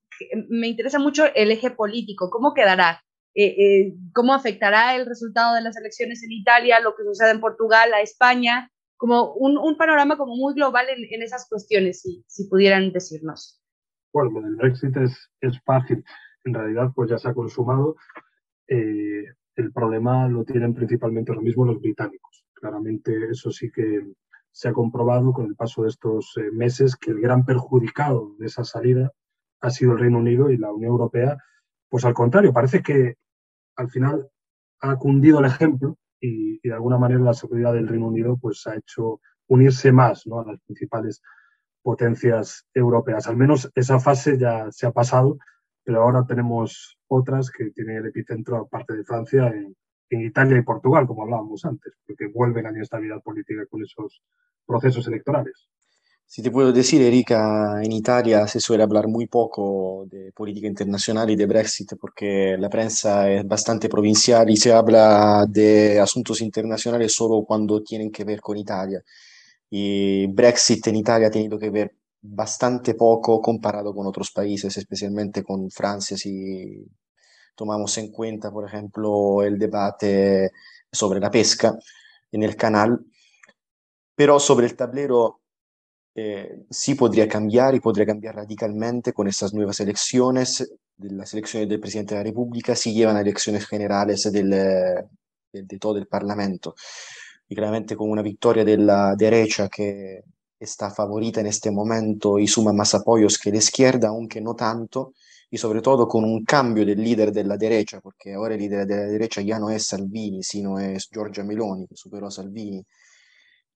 me 0.48 0.68
interesa 0.68 0.98
mucho 0.98 1.26
el 1.34 1.50
eje 1.50 1.70
político, 1.70 2.30
cómo 2.30 2.54
quedará, 2.54 3.02
eh, 3.34 3.46
eh, 3.46 3.94
cómo 4.12 4.32
afectará 4.34 4.94
el 4.96 5.06
resultado 5.06 5.54
de 5.54 5.62
las 5.62 5.76
elecciones 5.76 6.22
en 6.22 6.32
Italia, 6.32 6.80
lo 6.80 6.94
que 6.94 7.04
sucede 7.04 7.30
en 7.30 7.40
Portugal, 7.40 7.92
a 7.92 8.00
España, 8.00 8.70
como 8.96 9.34
un, 9.34 9.76
panorama 9.76 10.16
como 10.16 10.36
muy 10.36 10.54
global 10.54 10.86
en, 10.88 11.22
esas 11.22 11.48
cuestiones, 11.48 12.00
si, 12.00 12.24
si 12.26 12.48
pudieran 12.48 12.92
decirnos. 12.92 13.60
Bueno, 14.12 14.46
el 14.46 14.56
Brexit 14.56 14.96
es, 14.96 15.30
es 15.40 15.60
fácil. 15.64 16.04
En 16.44 16.54
realidad, 16.54 16.92
pues 16.94 17.10
ya 17.10 17.18
se 17.18 17.28
ha 17.28 17.34
consumado. 17.34 17.96
Eh, 18.68 19.24
el 19.56 19.72
problema 19.72 20.28
lo 20.28 20.44
tienen 20.44 20.74
principalmente 20.74 21.32
lo 21.32 21.42
mismo 21.42 21.64
los 21.64 21.80
británicos. 21.80 22.46
Claramente, 22.54 23.30
eso 23.30 23.50
sí 23.50 23.70
que 23.70 24.02
se 24.52 24.68
ha 24.68 24.72
comprobado 24.72 25.32
con 25.32 25.46
el 25.46 25.56
paso 25.56 25.82
de 25.82 25.88
estos 25.88 26.32
eh, 26.36 26.50
meses 26.52 26.96
que 26.96 27.10
el 27.10 27.20
gran 27.20 27.44
perjudicado 27.44 28.36
de 28.38 28.46
esa 28.46 28.64
salida 28.64 29.12
ha 29.60 29.70
sido 29.70 29.92
el 29.92 29.98
Reino 29.98 30.18
Unido 30.18 30.50
y 30.50 30.56
la 30.56 30.72
Unión 30.72 30.92
Europea. 30.92 31.36
Pues 31.88 32.04
al 32.04 32.14
contrario, 32.14 32.52
parece 32.52 32.82
que 32.82 33.16
al 33.76 33.90
final 33.90 34.28
ha 34.80 34.96
cundido 34.96 35.40
el 35.40 35.46
ejemplo 35.46 35.98
y, 36.20 36.60
de 36.66 36.74
alguna 36.74 36.98
manera 36.98 37.20
la 37.20 37.34
seguridad 37.34 37.72
del 37.72 37.88
Reino 37.88 38.06
Unido 38.06 38.36
pues 38.40 38.66
ha 38.66 38.76
hecho 38.76 39.20
unirse 39.46 39.92
más 39.92 40.24
a 40.26 40.50
las 40.50 40.60
principales 40.62 41.22
potencias 41.82 42.66
europeas. 42.72 43.26
Al 43.26 43.36
menos 43.36 43.70
esa 43.74 44.00
fase 44.00 44.38
ya 44.38 44.70
se 44.70 44.86
ha 44.86 44.92
pasado, 44.92 45.38
pero 45.84 46.02
ahora 46.02 46.24
tenemos 46.26 46.98
otras 47.08 47.50
que 47.50 47.70
tienen 47.70 47.98
el 47.98 48.06
epicentro, 48.06 48.56
aparte 48.56 48.96
de 48.96 49.04
Francia, 49.04 49.48
en, 49.48 49.76
Italia 50.10 50.56
y 50.56 50.62
Portugal, 50.62 51.08
como 51.08 51.24
hablábamos 51.24 51.64
antes, 51.64 51.92
porque 52.06 52.28
vuelven 52.28 52.66
a 52.66 52.70
la 52.70 52.76
inestabilidad 52.76 53.20
política 53.20 53.66
con 53.68 53.82
esos 53.82 54.22
procesos 54.64 55.08
electorales. 55.08 55.68
Si 56.26 56.42
te 56.42 56.50
puedo 56.50 56.72
decir, 56.72 57.00
Erika, 57.00 57.80
en 57.82 57.92
Italia 57.92 58.46
se 58.48 58.58
suele 58.58 58.82
hablar 58.82 59.06
muy 59.06 59.26
poco 59.28 60.04
de 60.10 60.32
política 60.32 60.66
internacional 60.66 61.30
y 61.30 61.36
de 61.36 61.46
Brexit 61.46 61.92
porque 62.00 62.56
la 62.58 62.68
prensa 62.68 63.30
es 63.30 63.46
bastante 63.46 63.88
provincial 63.88 64.50
y 64.50 64.56
se 64.56 64.72
habla 64.72 65.46
de 65.48 66.00
asuntos 66.00 66.40
internacionales 66.40 67.14
solo 67.14 67.44
cuando 67.46 67.82
tienen 67.82 68.10
que 68.10 68.24
ver 68.24 68.40
con 68.40 68.56
Italia. 68.56 69.00
Y 69.70 70.26
Brexit 70.28 70.86
en 70.88 70.96
Italia 70.96 71.28
ha 71.28 71.30
tenido 71.30 71.58
que 71.58 71.70
ver 71.70 71.94
bastante 72.20 72.94
poco 72.94 73.40
comparado 73.40 73.94
con 73.94 74.06
otros 74.06 74.30
países, 74.32 74.76
especialmente 74.76 75.44
con 75.44 75.70
Francia, 75.70 76.16
si 76.16 76.84
tomamos 77.54 77.96
en 77.98 78.10
cuenta, 78.10 78.50
por 78.50 78.66
ejemplo, 78.66 79.42
el 79.42 79.58
debate 79.58 80.50
sobre 80.90 81.20
la 81.20 81.30
pesca 81.30 81.78
en 82.32 82.42
el 82.42 82.56
canal. 82.56 82.98
Pero 84.16 84.38
sobre 84.40 84.66
el 84.66 84.76
tablero 84.76 85.43
eh, 86.14 86.64
sí 86.70 86.94
podría 86.94 87.28
cambiar 87.28 87.74
y 87.74 87.80
podría 87.80 88.06
cambiar 88.06 88.36
radicalmente 88.36 89.12
con 89.12 89.28
estas 89.28 89.52
nuevas 89.54 89.80
elecciones, 89.80 90.72
las 90.98 91.32
elecciones 91.34 91.68
del 91.68 91.80
presidente 91.80 92.14
de 92.14 92.20
la 92.20 92.24
República, 92.24 92.74
si 92.76 92.94
llevan 92.94 93.16
a 93.16 93.20
elecciones 93.20 93.66
generales 93.66 94.30
del, 94.32 94.50
de 94.50 95.78
todo 95.78 95.98
el 95.98 96.06
Parlamento. 96.06 96.74
Y 97.48 97.54
claramente 97.54 97.96
con 97.96 98.10
una 98.10 98.22
victoria 98.22 98.64
de 98.64 98.78
la 98.78 99.14
derecha 99.16 99.68
que 99.68 100.22
está 100.58 100.90
favorita 100.90 101.40
en 101.40 101.46
este 101.46 101.70
momento 101.70 102.38
y 102.38 102.46
suma 102.46 102.72
más 102.72 102.94
apoyos 102.94 103.38
que 103.38 103.50
la 103.50 103.58
izquierda, 103.58 104.08
aunque 104.08 104.40
no 104.40 104.54
tanto, 104.54 105.12
sobre 105.56 105.80
todo 105.80 106.08
con 106.08 106.24
un 106.24 106.44
cambio 106.44 106.84
del 106.84 107.02
líder 107.02 107.32
de 107.32 107.44
la 107.44 107.56
derecha, 107.56 108.00
porque 108.00 108.34
ahora 108.34 108.54
el 108.54 108.60
líder 108.60 108.86
de 108.86 108.96
la 108.96 109.02
derecha 109.04 109.40
ya 109.42 109.58
no 109.58 109.70
es 109.70 109.86
Salvini, 109.86 110.42
sino 110.42 110.78
es 110.78 111.08
Giorgia 111.10 111.44
Meloni, 111.44 111.86
que 111.86 111.96
superó 111.96 112.28
a 112.28 112.30
Salvini, 112.30 112.84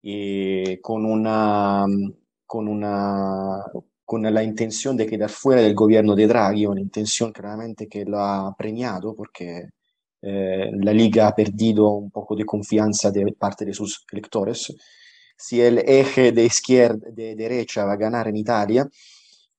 y 0.02 0.80
con 0.80 1.04
una, 1.04 1.86
con 2.48 2.66
una 2.66 3.62
con 4.04 4.22
la 4.22 4.42
intención 4.42 4.96
de 4.96 5.06
quedar 5.06 5.28
fuera 5.28 5.60
del 5.60 5.74
gobierno 5.74 6.14
de 6.16 6.26
Draghi, 6.26 6.64
una 6.64 6.80
intención 6.80 7.30
claramente 7.30 7.86
que 7.86 8.06
lo 8.06 8.18
ha 8.20 8.54
premiado, 8.56 9.14
porque 9.14 9.68
eh, 10.22 10.70
la 10.72 10.92
liga 10.94 11.28
ha 11.28 11.34
perdido 11.34 11.90
un 11.90 12.10
poco 12.10 12.34
de 12.34 12.46
confianza 12.46 13.10
de 13.10 13.34
parte 13.38 13.66
de 13.66 13.74
sus 13.74 14.06
electores. 14.10 14.74
Si 15.36 15.60
el 15.60 15.78
eje 15.80 16.32
de 16.32 16.44
izquierda, 16.46 17.10
de 17.12 17.36
derecha 17.36 17.84
va 17.84 17.92
a 17.92 17.96
ganar 17.96 18.28
en 18.28 18.36
Italia, 18.38 18.88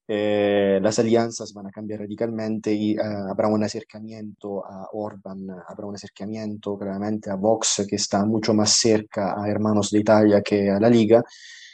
eh, 0.08 0.80
las 0.82 0.98
alianzas 0.98 1.54
van 1.54 1.68
a 1.68 1.72
cambiar 1.72 2.00
radicalmente 2.00 2.74
y 2.74 2.94
eh, 2.94 3.00
habrá 3.30 3.48
un 3.50 3.64
acercamiento 3.64 4.66
a 4.66 4.90
Orban, 4.94 5.48
habrá 5.68 5.86
un 5.86 5.94
acercamiento 5.94 6.76
claramente 6.76 7.30
a 7.30 7.36
Vox, 7.36 7.86
que 7.88 7.98
está 7.98 8.26
mucho 8.26 8.56
más 8.56 8.72
cerca 8.72 9.40
a 9.40 9.48
Hermanos 9.48 9.92
de 9.92 10.00
Italia 10.00 10.42
que 10.42 10.72
a 10.72 10.80
la 10.80 10.90
Liga, 10.90 11.24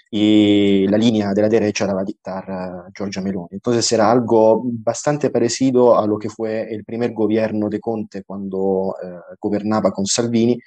y 0.10 0.88
la 0.88 0.98
línea 0.98 1.34
de 1.34 1.42
la 1.42 1.50
derecha 1.50 1.86
la 1.86 1.94
va 1.94 2.02
a 2.02 2.06
dictar 2.06 2.46
uh, 2.50 2.92
Giorgia 2.96 3.22
Meloni. 3.22 3.50
Entonces 3.52 3.86
será 3.86 4.12
algo 4.12 4.62
bastante 4.66 5.30
parecido 5.30 5.98
a 5.98 6.06
lo 6.08 6.18
que 6.18 6.30
fue 6.30 6.74
el 6.74 6.86
primer 6.86 7.14
gobierno 7.14 7.70
de 7.70 7.80
Conte 7.80 8.24
cuando 8.24 8.60
uh, 8.60 8.94
gobernaba 9.40 9.92
con 9.92 10.06
Salvini, 10.06 10.58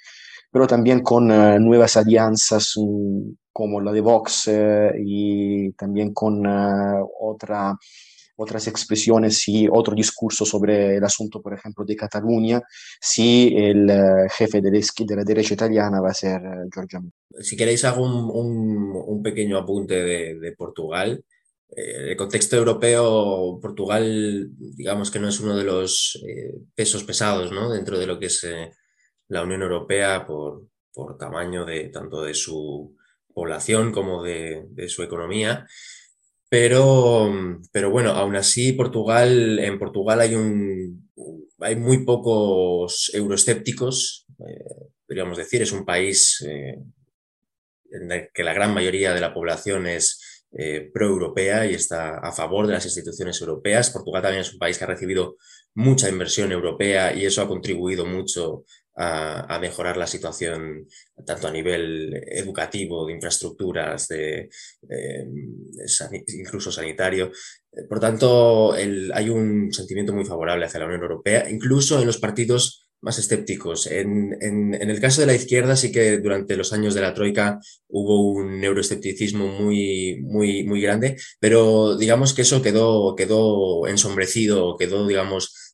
pero 0.51 0.67
también 0.67 1.01
con 1.01 1.31
uh, 1.31 1.59
nuevas 1.59 1.97
alianzas 1.97 2.75
um, 2.77 3.35
como 3.51 3.81
la 3.81 3.91
de 3.91 4.01
Vox 4.01 4.49
y 5.03 5.71
también 5.73 6.13
con 6.13 6.45
otra 6.45 7.75
otras 8.39 8.67
expresiones 8.67 9.47
y 9.47 9.67
otro 9.69 9.93
discurso 9.93 10.45
sobre 10.45 10.95
el 10.95 11.03
asunto, 11.03 11.41
por 11.41 11.53
ejemplo, 11.53 11.83
de 11.83 11.95
Cataluña, 11.95 12.61
si 12.99 13.53
el 13.55 13.85
uh, 13.89 14.29
jefe 14.31 14.61
de 14.61 14.71
la, 14.71 14.79
de 14.79 15.15
la, 15.15 15.23
derecha 15.23 15.53
italiana 15.53 15.99
va 15.99 16.11
a 16.11 16.13
ser 16.13 16.41
uh, 16.41 16.69
Giorgia. 16.73 17.01
Si 17.41 17.57
queréis 17.57 17.83
hago 17.83 18.03
un, 18.03 18.29
un, 18.31 19.03
un 19.05 19.21
pequeño 19.21 19.57
apunte 19.57 19.95
de, 19.95 20.39
de 20.39 20.51
Portugal. 20.53 21.21
Eh, 21.69 22.11
el 22.11 22.17
contexto 22.17 22.55
europeo, 22.55 23.59
Portugal, 23.61 24.47
digamos 24.57 25.11
que 25.11 25.19
no 25.19 25.27
es 25.27 25.39
uno 25.39 25.55
de 25.55 25.65
los 25.65 26.17
eh, 26.25 26.53
pesos 26.73 27.03
pesados 27.03 27.51
¿no? 27.51 27.69
dentro 27.69 27.99
de 27.99 28.07
lo 28.07 28.17
que 28.19 28.27
es 28.27 28.43
eh, 28.45 28.71
la 29.27 29.43
Unión 29.43 29.61
Europea 29.61 30.25
por, 30.25 30.63
por 30.93 31.17
tamaño 31.17 31.65
de 31.65 31.89
tanto 31.89 32.23
de 32.23 32.33
su 32.33 32.95
población 33.33 33.91
como 33.91 34.23
de, 34.23 34.65
de 34.69 34.87
su 34.89 35.03
economía. 35.03 35.67
Pero, 36.49 37.31
pero 37.71 37.91
bueno, 37.91 38.11
aún 38.11 38.35
así 38.35 38.73
Portugal, 38.73 39.59
en 39.59 39.77
Portugal 39.77 40.19
hay 40.19 40.35
un 40.35 41.09
hay 41.61 41.75
muy 41.75 42.05
pocos 42.05 43.11
euroescépticos, 43.13 44.25
eh, 44.39 44.89
podríamos 45.05 45.37
decir, 45.37 45.61
es 45.61 45.71
un 45.71 45.85
país 45.85 46.43
eh, 46.47 46.77
en 47.91 48.11
el 48.11 48.29
que 48.33 48.43
la 48.43 48.53
gran 48.53 48.73
mayoría 48.73 49.13
de 49.13 49.21
la 49.21 49.33
población 49.33 49.87
es 49.87 50.45
eh, 50.51 50.89
pro-europea 50.93 51.65
y 51.65 51.73
está 51.73 52.17
a 52.17 52.31
favor 52.31 52.65
de 52.65 52.73
las 52.73 52.85
instituciones 52.85 53.39
europeas. 53.41 53.91
Portugal 53.91 54.21
también 54.21 54.41
es 54.41 54.53
un 54.53 54.59
país 54.59 54.77
que 54.77 54.83
ha 54.83 54.87
recibido 54.87 55.35
mucha 55.75 56.09
inversión 56.09 56.51
europea 56.51 57.13
y 57.13 57.25
eso 57.25 57.41
ha 57.41 57.47
contribuido 57.47 58.05
mucho 58.05 58.63
a, 58.99 59.55
a, 59.55 59.59
mejorar 59.59 59.95
la 59.95 60.05
situación 60.05 60.85
tanto 61.25 61.47
a 61.47 61.51
nivel 61.51 62.13
educativo, 62.27 63.05
de 63.05 63.13
infraestructuras, 63.13 64.09
de, 64.09 64.49
eh, 64.89 65.27
incluso 66.27 66.69
sanitario. 66.69 67.31
Por 67.87 67.99
tanto, 68.01 68.75
el, 68.75 69.11
hay 69.13 69.29
un 69.29 69.71
sentimiento 69.71 70.11
muy 70.11 70.25
favorable 70.25 70.65
hacia 70.65 70.81
la 70.81 70.87
Unión 70.87 71.01
Europea, 71.01 71.49
incluso 71.49 71.99
en 71.99 72.07
los 72.07 72.17
partidos 72.17 72.89
más 73.01 73.17
escépticos. 73.17 73.87
En, 73.87 74.37
en, 74.41 74.73
en, 74.73 74.89
el 74.89 74.99
caso 74.99 75.21
de 75.21 75.27
la 75.27 75.33
izquierda 75.33 75.77
sí 75.77 75.91
que 75.91 76.17
durante 76.17 76.57
los 76.57 76.73
años 76.73 76.93
de 76.93 77.01
la 77.01 77.13
Troika 77.13 77.59
hubo 77.87 78.31
un 78.31 78.61
euroescepticismo 78.61 79.47
muy, 79.47 80.19
muy, 80.21 80.65
muy 80.65 80.81
grande, 80.81 81.15
pero 81.39 81.97
digamos 81.97 82.33
que 82.33 82.41
eso 82.41 82.61
quedó, 82.61 83.15
quedó 83.15 83.87
ensombrecido, 83.87 84.75
quedó, 84.77 85.07
digamos, 85.07 85.68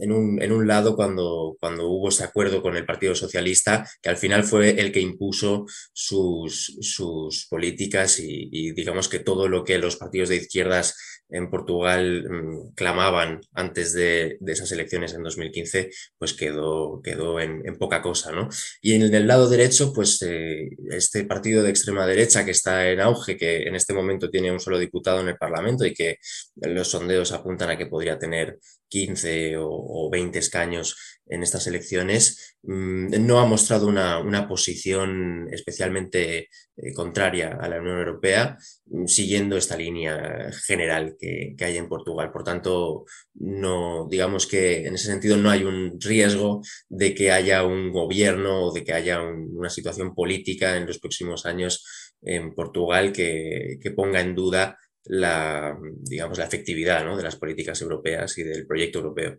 en 0.00 0.12
un, 0.12 0.40
en 0.40 0.52
un 0.52 0.66
lado 0.66 0.94
cuando, 0.94 1.56
cuando 1.58 1.88
hubo 1.88 2.08
ese 2.08 2.24
acuerdo 2.24 2.62
con 2.62 2.76
el 2.76 2.86
Partido 2.86 3.14
Socialista, 3.14 3.88
que 4.00 4.08
al 4.08 4.16
final 4.16 4.44
fue 4.44 4.80
el 4.80 4.92
que 4.92 5.00
impuso 5.00 5.66
sus, 5.92 6.76
sus 6.80 7.46
políticas 7.48 8.18
y, 8.20 8.48
y 8.52 8.72
digamos 8.72 9.08
que 9.08 9.18
todo 9.18 9.48
lo 9.48 9.64
que 9.64 9.78
los 9.78 9.96
partidos 9.96 10.28
de 10.28 10.36
izquierdas 10.36 10.96
en 11.28 11.50
Portugal 11.50 12.26
mmm, 12.28 12.74
clamaban 12.74 13.40
antes 13.52 13.92
de, 13.92 14.36
de, 14.40 14.52
esas 14.52 14.70
elecciones 14.72 15.14
en 15.14 15.22
2015, 15.22 15.90
pues 16.18 16.34
quedó, 16.34 17.00
quedó 17.02 17.40
en, 17.40 17.62
en, 17.66 17.76
poca 17.78 18.02
cosa, 18.02 18.32
¿no? 18.32 18.48
Y 18.80 18.94
en 18.94 19.14
el 19.14 19.26
lado 19.26 19.48
derecho, 19.48 19.92
pues 19.92 20.22
eh, 20.22 20.68
este 20.90 21.24
partido 21.24 21.62
de 21.62 21.70
extrema 21.70 22.06
derecha 22.06 22.44
que 22.44 22.52
está 22.52 22.88
en 22.88 23.00
auge, 23.00 23.36
que 23.36 23.64
en 23.64 23.74
este 23.74 23.94
momento 23.94 24.30
tiene 24.30 24.52
un 24.52 24.60
solo 24.60 24.78
diputado 24.78 25.20
en 25.20 25.28
el 25.28 25.36
Parlamento 25.36 25.84
y 25.84 25.94
que 25.94 26.18
los 26.56 26.88
sondeos 26.88 27.32
apuntan 27.32 27.70
a 27.70 27.78
que 27.78 27.86
podría 27.86 28.18
tener 28.18 28.58
15 28.88 29.56
o, 29.56 29.68
o 29.68 30.10
20 30.10 30.38
escaños 30.38 30.96
en 31.28 31.42
estas 31.42 31.66
elecciones, 31.66 32.56
mmm, 32.62 33.08
no 33.26 33.40
ha 33.40 33.46
mostrado 33.46 33.86
una, 33.86 34.18
una 34.18 34.46
posición 34.48 35.48
especialmente 35.52 36.48
eh, 36.76 36.92
contraria 36.94 37.56
a 37.60 37.68
la 37.68 37.80
Unión 37.80 37.98
Europea, 37.98 38.56
mmm, 38.86 39.06
siguiendo 39.06 39.56
esta 39.56 39.76
línea 39.76 40.50
general 40.66 41.16
que, 41.18 41.54
que, 41.56 41.64
hay 41.64 41.76
en 41.76 41.88
Portugal. 41.88 42.30
Por 42.32 42.44
tanto, 42.44 43.04
no, 43.34 44.06
digamos 44.10 44.46
que 44.46 44.86
en 44.86 44.94
ese 44.94 45.06
sentido 45.06 45.36
no 45.36 45.50
hay 45.50 45.64
un 45.64 45.98
riesgo 46.00 46.62
de 46.88 47.14
que 47.14 47.32
haya 47.32 47.64
un 47.64 47.92
gobierno 47.92 48.66
o 48.66 48.72
de 48.72 48.84
que 48.84 48.92
haya 48.92 49.22
un, 49.22 49.56
una 49.56 49.70
situación 49.70 50.14
política 50.14 50.76
en 50.76 50.86
los 50.86 50.98
próximos 50.98 51.46
años 51.46 51.84
en 52.22 52.54
Portugal 52.54 53.12
que, 53.12 53.78
que 53.80 53.90
ponga 53.90 54.20
en 54.20 54.34
duda 54.34 54.78
la, 55.08 55.78
digamos, 55.82 56.38
la 56.38 56.46
efectividad 56.46 57.04
¿no? 57.04 57.16
de 57.16 57.22
las 57.22 57.36
políticas 57.36 57.80
europeas 57.80 58.36
y 58.38 58.42
del 58.42 58.66
proyecto 58.66 58.98
europeo. 58.98 59.38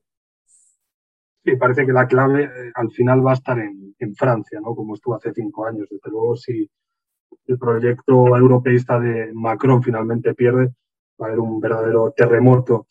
Sí, 1.47 1.55
parece 1.55 1.85
que 1.85 1.93
la 1.93 2.07
clave 2.07 2.43
eh, 2.43 2.71
al 2.75 2.91
final 2.91 3.25
va 3.25 3.31
a 3.31 3.35
estar 3.35 3.57
en, 3.57 3.95
en, 3.99 4.13
Francia, 4.15 4.59
¿no? 4.61 4.75
Como 4.75 4.95
estuvo 4.95 5.15
hace 5.15 5.31
cinco 5.33 5.65
años. 5.65 5.87
Desde 5.89 6.11
luego, 6.11 6.35
si 6.35 6.69
el 7.45 7.57
proyecto 7.57 8.35
europeísta 8.35 8.99
de 8.99 9.31
Macron 9.33 9.81
finalmente 9.81 10.33
pierde, 10.33 10.73
va 11.21 11.27
a 11.27 11.29
haber 11.29 11.39
un 11.39 11.61
verdadero 11.61 12.11
terremoto 12.11 12.87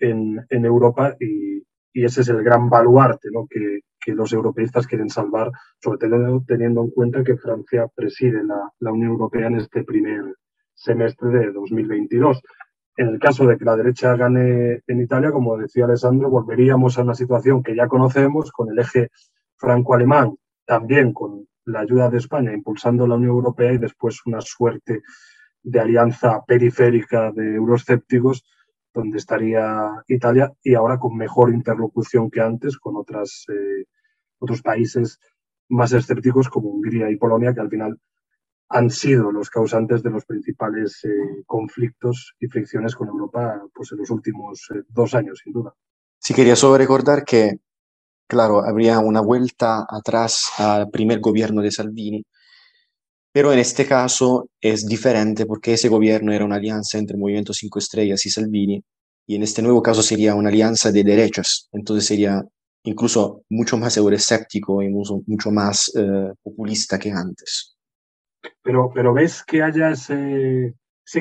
en, 0.00 0.44
en 0.48 0.64
Europa 0.64 1.14
y, 1.20 1.58
y, 1.92 2.04
ese 2.04 2.22
es 2.22 2.28
el 2.28 2.42
gran 2.42 2.68
baluarte 2.68 3.28
¿no? 3.32 3.46
que, 3.48 3.82
que, 4.00 4.14
los 4.16 4.32
europeístas 4.32 4.88
quieren 4.88 5.08
salvar, 5.08 5.52
sobre 5.78 5.98
todo 5.98 6.42
teniendo 6.44 6.82
en 6.82 6.90
cuenta 6.90 7.22
que 7.22 7.36
Francia 7.36 7.86
preside 7.94 8.42
la, 8.42 8.68
la 8.80 8.90
Unión 8.90 9.12
Europea 9.12 9.46
en 9.46 9.58
este 9.58 9.84
primer 9.84 10.24
semestre 10.74 11.28
de 11.28 11.52
2022. 11.52 12.42
En 12.96 13.08
el 13.08 13.18
caso 13.18 13.46
de 13.46 13.56
que 13.56 13.64
la 13.64 13.76
derecha 13.76 14.16
gane 14.16 14.82
en 14.86 15.00
Italia, 15.00 15.32
como 15.32 15.56
decía 15.56 15.86
Alessandro, 15.86 16.28
volveríamos 16.28 16.98
a 16.98 17.02
una 17.02 17.14
situación 17.14 17.62
que 17.62 17.74
ya 17.74 17.88
conocemos 17.88 18.52
con 18.52 18.70
el 18.70 18.78
eje 18.78 19.08
franco-alemán, 19.56 20.36
también 20.66 21.12
con 21.12 21.46
la 21.64 21.80
ayuda 21.80 22.10
de 22.10 22.18
España 22.18 22.52
impulsando 22.52 23.06
la 23.06 23.14
Unión 23.14 23.32
Europea 23.32 23.72
y 23.72 23.78
después 23.78 24.20
una 24.26 24.40
suerte 24.40 25.02
de 25.62 25.80
alianza 25.80 26.42
periférica 26.44 27.30
de 27.32 27.54
euroscépticos 27.54 28.44
donde 28.92 29.18
estaría 29.18 29.90
Italia 30.08 30.52
y 30.62 30.74
ahora 30.74 30.98
con 30.98 31.16
mejor 31.16 31.52
interlocución 31.54 32.30
que 32.30 32.40
antes 32.40 32.76
con 32.78 32.96
otras, 32.96 33.46
eh, 33.48 33.86
otros 34.38 34.60
países 34.60 35.18
más 35.68 35.92
escépticos 35.92 36.48
como 36.48 36.68
Hungría 36.68 37.10
y 37.10 37.16
Polonia, 37.16 37.54
que 37.54 37.60
al 37.60 37.70
final 37.70 37.98
han 38.72 38.90
sido 38.90 39.30
los 39.30 39.50
causantes 39.50 40.02
de 40.02 40.10
los 40.10 40.24
principales 40.24 41.04
eh, 41.04 41.42
conflictos 41.46 42.34
y 42.40 42.46
fricciones 42.46 42.94
con 42.94 43.08
Europa 43.08 43.62
pues, 43.74 43.92
en 43.92 43.98
los 43.98 44.10
últimos 44.10 44.66
eh, 44.74 44.82
dos 44.88 45.14
años, 45.14 45.40
sin 45.44 45.52
duda. 45.52 45.74
Sí, 46.18 46.32
quería 46.34 46.56
solo 46.56 46.78
recordar 46.78 47.24
que, 47.24 47.58
claro, 48.26 48.64
habría 48.64 48.98
una 49.00 49.20
vuelta 49.20 49.86
atrás 49.88 50.50
al 50.56 50.90
primer 50.90 51.20
gobierno 51.20 51.60
de 51.60 51.70
Salvini, 51.70 52.24
pero 53.32 53.52
en 53.52 53.58
este 53.58 53.86
caso 53.86 54.48
es 54.60 54.86
diferente 54.86 55.46
porque 55.46 55.74
ese 55.74 55.88
gobierno 55.88 56.32
era 56.32 56.44
una 56.44 56.56
alianza 56.56 56.98
entre 56.98 57.16
Movimiento 57.16 57.52
5 57.52 57.78
Estrellas 57.78 58.24
y 58.24 58.30
Salvini, 58.30 58.82
y 59.26 59.36
en 59.36 59.42
este 59.42 59.62
nuevo 59.62 59.82
caso 59.82 60.02
sería 60.02 60.34
una 60.34 60.48
alianza 60.48 60.90
de 60.90 61.04
derechas, 61.04 61.68
entonces 61.72 62.06
sería 62.06 62.42
incluso 62.84 63.42
mucho 63.50 63.76
más 63.76 63.96
euroescéptico 63.96 64.82
y 64.82 64.88
mucho, 64.88 65.20
mucho 65.26 65.50
más 65.50 65.90
eh, 65.94 66.32
populista 66.42 66.98
que 66.98 67.10
antes. 67.10 67.76
Pero, 68.62 68.90
pero 68.94 69.12
ves 69.12 69.44
que 69.44 69.62
haya 69.62 69.90
ese, 69.90 70.74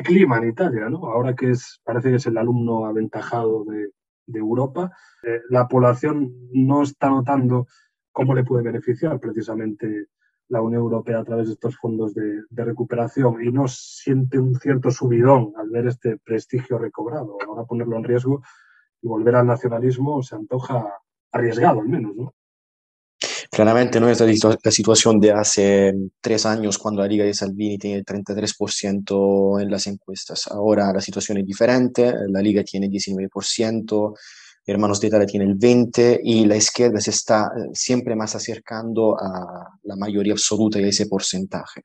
clima 0.03 0.37
en 0.37 0.49
Italia, 0.49 0.89
¿no? 0.89 1.09
Ahora 1.09 1.35
que 1.35 1.51
es, 1.51 1.81
parece 1.83 2.09
que 2.09 2.15
es 2.15 2.25
el 2.27 2.37
alumno 2.37 2.85
aventajado 2.85 3.65
de, 3.65 3.89
de 4.25 4.39
Europa, 4.39 4.91
eh, 5.23 5.41
la 5.49 5.67
población 5.67 6.31
no 6.51 6.83
está 6.83 7.09
notando 7.09 7.67
cómo 8.11 8.33
le 8.33 8.43
puede 8.43 8.63
beneficiar 8.63 9.19
precisamente 9.19 10.07
la 10.49 10.61
Unión 10.61 10.81
Europea 10.81 11.19
a 11.19 11.23
través 11.23 11.47
de 11.47 11.53
estos 11.53 11.77
fondos 11.77 12.13
de, 12.13 12.41
de, 12.49 12.65
recuperación 12.65 13.41
y 13.41 13.51
no 13.51 13.67
siente 13.69 14.37
un 14.37 14.55
cierto 14.55 14.91
subidón 14.91 15.53
al 15.55 15.69
ver 15.69 15.87
este 15.87 16.17
prestigio 16.17 16.77
recobrado. 16.77 17.37
Ahora 17.47 17.63
ponerlo 17.63 17.95
en 17.97 18.03
riesgo 18.03 18.41
y 19.01 19.07
volver 19.07 19.35
al 19.35 19.47
nacionalismo 19.47 20.21
se 20.21 20.35
antoja 20.35 20.85
arriesgado 21.31 21.79
al 21.79 21.87
menos, 21.87 22.15
¿no? 22.15 22.33
Claramente 23.53 23.99
no 23.99 24.07
es 24.09 24.21
la, 24.21 24.71
situación 24.71 25.19
de 25.19 25.33
hace 25.33 25.93
tres 26.21 26.45
años 26.45 26.77
cuando 26.77 27.01
la 27.01 27.07
Liga 27.07 27.25
de 27.25 27.33
Salvini 27.33 27.77
tiene 27.77 27.97
el 27.97 28.05
33% 28.05 29.61
en 29.61 29.69
las 29.69 29.87
encuestas. 29.87 30.47
Ahora 30.47 30.93
la 30.93 31.01
situación 31.01 31.37
es 31.39 31.45
diferente, 31.45 32.13
la 32.29 32.41
Liga 32.41 32.63
tiene 32.63 32.87
19%, 32.87 34.13
Hermanos 34.65 35.01
de 35.01 35.07
Italia 35.07 35.27
tiene 35.27 35.45
el 35.47 35.57
20% 35.57 36.21
y 36.23 36.45
la 36.45 36.55
izquierda 36.55 37.01
se 37.01 37.09
está 37.09 37.47
eh, 37.47 37.71
siempre 37.73 38.15
más 38.15 38.35
acercando 38.35 39.17
a 39.19 39.67
la 39.83 39.95
mayoría 39.97 40.31
absoluta 40.31 40.79
de 40.79 40.87
ese 40.87 41.07
porcentaje. 41.07 41.81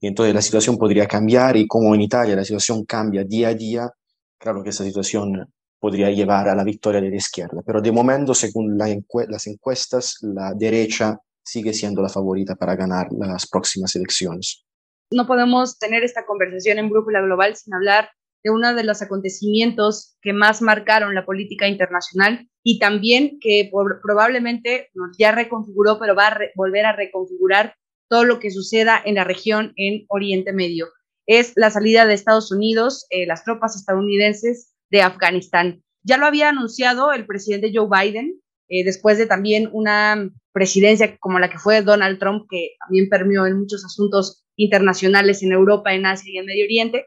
Y 0.00 0.08
entonces 0.08 0.34
la 0.34 0.42
situación 0.42 0.76
podría 0.76 1.06
cambiar 1.06 1.56
y 1.56 1.68
como 1.68 1.94
en 1.94 2.00
Italia 2.00 2.34
la 2.34 2.44
situación 2.44 2.84
cambia 2.84 3.22
día 3.22 3.48
a 3.48 3.54
día, 3.54 3.90
claro 4.38 4.62
que 4.64 4.70
esa 4.70 4.82
situación 4.82 5.46
podría 5.78 6.10
llevar 6.10 6.48
a 6.48 6.54
la 6.54 6.64
victoria 6.64 7.00
de 7.00 7.10
la 7.10 7.16
izquierda, 7.16 7.62
pero 7.64 7.80
de 7.80 7.92
momento, 7.92 8.34
según 8.34 8.78
las 8.78 9.46
encuestas, 9.46 10.16
la 10.22 10.52
derecha 10.54 11.18
sigue 11.44 11.72
siendo 11.72 12.02
la 12.02 12.08
favorita 12.08 12.56
para 12.56 12.74
ganar 12.74 13.08
las 13.12 13.48
próximas 13.48 13.94
elecciones. 13.94 14.64
No 15.12 15.26
podemos 15.26 15.78
tener 15.78 16.02
esta 16.02 16.26
conversación 16.26 16.78
en 16.78 16.90
Brújula 16.90 17.20
Global 17.20 17.54
sin 17.54 17.74
hablar 17.74 18.10
de 18.42 18.50
uno 18.50 18.74
de 18.74 18.84
los 18.84 19.02
acontecimientos 19.02 20.16
que 20.20 20.32
más 20.32 20.62
marcaron 20.62 21.14
la 21.14 21.24
política 21.24 21.68
internacional 21.68 22.48
y 22.64 22.78
también 22.78 23.38
que 23.40 23.70
probablemente 24.02 24.90
ya 25.18 25.32
reconfiguró, 25.32 25.98
pero 25.98 26.14
va 26.14 26.28
a 26.28 26.38
volver 26.56 26.86
a 26.86 26.96
reconfigurar 26.96 27.74
todo 28.08 28.24
lo 28.24 28.38
que 28.38 28.50
suceda 28.50 29.00
en 29.04 29.16
la 29.16 29.24
región 29.24 29.72
en 29.76 30.04
Oriente 30.08 30.52
Medio. 30.52 30.88
Es 31.26 31.52
la 31.56 31.70
salida 31.70 32.06
de 32.06 32.14
Estados 32.14 32.52
Unidos, 32.52 33.06
eh, 33.10 33.26
las 33.26 33.44
tropas 33.44 33.74
estadounidenses 33.74 34.75
de 34.90 35.02
Afganistán. 35.02 35.82
Ya 36.02 36.16
lo 36.16 36.26
había 36.26 36.50
anunciado 36.50 37.12
el 37.12 37.26
presidente 37.26 37.72
Joe 37.74 37.88
Biden, 37.88 38.40
eh, 38.68 38.84
después 38.84 39.18
de 39.18 39.26
también 39.26 39.68
una 39.72 40.30
presidencia 40.52 41.16
como 41.18 41.38
la 41.38 41.50
que 41.50 41.58
fue 41.58 41.82
Donald 41.82 42.18
Trump, 42.18 42.46
que 42.50 42.76
también 42.80 43.08
permeó 43.08 43.46
en 43.46 43.58
muchos 43.58 43.84
asuntos 43.84 44.44
internacionales 44.56 45.42
en 45.42 45.52
Europa, 45.52 45.92
en 45.92 46.06
Asia 46.06 46.32
y 46.32 46.38
en 46.38 46.46
Medio 46.46 46.64
Oriente. 46.64 47.06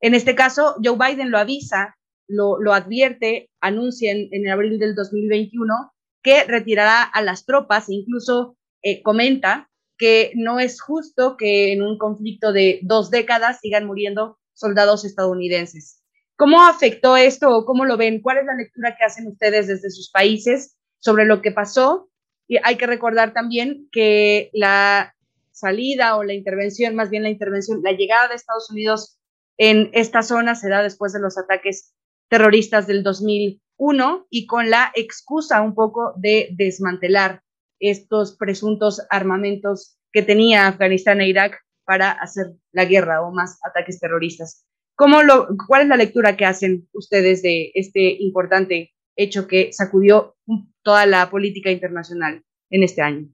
En 0.00 0.14
este 0.14 0.34
caso, 0.34 0.76
Joe 0.82 0.96
Biden 0.96 1.30
lo 1.30 1.38
avisa, 1.38 1.96
lo, 2.28 2.60
lo 2.60 2.74
advierte, 2.74 3.50
anuncia 3.60 4.12
en, 4.12 4.28
en, 4.32 4.48
abril 4.48 4.78
del 4.78 4.94
2021 4.94 5.92
que 6.22 6.44
retirará 6.44 7.02
a 7.02 7.22
las 7.22 7.46
tropas 7.46 7.88
e 7.88 7.94
incluso 7.94 8.56
eh, 8.82 9.02
comenta 9.02 9.70
que 9.96 10.32
no 10.36 10.60
es 10.60 10.80
justo 10.80 11.36
que 11.36 11.72
en 11.72 11.82
un 11.82 11.98
conflicto 11.98 12.52
de 12.52 12.80
dos 12.82 13.10
décadas 13.10 13.60
sigan 13.60 13.86
muriendo 13.86 14.38
soldados 14.54 15.04
estadounidenses. 15.04 15.97
¿Cómo 16.38 16.62
afectó 16.62 17.16
esto 17.16 17.50
o 17.50 17.64
cómo 17.64 17.84
lo 17.84 17.96
ven? 17.96 18.22
¿Cuál 18.22 18.38
es 18.38 18.46
la 18.46 18.54
lectura 18.54 18.96
que 18.96 19.04
hacen 19.04 19.26
ustedes 19.26 19.66
desde 19.66 19.90
sus 19.90 20.08
países 20.12 20.76
sobre 21.00 21.24
lo 21.24 21.42
que 21.42 21.50
pasó? 21.50 22.10
Y 22.46 22.58
hay 22.62 22.76
que 22.76 22.86
recordar 22.86 23.32
también 23.32 23.88
que 23.90 24.48
la 24.52 25.16
salida 25.50 26.16
o 26.16 26.22
la 26.22 26.34
intervención, 26.34 26.94
más 26.94 27.10
bien 27.10 27.24
la 27.24 27.30
intervención, 27.30 27.80
la 27.82 27.90
llegada 27.90 28.28
de 28.28 28.36
Estados 28.36 28.70
Unidos 28.70 29.18
en 29.56 29.90
esta 29.92 30.22
zona 30.22 30.54
se 30.54 30.68
da 30.68 30.80
después 30.80 31.12
de 31.12 31.18
los 31.18 31.36
ataques 31.36 31.92
terroristas 32.28 32.86
del 32.86 33.02
2001 33.02 34.28
y 34.30 34.46
con 34.46 34.70
la 34.70 34.92
excusa 34.94 35.60
un 35.60 35.74
poco 35.74 36.14
de 36.18 36.50
desmantelar 36.52 37.42
estos 37.80 38.36
presuntos 38.36 39.04
armamentos 39.10 39.98
que 40.12 40.22
tenía 40.22 40.68
Afganistán 40.68 41.20
e 41.20 41.28
Irak 41.28 41.58
para 41.84 42.12
hacer 42.12 42.52
la 42.70 42.84
guerra 42.84 43.22
o 43.22 43.32
más 43.32 43.58
ataques 43.64 43.98
terroristas. 43.98 44.64
¿Cómo 44.98 45.22
lo, 45.22 45.46
¿Cuál 45.68 45.82
es 45.82 45.88
la 45.88 45.96
lectura 45.96 46.36
que 46.36 46.44
hacen 46.44 46.88
ustedes 46.92 47.40
de 47.40 47.70
este 47.74 48.16
importante 48.18 48.90
hecho 49.14 49.46
que 49.46 49.72
sacudió 49.72 50.34
toda 50.82 51.06
la 51.06 51.30
política 51.30 51.70
internacional 51.70 52.42
en 52.68 52.82
este 52.82 53.02
año? 53.02 53.28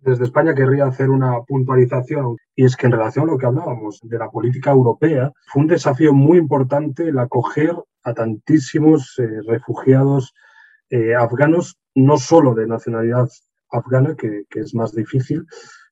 Desde 0.00 0.24
España 0.24 0.54
querría 0.54 0.86
hacer 0.86 1.10
una 1.10 1.42
puntualización 1.42 2.38
y 2.56 2.64
es 2.64 2.74
que 2.74 2.86
en 2.86 2.92
relación 2.92 3.28
a 3.28 3.32
lo 3.32 3.38
que 3.38 3.44
hablábamos 3.44 4.00
de 4.02 4.18
la 4.18 4.30
política 4.30 4.70
europea, 4.70 5.30
fue 5.52 5.60
un 5.62 5.68
desafío 5.68 6.14
muy 6.14 6.38
importante 6.38 7.06
el 7.06 7.18
acoger 7.18 7.74
a 8.02 8.14
tantísimos 8.14 9.18
eh, 9.18 9.28
refugiados 9.46 10.32
eh, 10.88 11.14
afganos, 11.14 11.76
no 11.94 12.16
solo 12.16 12.54
de 12.54 12.66
nacionalidad 12.66 13.28
afgana, 13.70 14.16
que, 14.16 14.44
es 14.54 14.74
más 14.74 14.94
difícil, 14.94 15.44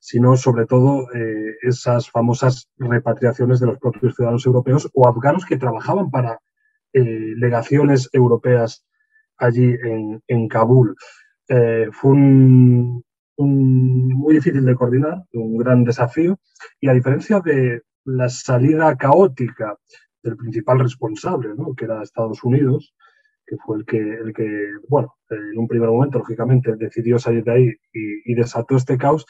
sino 0.05 0.37
sobre 0.37 0.67
todo 0.67 1.07
eh, 1.15 1.55
esas 1.63 2.11
famosas 2.11 2.69
repatriaciones 2.77 3.61
de 3.61 3.67
los 3.67 3.79
propios 3.79 4.17
ciudadanos 4.17 4.45
europeos 4.45 4.91
o 4.95 5.07
afganos 5.07 5.47
que 5.47 5.57
trabajaban 5.57 6.11
para 6.11 6.41
legaciones 6.93 8.11
europeas 8.13 8.85
allí 9.39 9.65
en, 9.65 10.23
en 10.27 10.49
Kabul. 10.49 10.95
fue 11.93 12.11
un, 12.11 13.03
muy 13.39 14.35
difícil 14.35 14.65
de 14.65 14.75
coordinar, 14.75 15.23
un 15.33 15.57
gran 15.57 15.85
desafío, 15.85 16.39
y 16.81 16.89
a 16.89 16.93
diferencia 16.93 17.41
de 17.41 17.83
la 18.05 18.29
salida 18.29 18.97
caótica 18.97 19.79
del 20.23 20.37
principal 20.37 20.81
responsable, 20.81 21.51
que 21.77 21.85
era 21.85 22.03
Estados 22.03 22.43
Unidos, 22.45 22.95
que 23.47 23.57
fue 23.57 23.79
el 23.79 23.85
que, 23.85 23.99
el 23.99 24.33
que, 24.33 24.71
bueno, 24.89 25.15
en 25.31 25.59
un 25.59 25.69
primer 25.69 25.89
momento, 25.89 26.19
lógicamente, 26.19 26.77
decidió 26.77 27.19
salir 27.19 27.45
de 27.45 27.53
ahí 27.53 27.71
y, 27.93 28.35
desató 28.35 28.77
este 28.77 28.97
caos, 28.97 29.27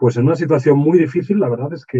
pues 0.00 0.16
en 0.16 0.24
una 0.24 0.34
situación 0.34 0.78
muy 0.78 0.98
difícil, 0.98 1.38
la 1.38 1.50
verdad 1.50 1.74
es 1.74 1.84
que 1.84 1.98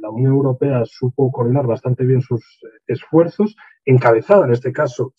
la 0.00 0.08
Unión 0.08 0.32
Europea 0.32 0.84
supo 0.86 1.30
coordinar 1.30 1.66
bastante 1.66 2.06
bien 2.06 2.22
sus 2.22 2.42
esfuerzos, 2.86 3.54
encabezada 3.84 4.46
en 4.46 4.52
este 4.52 4.72
caso 4.72 5.12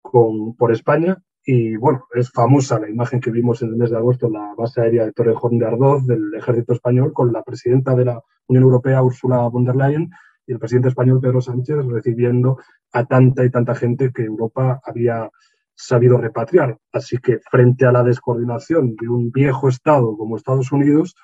con, 0.00 0.56
por 0.56 0.72
España, 0.72 1.22
y 1.44 1.76
bueno, 1.76 2.06
es 2.14 2.32
famosa 2.32 2.80
la 2.80 2.88
imagen 2.88 3.20
que 3.20 3.30
vimos 3.30 3.60
en 3.60 3.68
el 3.68 3.76
mes 3.76 3.90
de 3.90 3.98
agosto 3.98 4.28
en 4.28 4.32
la 4.32 4.54
base 4.56 4.80
aérea 4.80 5.04
de 5.04 5.12
Torrejón 5.12 5.58
de 5.58 5.66
Ardoz 5.66 6.06
del 6.06 6.32
ejército 6.34 6.72
español 6.72 7.12
con 7.12 7.30
la 7.30 7.42
presidenta 7.42 7.94
de 7.94 8.06
la 8.06 8.22
Unión 8.46 8.64
Europea, 8.64 9.02
Ursula 9.02 9.46
von 9.48 9.66
der 9.66 9.76
Leyen, 9.76 10.08
y 10.46 10.52
el 10.52 10.58
presidente 10.58 10.88
español, 10.88 11.20
Pedro 11.20 11.42
Sánchez, 11.42 11.76
recibiendo 11.84 12.56
a 12.94 13.04
tanta 13.04 13.44
y 13.44 13.50
tanta 13.50 13.74
gente 13.74 14.12
que 14.14 14.22
Europa 14.22 14.80
había 14.82 15.28
sabido 15.74 16.16
repatriar. 16.16 16.78
Así 16.90 17.18
que 17.18 17.38
frente 17.50 17.84
a 17.84 17.92
la 17.92 18.02
descoordinación 18.02 18.96
de 18.96 19.08
un 19.08 19.30
viejo 19.30 19.68
Estado 19.68 20.16
como 20.16 20.36
Estados 20.36 20.72
Unidos, 20.72 21.14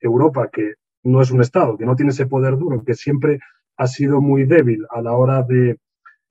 Europa, 0.00 0.48
que 0.52 0.74
no 1.04 1.22
es 1.22 1.30
un 1.30 1.40
Estado, 1.40 1.76
que 1.76 1.86
no 1.86 1.96
tiene 1.96 2.10
ese 2.10 2.26
poder 2.26 2.56
duro, 2.56 2.84
que 2.84 2.94
siempre 2.94 3.40
ha 3.76 3.86
sido 3.86 4.20
muy 4.20 4.44
débil 4.44 4.84
a 4.90 5.00
la 5.00 5.12
hora 5.12 5.42
de 5.42 5.78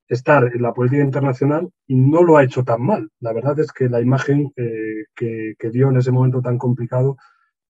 estar 0.08 0.44
en 0.54 0.62
la 0.62 0.74
política 0.74 1.04
internacional 1.04 1.70
no 1.88 2.24
lo 2.24 2.38
ha 2.38 2.44
hecho 2.44 2.64
tan 2.64 2.82
mal. 2.82 3.10
La 3.20 3.34
verdad 3.34 3.60
es 3.60 3.72
que 3.72 3.90
la 3.90 4.02
imagen 4.02 4.52
eh, 4.56 5.06
que, 5.16 5.70
dio 5.72 5.90
en 5.90 5.98
ese 5.98 6.12
momento 6.12 6.42
tan 6.42 6.58
complicado 6.58 7.18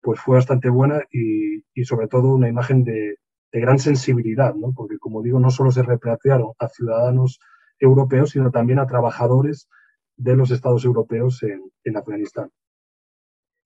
pues 0.01 0.19
fue 0.19 0.35
bastante 0.35 0.69
buena 0.69 1.01
y, 1.11 1.63
sobre 1.83 2.07
todo 2.07 2.33
una 2.33 2.47
imagen 2.47 2.83
de, 2.83 3.17
gran 3.51 3.79
sensibilidad, 3.79 4.53
¿no? 4.53 4.71
porque 4.75 4.99
como 4.99 5.23
digo, 5.23 5.39
no 5.39 5.49
solo 5.49 5.71
se 5.71 5.81
repatriaron 5.81 6.51
a 6.59 6.67
ciudadanos 6.69 7.39
europeos, 7.79 8.29
sino 8.31 8.51
también 8.51 8.77
a 8.77 8.85
trabajadores 8.85 9.67
de 10.15 10.35
los 10.35 10.51
estados 10.51 10.85
europeos 10.85 11.41
en, 11.41 11.63
en 11.83 11.97
Afganistán. 11.97 12.51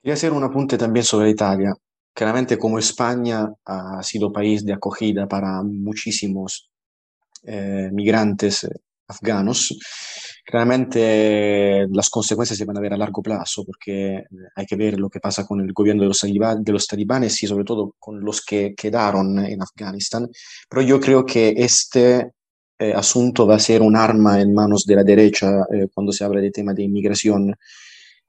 Quería 0.02 0.14
hacer 0.14 0.32
un 0.32 0.44
apunte 0.44 0.78
también 0.78 1.04
sobre 1.04 1.30
Italia. 1.30 1.74
Claramente 2.14 2.58
como 2.58 2.78
España 2.78 3.48
ha 3.66 4.04
sido 4.04 4.32
país 4.32 4.66
de 4.66 4.74
acogida 4.74 5.28
para 5.28 5.64
muchísimos 5.64 6.70
eh, 7.44 7.90
migrantes 7.92 8.66
eh, 8.66 8.70
afganos, 9.08 9.76
claramente 10.46 11.88
las 11.90 12.10
consecuencias 12.10 12.58
se 12.58 12.66
van 12.66 12.78
a 12.78 12.82
ver 12.82 12.94
a 12.94 12.98
largo 12.98 13.22
plazo 13.22 13.66
porque 13.66 14.24
hay 14.56 14.66
que 14.66 14.76
ver 14.76 15.00
lo 15.00 15.10
que 15.10 15.20
pasa 15.20 15.46
con 15.46 15.60
el 15.60 15.74
gobierno 15.74 16.04
de 16.04 16.10
los, 16.10 16.22
de 16.22 16.72
los 16.72 16.88
talibanes 16.88 17.42
y 17.44 17.48
sobre 17.48 17.66
todo 17.66 17.96
con 18.00 18.22
los 18.22 18.46
que 18.46 18.74
quedaron 18.76 19.40
en 19.40 19.62
Afganistán. 19.62 20.30
Pero 20.70 20.82
yo 20.82 21.00
creo 21.00 21.26
que 21.26 21.54
este 21.58 22.32
eh, 22.80 22.94
asunto 22.94 23.48
va 23.48 23.56
a 23.56 23.60
ser 23.60 23.82
un 23.82 23.96
arma 23.96 24.40
en 24.40 24.54
manos 24.54 24.86
de 24.86 24.96
la 24.96 25.04
derecha 25.04 25.52
cuando 25.94 26.12
se 26.12 26.24
habla 26.24 26.42
de 26.42 26.52
tema 26.52 26.74
de 26.74 26.84
inmigración 26.84 27.56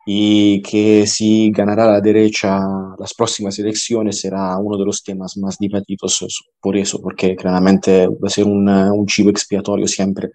y 0.05 0.61
que 0.63 1.07
si 1.07 1.51
ganará 1.53 1.87
la 1.87 2.01
derecha 2.01 2.59
las 2.99 3.15
próximas 3.15 3.59
elecciones 3.59 4.21
será 4.21 4.57
uno 4.59 4.77
de 4.77 4.85
los 4.85 5.03
temas 5.03 5.37
más 5.37 5.59
debatidos 5.59 6.45
por 6.61 6.77
eso, 6.77 7.01
porque 7.01 7.37
claramente 7.37 8.09
va 8.09 8.27
a 8.27 8.31
ser 8.31 8.45
un 8.45 9.07
chivo 9.07 9.31
expiatorio 9.31 9.87
siempre 9.87 10.31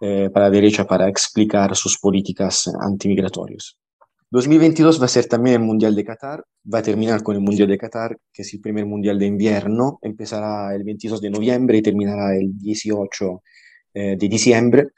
eh, 0.00 0.30
para 0.32 0.46
la 0.46 0.50
derecha 0.50 0.86
para 0.86 1.08
explicar 1.08 1.74
sus 1.74 1.98
políticas 1.98 2.70
antimigratorias. 2.80 3.76
2022 4.30 5.00
va 5.00 5.06
a 5.06 5.08
ser 5.08 5.26
también 5.26 5.60
el 5.60 5.66
Mundial 5.66 5.94
de 5.96 6.04
Qatar, 6.04 6.44
va 6.72 6.78
a 6.78 6.82
terminar 6.82 7.22
con 7.22 7.34
el 7.34 7.40
Mundial 7.40 7.66
de 7.66 7.78
Qatar, 7.78 8.16
que 8.32 8.42
es 8.42 8.54
el 8.54 8.60
primer 8.60 8.86
Mundial 8.86 9.18
de 9.18 9.26
invierno, 9.26 9.98
empezará 10.02 10.72
el 10.74 10.84
22 10.84 11.20
de 11.20 11.30
noviembre 11.30 11.78
y 11.78 11.82
terminará 11.82 12.36
el 12.36 12.56
18 12.58 13.42
eh, 13.94 14.16
de 14.16 14.28
diciembre. 14.28 14.88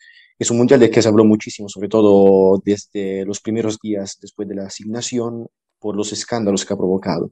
Es 0.41 0.51
un 0.51 0.57
mundial 0.57 0.80
del 0.80 0.91
que 0.91 1.03
se 1.03 1.09
habló 1.09 1.22
muchísimo, 1.26 1.68
sobre 1.68 1.91
todo 1.91 2.62
desde 2.64 3.26
los 3.26 3.41
primeros 3.41 3.78
días 3.78 4.16
después 4.22 4.49
de 4.49 4.55
la 4.55 4.64
asignación, 4.64 5.47
por 5.78 5.95
los 5.95 6.14
escándalos 6.14 6.64
que 6.64 6.72
ha 6.72 6.78
provocado. 6.78 7.30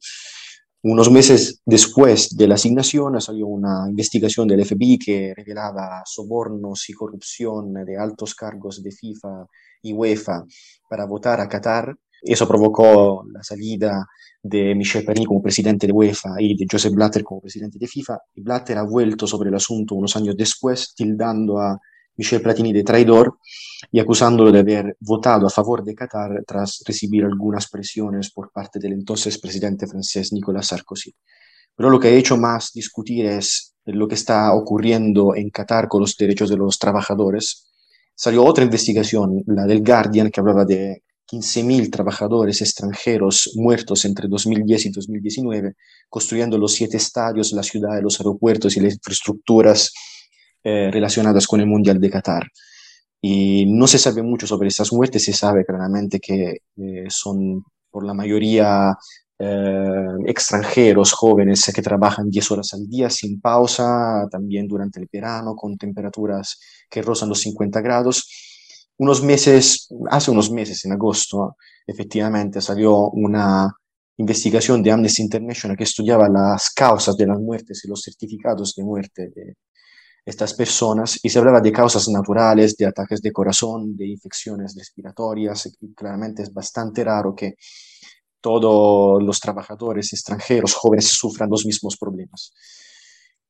Unos 0.82 1.11
meses 1.11 1.62
después 1.64 2.36
de 2.36 2.46
la 2.46 2.56
asignación 2.56 3.18
salió 3.22 3.46
una 3.46 3.86
investigación 3.88 4.46
del 4.46 4.62
FBI 4.62 4.98
que 4.98 5.32
revelaba 5.34 6.02
sobornos 6.04 6.86
y 6.90 6.92
corrupción 6.92 7.72
de 7.72 7.96
altos 7.96 8.34
cargos 8.34 8.82
de 8.82 8.90
FIFA 8.90 9.46
y 9.80 9.94
UEFA 9.94 10.44
para 10.90 11.06
votar 11.06 11.40
a 11.40 11.48
Qatar. 11.48 11.96
Eso 12.20 12.46
provocó 12.46 13.24
la 13.32 13.42
salida 13.42 14.06
de 14.42 14.74
Michel 14.74 15.06
Platini 15.06 15.24
como 15.24 15.40
presidente 15.40 15.86
de 15.86 15.94
UEFA 15.94 16.34
y 16.40 16.54
de 16.59 16.66
Joseph 16.70 16.92
Blatter 16.92 17.24
como 17.24 17.40
presidente 17.40 17.78
de 17.78 17.86
FIFA. 17.86 18.18
Blatter 18.36 18.76
ha 18.76 18.82
vuelto 18.82 19.26
sobre 19.26 19.48
el 19.48 19.54
asunto 19.54 19.94
unos 19.94 20.14
años 20.14 20.36
después, 20.36 20.92
tildando 20.94 21.59
a 21.59 21.78
Michel 22.18 22.42
Platini 22.42 22.72
de 22.72 22.82
traidor 22.82 23.38
y 23.90 24.00
acusándolo 24.00 24.52
de 24.52 24.58
haber 24.58 24.96
votado 25.00 25.46
a 25.46 25.50
favor 25.50 25.82
de 25.84 25.94
Qatar 25.94 26.42
tras 26.46 26.82
recibir 26.84 27.24
algunas 27.24 27.68
presiones 27.70 28.30
por 28.30 28.52
parte 28.52 28.78
del 28.78 28.92
entonces 28.92 29.38
presidente 29.38 29.86
francés 29.86 30.32
Nicolas 30.32 30.66
Sarkozy. 30.66 31.14
Pero 31.74 31.90
lo 31.90 31.98
que 31.98 32.08
ha 32.08 32.12
hecho 32.12 32.36
más 32.36 32.72
discutir 32.72 33.24
es 33.24 33.74
lo 33.86 34.08
que 34.08 34.16
está 34.16 34.52
ocurriendo 34.52 35.34
en 35.34 35.48
Qatar 35.50 35.88
con 35.88 36.00
los 36.00 36.16
derechos 36.16 36.50
de 36.50 36.56
los 36.56 36.78
trabajadores, 36.78 37.68
salió 38.14 38.44
otra 38.44 38.64
investigación, 38.64 39.44
la 39.46 39.64
del 39.64 39.84
Guardian, 39.84 40.30
que 40.30 40.40
hablaba 40.40 40.64
de 40.64 41.04
15.000 41.30 41.90
trabajadores 41.90 42.60
extranjeros 42.62 43.52
muertos 43.54 44.04
entre 44.06 44.28
2010 44.28 44.86
y 44.86 44.90
2019, 44.90 45.74
construyendo 46.08 46.58
los 46.58 46.72
siete 46.72 46.96
estadios, 46.96 47.52
la 47.52 47.62
ciudad, 47.62 48.02
los 48.02 48.18
aeropuertos 48.18 48.76
y 48.76 48.80
las 48.80 48.94
infraestructuras 48.94 49.92
eh, 50.64 50.90
relacionadas 50.92 51.46
con 51.46 51.61
el 51.61 51.66
Mundial 51.66 52.00
de 52.00 52.11
Qatar. 52.11 52.46
Y 53.20 53.66
no 53.66 53.86
se 53.86 53.98
sabe 53.98 54.22
mucho 54.22 54.46
sobre 54.46 54.68
estas 54.68 54.92
muertes, 54.92 55.24
se 55.24 55.32
sabe 55.32 55.64
claramente 55.64 56.20
que 56.20 56.59
eh, 56.76 57.04
son 57.09 57.64
por 57.90 58.04
la 58.04 58.14
mayoría 58.14 58.96
eh, 59.38 60.06
extranjeros 60.26 61.12
jóvenes 61.12 61.70
que 61.74 61.82
trabajan 61.82 62.30
10 62.30 62.50
horas 62.52 62.74
al 62.74 62.88
día 62.88 63.11
sin 63.11 63.40
pausa, 63.40 64.26
también 64.30 64.68
durante 64.68 65.00
el 65.00 65.09
verano, 65.12 65.56
con 65.56 65.76
temperaturas 65.76 66.59
que 66.88 67.02
rozan 67.02 67.28
los 67.28 67.40
50 67.40 67.80
grados 67.80 68.28
unos 68.98 69.22
meses, 69.22 69.88
hace 70.11 70.30
unos 70.30 70.50
meses, 70.50 70.84
en 70.84 70.92
agosto, 70.92 71.56
efectivamente 71.86 72.61
salió 72.61 73.11
una 73.11 73.72
investigación 74.16 74.82
de 74.82 74.90
Amnesty 74.90 75.22
International 75.22 75.76
que 75.76 75.84
estudiaba 75.84 76.28
las 76.28 76.70
causas 76.70 77.16
de 77.16 77.26
las 77.26 77.38
muertes 77.38 77.84
y 77.84 77.88
los 77.88 78.02
certificados 78.02 78.74
de 78.74 78.82
muerte 78.82 79.30
de 79.34 79.54
estas 80.29 80.53
personas 80.53 81.18
y 81.22 81.31
se 81.31 81.39
hablaba 81.39 81.62
de 81.62 81.72
causas 81.72 82.07
naturales, 82.09 82.76
de 82.76 82.85
ataques 82.85 83.22
de 83.22 83.33
corazón, 83.33 83.97
de 83.97 84.09
infecciones 84.09 84.74
respiratorias. 84.76 85.74
Y 85.81 85.95
claramente 85.95 86.43
es 86.43 86.53
bastante 86.53 87.03
raro 87.03 87.35
que 87.35 87.55
todos 88.39 89.22
los 89.22 89.41
trabajadores 89.41 90.12
extranjeros 90.12 90.74
jóvenes 90.74 91.07
sufran 91.09 91.49
los 91.49 91.64
mismos 91.64 91.97
problemas. 91.97 92.53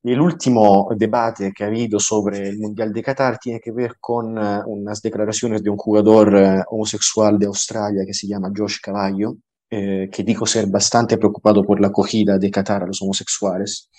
El 0.05 0.21
último 0.21 0.89
debate 0.97 1.53
que 1.53 1.65
ha 1.65 1.67
habido 1.67 1.99
sobre 1.99 2.49
el 2.49 2.59
Mundial 2.59 2.93
de 2.93 3.03
Qatar 3.03 3.39
tiene 3.39 3.59
que 3.59 3.73
ver 3.73 3.97
con 3.99 4.39
uh, 4.39 4.63
unas 4.67 5.03
declaraciones 5.03 5.65
de 5.65 5.71
un 5.71 5.77
jugador 5.77 6.33
uh, 6.33 6.63
homosexual 6.71 7.37
de 7.41 7.47
Australia 7.47 8.05
que 8.07 8.15
se 8.15 8.29
llama 8.29 8.53
Josh 8.57 8.77
Cavallo, 8.81 9.35
eh, 9.69 10.09
que 10.13 10.23
dijo 10.23 10.47
ser 10.47 10.69
bastante 10.69 11.19
preocupado 11.19 11.65
por 11.65 11.81
la 11.81 11.89
acogida 11.89 12.39
de 12.39 12.53
Qatar 12.53 12.85
a 12.85 12.87
los 12.87 13.03
homosexuales. 13.03 13.91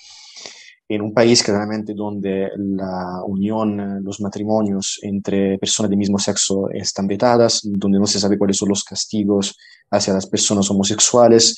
En 0.91 1.03
un 1.03 1.13
país 1.13 1.43
claramente 1.43 1.93
donde 1.93 2.49
la 2.57 3.21
unión, 3.23 4.03
los 4.03 4.19
matrimonios 4.21 4.99
entre 5.03 5.59
personas 5.59 5.91
del 5.91 5.99
mismo 5.99 6.17
sexo 6.17 6.67
están 6.71 7.05
vetadas, 7.05 7.61
donde 7.63 7.99
no 7.99 8.07
se 8.07 8.19
sabe 8.19 8.39
cuáles 8.39 8.57
son 8.57 8.69
los 8.69 8.83
castigos 8.83 9.55
hacia 9.91 10.15
las 10.15 10.25
personas 10.25 10.69
homosexuales, 10.71 11.55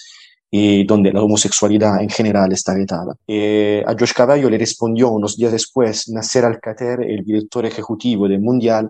y 0.54 0.84
donde 0.86 1.14
la 1.14 1.24
homosexualidad 1.24 2.02
en 2.02 2.10
general 2.10 2.52
está 2.52 2.74
vetada. 2.74 3.16
Eh, 3.26 3.82
a 3.88 3.96
Josh 3.98 4.12
Cavallo 4.14 4.50
le 4.50 4.58
respondió 4.58 5.10
unos 5.10 5.38
días 5.38 5.54
después 5.54 6.10
Nasser 6.10 6.44
Al-Qatar, 6.44 7.02
el 7.02 7.24
director 7.24 7.66
ejecutivo 7.66 8.28
del 8.28 8.42
Mundial, 8.42 8.90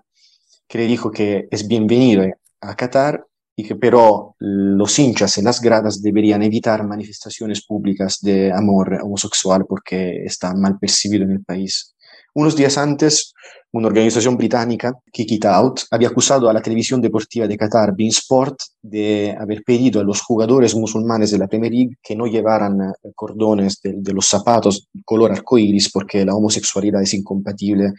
que 0.66 0.78
le 0.78 0.86
dijo 0.88 1.12
que 1.12 1.46
es 1.52 1.68
bienvenido 1.68 2.24
a 2.60 2.74
Qatar 2.74 3.24
y 3.54 3.64
que 3.64 3.76
pero 3.76 4.34
los 4.38 4.98
hinchas 4.98 5.36
en 5.38 5.44
las 5.44 5.60
gradas 5.60 6.02
deberían 6.02 6.42
evitar 6.42 6.86
manifestaciones 6.86 7.64
públicas 7.66 8.18
de 8.20 8.52
amor 8.52 8.98
homosexual 9.02 9.66
porque 9.68 10.24
está 10.24 10.54
mal 10.54 10.78
percibido 10.78 11.24
en 11.24 11.32
el 11.32 11.44
país. 11.44 11.94
Unos 12.34 12.56
días 12.56 12.78
antes, 12.78 13.34
una 13.72 13.88
organización 13.88 14.38
británica, 14.38 14.94
Kick 15.12 15.32
It 15.32 15.44
Out, 15.44 15.80
había 15.90 16.08
acusado 16.08 16.48
a 16.48 16.52
la 16.54 16.62
televisión 16.62 17.00
deportiva 17.02 17.46
de 17.46 17.58
Qatar, 17.58 17.94
Bein 17.94 18.08
Sport, 18.10 18.56
de 18.80 19.36
haber 19.38 19.62
pedido 19.62 20.00
a 20.00 20.04
los 20.04 20.22
jugadores 20.22 20.74
musulmanes 20.74 21.30
de 21.30 21.38
la 21.38 21.46
Premier 21.46 21.72
League 21.72 21.96
que 22.02 22.16
no 22.16 22.26
llevaran 22.26 22.80
eh, 22.80 23.12
cordones 23.14 23.80
de, 23.82 24.12
los 24.14 24.26
zapatos 24.26 24.88
color 25.04 25.32
arcoíris 25.32 25.90
porque 25.90 26.24
la 26.24 26.34
homosexualidad 26.34 27.02
es 27.02 27.12
incompatible 27.12 27.92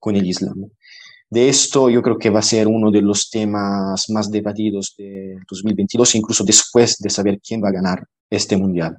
con 0.00 0.16
el 0.16 0.26
Islam. 0.26 0.68
De 1.28 1.48
esto 1.48 1.90
yo 1.90 2.02
creo 2.02 2.18
que 2.18 2.30
va 2.30 2.38
a 2.38 2.42
ser 2.42 2.68
uno 2.68 2.90
de 2.90 3.02
los 3.02 3.30
temas 3.30 4.08
más 4.10 4.30
debatidos 4.30 4.94
de 4.96 5.36
2022, 5.50 6.14
incluso 6.14 6.44
después 6.44 6.98
de 6.98 7.10
saber 7.10 7.40
quién 7.40 7.62
va 7.62 7.68
a 7.68 7.72
ganar 7.72 8.06
este 8.30 8.56
mundial. 8.56 8.96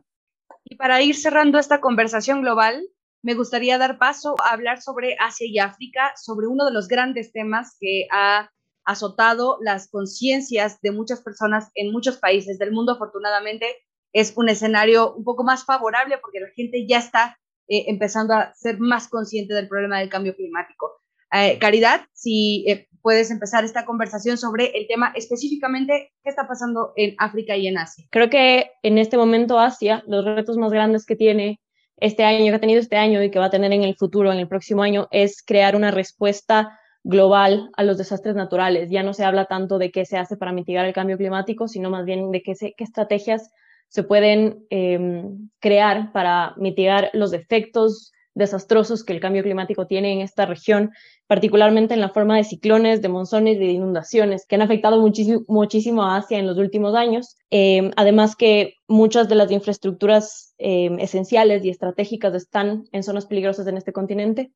Y 0.65 0.75
para 0.75 1.01
ir 1.01 1.15
cerrando 1.15 1.57
esta 1.57 1.79
conversación 1.79 2.41
global, 2.41 2.83
me 3.21 3.33
gustaría 3.33 3.77
dar 3.77 3.97
paso 3.97 4.35
a 4.43 4.51
hablar 4.51 4.81
sobre 4.81 5.15
Asia 5.19 5.47
y 5.47 5.59
África, 5.59 6.13
sobre 6.21 6.47
uno 6.47 6.65
de 6.65 6.73
los 6.73 6.87
grandes 6.87 7.31
temas 7.31 7.77
que 7.79 8.07
ha 8.11 8.49
azotado 8.83 9.57
las 9.61 9.89
conciencias 9.89 10.79
de 10.81 10.91
muchas 10.91 11.21
personas 11.21 11.69
en 11.75 11.91
muchos 11.91 12.17
países 12.17 12.59
del 12.59 12.71
mundo. 12.71 12.93
Afortunadamente, 12.93 13.67
es 14.13 14.33
un 14.35 14.49
escenario 14.49 15.13
un 15.13 15.23
poco 15.23 15.43
más 15.43 15.65
favorable 15.65 16.17
porque 16.21 16.39
la 16.39 16.49
gente 16.55 16.85
ya 16.87 16.99
está 16.99 17.37
eh, 17.67 17.85
empezando 17.87 18.33
a 18.33 18.53
ser 18.53 18.79
más 18.79 19.07
consciente 19.07 19.53
del 19.53 19.67
problema 19.67 19.99
del 19.99 20.09
cambio 20.09 20.35
climático. 20.35 21.01
Eh, 21.33 21.57
Caridad, 21.59 22.01
si 22.13 22.65
eh, 22.67 22.87
puedes 23.01 23.31
empezar 23.31 23.63
esta 23.63 23.85
conversación 23.85 24.37
sobre 24.37 24.77
el 24.77 24.87
tema 24.87 25.13
específicamente 25.15 26.11
qué 26.23 26.29
está 26.29 26.47
pasando 26.47 26.93
en 26.95 27.15
África 27.17 27.55
y 27.55 27.67
en 27.67 27.77
Asia. 27.77 28.05
Creo 28.09 28.29
que 28.29 28.71
en 28.83 28.97
este 28.97 29.17
momento 29.17 29.59
Asia, 29.59 30.03
los 30.07 30.25
retos 30.25 30.57
más 30.57 30.71
grandes 30.71 31.05
que 31.05 31.15
tiene 31.15 31.59
este 31.97 32.23
año, 32.23 32.51
que 32.51 32.55
ha 32.55 32.59
tenido 32.59 32.79
este 32.79 32.97
año 32.97 33.23
y 33.23 33.31
que 33.31 33.39
va 33.39 33.45
a 33.45 33.49
tener 33.49 33.71
en 33.73 33.83
el 33.83 33.95
futuro, 33.95 34.31
en 34.31 34.39
el 34.39 34.47
próximo 34.47 34.83
año, 34.83 35.07
es 35.11 35.43
crear 35.43 35.75
una 35.75 35.91
respuesta 35.91 36.79
global 37.03 37.69
a 37.77 37.83
los 37.83 37.97
desastres 37.97 38.35
naturales. 38.35 38.89
Ya 38.89 39.03
no 39.03 39.13
se 39.13 39.23
habla 39.23 39.45
tanto 39.45 39.77
de 39.79 39.91
qué 39.91 40.05
se 40.05 40.17
hace 40.17 40.37
para 40.37 40.51
mitigar 40.51 40.85
el 40.85 40.93
cambio 40.93 41.17
climático, 41.17 41.67
sino 41.67 41.89
más 41.89 42.05
bien 42.05 42.31
de 42.31 42.43
qué, 42.43 42.53
qué 42.53 42.83
estrategias 42.83 43.51
se 43.89 44.03
pueden 44.03 44.65
em, 44.69 45.49
crear 45.59 46.11
para 46.11 46.53
mitigar 46.57 47.09
los 47.13 47.33
efectos 47.33 48.11
desastrosos 48.35 49.03
que 49.03 49.13
el 49.13 49.19
cambio 49.19 49.43
climático 49.43 49.87
tiene 49.87 50.13
en 50.13 50.21
esta 50.21 50.45
región, 50.45 50.91
particularmente 51.27 51.93
en 51.93 51.99
la 51.99 52.09
forma 52.09 52.37
de 52.37 52.43
ciclones, 52.43 53.01
de 53.01 53.09
monzones 53.09 53.59
de 53.59 53.65
inundaciones, 53.65 54.45
que 54.45 54.55
han 54.55 54.61
afectado 54.61 54.99
muchísimo, 54.99 55.41
muchísimo 55.47 56.03
a 56.03 56.17
Asia 56.17 56.39
en 56.39 56.47
los 56.47 56.57
últimos 56.57 56.95
años. 56.95 57.37
Em, 57.49 57.91
además 57.97 58.35
que 58.35 58.75
muchas 58.87 59.27
de 59.27 59.35
las 59.35 59.51
infraestructuras 59.51 60.55
em, 60.57 60.99
esenciales 60.99 61.63
y 61.63 61.69
estratégicas 61.69 62.33
están 62.33 62.85
en 62.91 63.03
zonas 63.03 63.25
peligrosas 63.25 63.67
en 63.67 63.77
este 63.77 63.93
continente. 63.93 64.51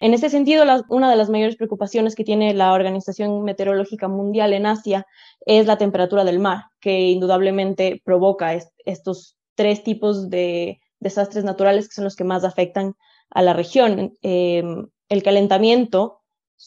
En 0.00 0.12
ese 0.12 0.28
sentido, 0.28 0.64
una 0.88 1.10
de 1.10 1.16
las 1.16 1.30
mayores 1.30 1.56
preocupaciones 1.56 2.14
que 2.14 2.24
tiene 2.24 2.52
la 2.54 2.72
Organización 2.72 3.44
Meteorológica 3.44 4.08
Mundial 4.08 4.52
en 4.52 4.66
Asia 4.66 5.06
es 5.46 5.66
la 5.66 5.78
temperatura 5.78 6.24
del 6.24 6.40
mar, 6.40 6.64
que 6.80 7.10
indudablemente 7.10 8.02
provoca 8.04 8.58
estos 8.84 9.36
tres 9.54 9.84
tipos 9.84 10.28
de 10.30 10.80
desastres 11.00 11.44
naturales 11.44 11.88
que 11.88 11.94
son 11.94 12.04
los 12.04 12.16
que 12.16 12.24
más 12.24 12.44
afectan 12.44 12.94
a 13.30 13.42
la 13.42 13.52
región. 13.52 14.14
Em, 14.22 14.88
el 15.14 15.22
calentamiento 15.22 16.20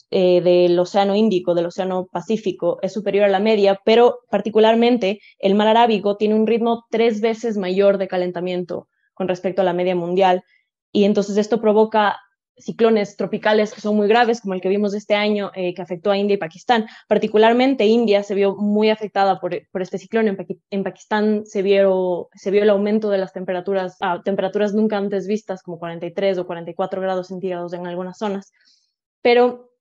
eh, 0.10 0.42
del 0.42 0.80
Océano 0.80 1.16
Índico, 1.16 1.54
del 1.54 1.68
Océano 1.68 2.08
Pacífico, 2.12 2.80
es 2.82 2.94
superior 2.94 3.26
a 3.26 3.30
la 3.30 3.40
media, 3.40 3.80
pero 3.86 4.20
particularmente 4.30 5.20
el 5.40 5.54
mar 5.56 5.68
Arábigo 5.68 6.18
tiene 6.18 6.36
un 6.36 6.48
ritmo 6.48 6.86
tres 6.90 7.22
veces 7.22 7.58
mayor 7.58 7.98
de 7.98 8.08
calentamiento 8.08 8.88
con 9.14 9.28
respecto 9.28 9.62
a 9.62 9.66
la 9.66 9.74
media 9.74 9.96
mundial. 9.96 10.44
Y 10.92 11.04
entonces 11.04 11.38
esto 11.38 11.60
provoca 11.60 12.18
ciclones 12.58 13.16
tropicales 13.16 13.74
que 13.74 13.82
son 13.82 13.96
muy 13.96 14.08
graves, 14.08 14.42
como 14.42 14.54
el 14.54 14.62
que 14.62 14.70
vimos 14.70 14.94
este 14.94 15.16
año, 15.16 15.52
eh, 15.56 15.74
que 15.74 15.82
afectó 15.82 16.12
a 16.12 16.18
India 16.18 16.36
y 16.36 16.38
Pakistán. 16.38 16.88
Particularmente 17.08 17.86
India 17.86 18.24
se 18.24 18.36
vio 18.36 18.56
muy 18.56 18.90
afectada 18.90 19.40
por, 19.40 19.54
este 19.54 19.98
ciclón. 19.98 20.38
En, 20.70 20.84
Pakistán 20.84 21.46
se 21.46 21.62
vio, 21.62 22.30
se 22.34 22.52
vio 22.52 22.64
el 22.64 22.70
aumento 22.70 23.10
de 23.10 23.20
las 23.20 23.34
temperaturas 23.34 23.98
temperaturas 24.24 24.74
nunca 24.74 24.98
antes 24.98 25.28
vistas, 25.28 25.62
como 25.62 25.80
43 25.80 26.38
o 26.40 26.48
44 26.48 27.02
grados 27.02 27.28
centígrados 27.28 27.74
en 27.74 27.86
algunas 27.88 28.18
zonas. 28.18 28.52
Pero 29.22 29.72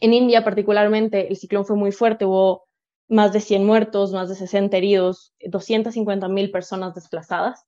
en 0.00 0.12
India 0.12 0.44
particularmente 0.44 1.28
el 1.28 1.36
ciclón 1.36 1.64
fue 1.64 1.76
muy 1.76 1.92
fuerte, 1.92 2.24
hubo 2.24 2.64
más 3.08 3.32
de 3.32 3.40
100 3.40 3.64
muertos, 3.64 4.12
más 4.12 4.28
de 4.28 4.34
60 4.34 4.76
heridos, 4.76 5.34
250 5.46 6.28
mil 6.28 6.50
personas 6.50 6.94
desplazadas 6.94 7.64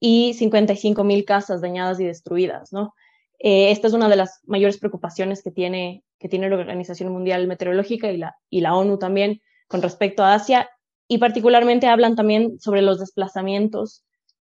y 0.00 0.34
55 0.34 1.04
mil 1.04 1.24
casas 1.24 1.60
dañadas 1.60 2.00
y 2.00 2.04
destruidas, 2.04 2.72
¿no? 2.72 2.94
Eh, 3.38 3.70
esta 3.70 3.86
es 3.86 3.92
una 3.92 4.08
de 4.08 4.16
las 4.16 4.40
mayores 4.46 4.78
preocupaciones 4.78 5.42
que 5.42 5.50
tiene, 5.50 6.04
que 6.18 6.28
tiene 6.28 6.48
la 6.48 6.56
Organización 6.56 7.12
Mundial 7.12 7.46
Meteorológica 7.46 8.10
y 8.10 8.16
la, 8.16 8.36
y 8.50 8.60
la 8.60 8.74
ONU 8.74 8.98
también 8.98 9.40
con 9.68 9.82
respecto 9.82 10.24
a 10.24 10.34
Asia, 10.34 10.68
y 11.08 11.18
particularmente 11.18 11.86
hablan 11.86 12.16
también 12.16 12.60
sobre 12.60 12.82
los 12.82 12.98
desplazamientos 12.98 14.04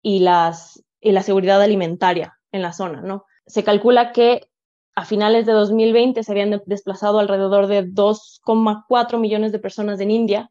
y, 0.02 0.20
las, 0.20 0.84
y 1.00 1.12
la 1.12 1.22
seguridad 1.22 1.62
alimentaria 1.62 2.38
en 2.50 2.62
la 2.62 2.72
zona. 2.72 3.00
¿no? 3.00 3.24
Se 3.46 3.64
calcula 3.64 4.12
que 4.12 4.48
a 4.94 5.04
finales 5.06 5.46
de 5.46 5.52
2020 5.52 6.22
se 6.22 6.32
habían 6.32 6.60
desplazado 6.66 7.18
alrededor 7.18 7.66
de 7.66 7.84
2,4 7.86 9.18
millones 9.18 9.52
de 9.52 9.58
personas 9.58 10.00
en 10.00 10.10
India 10.10 10.50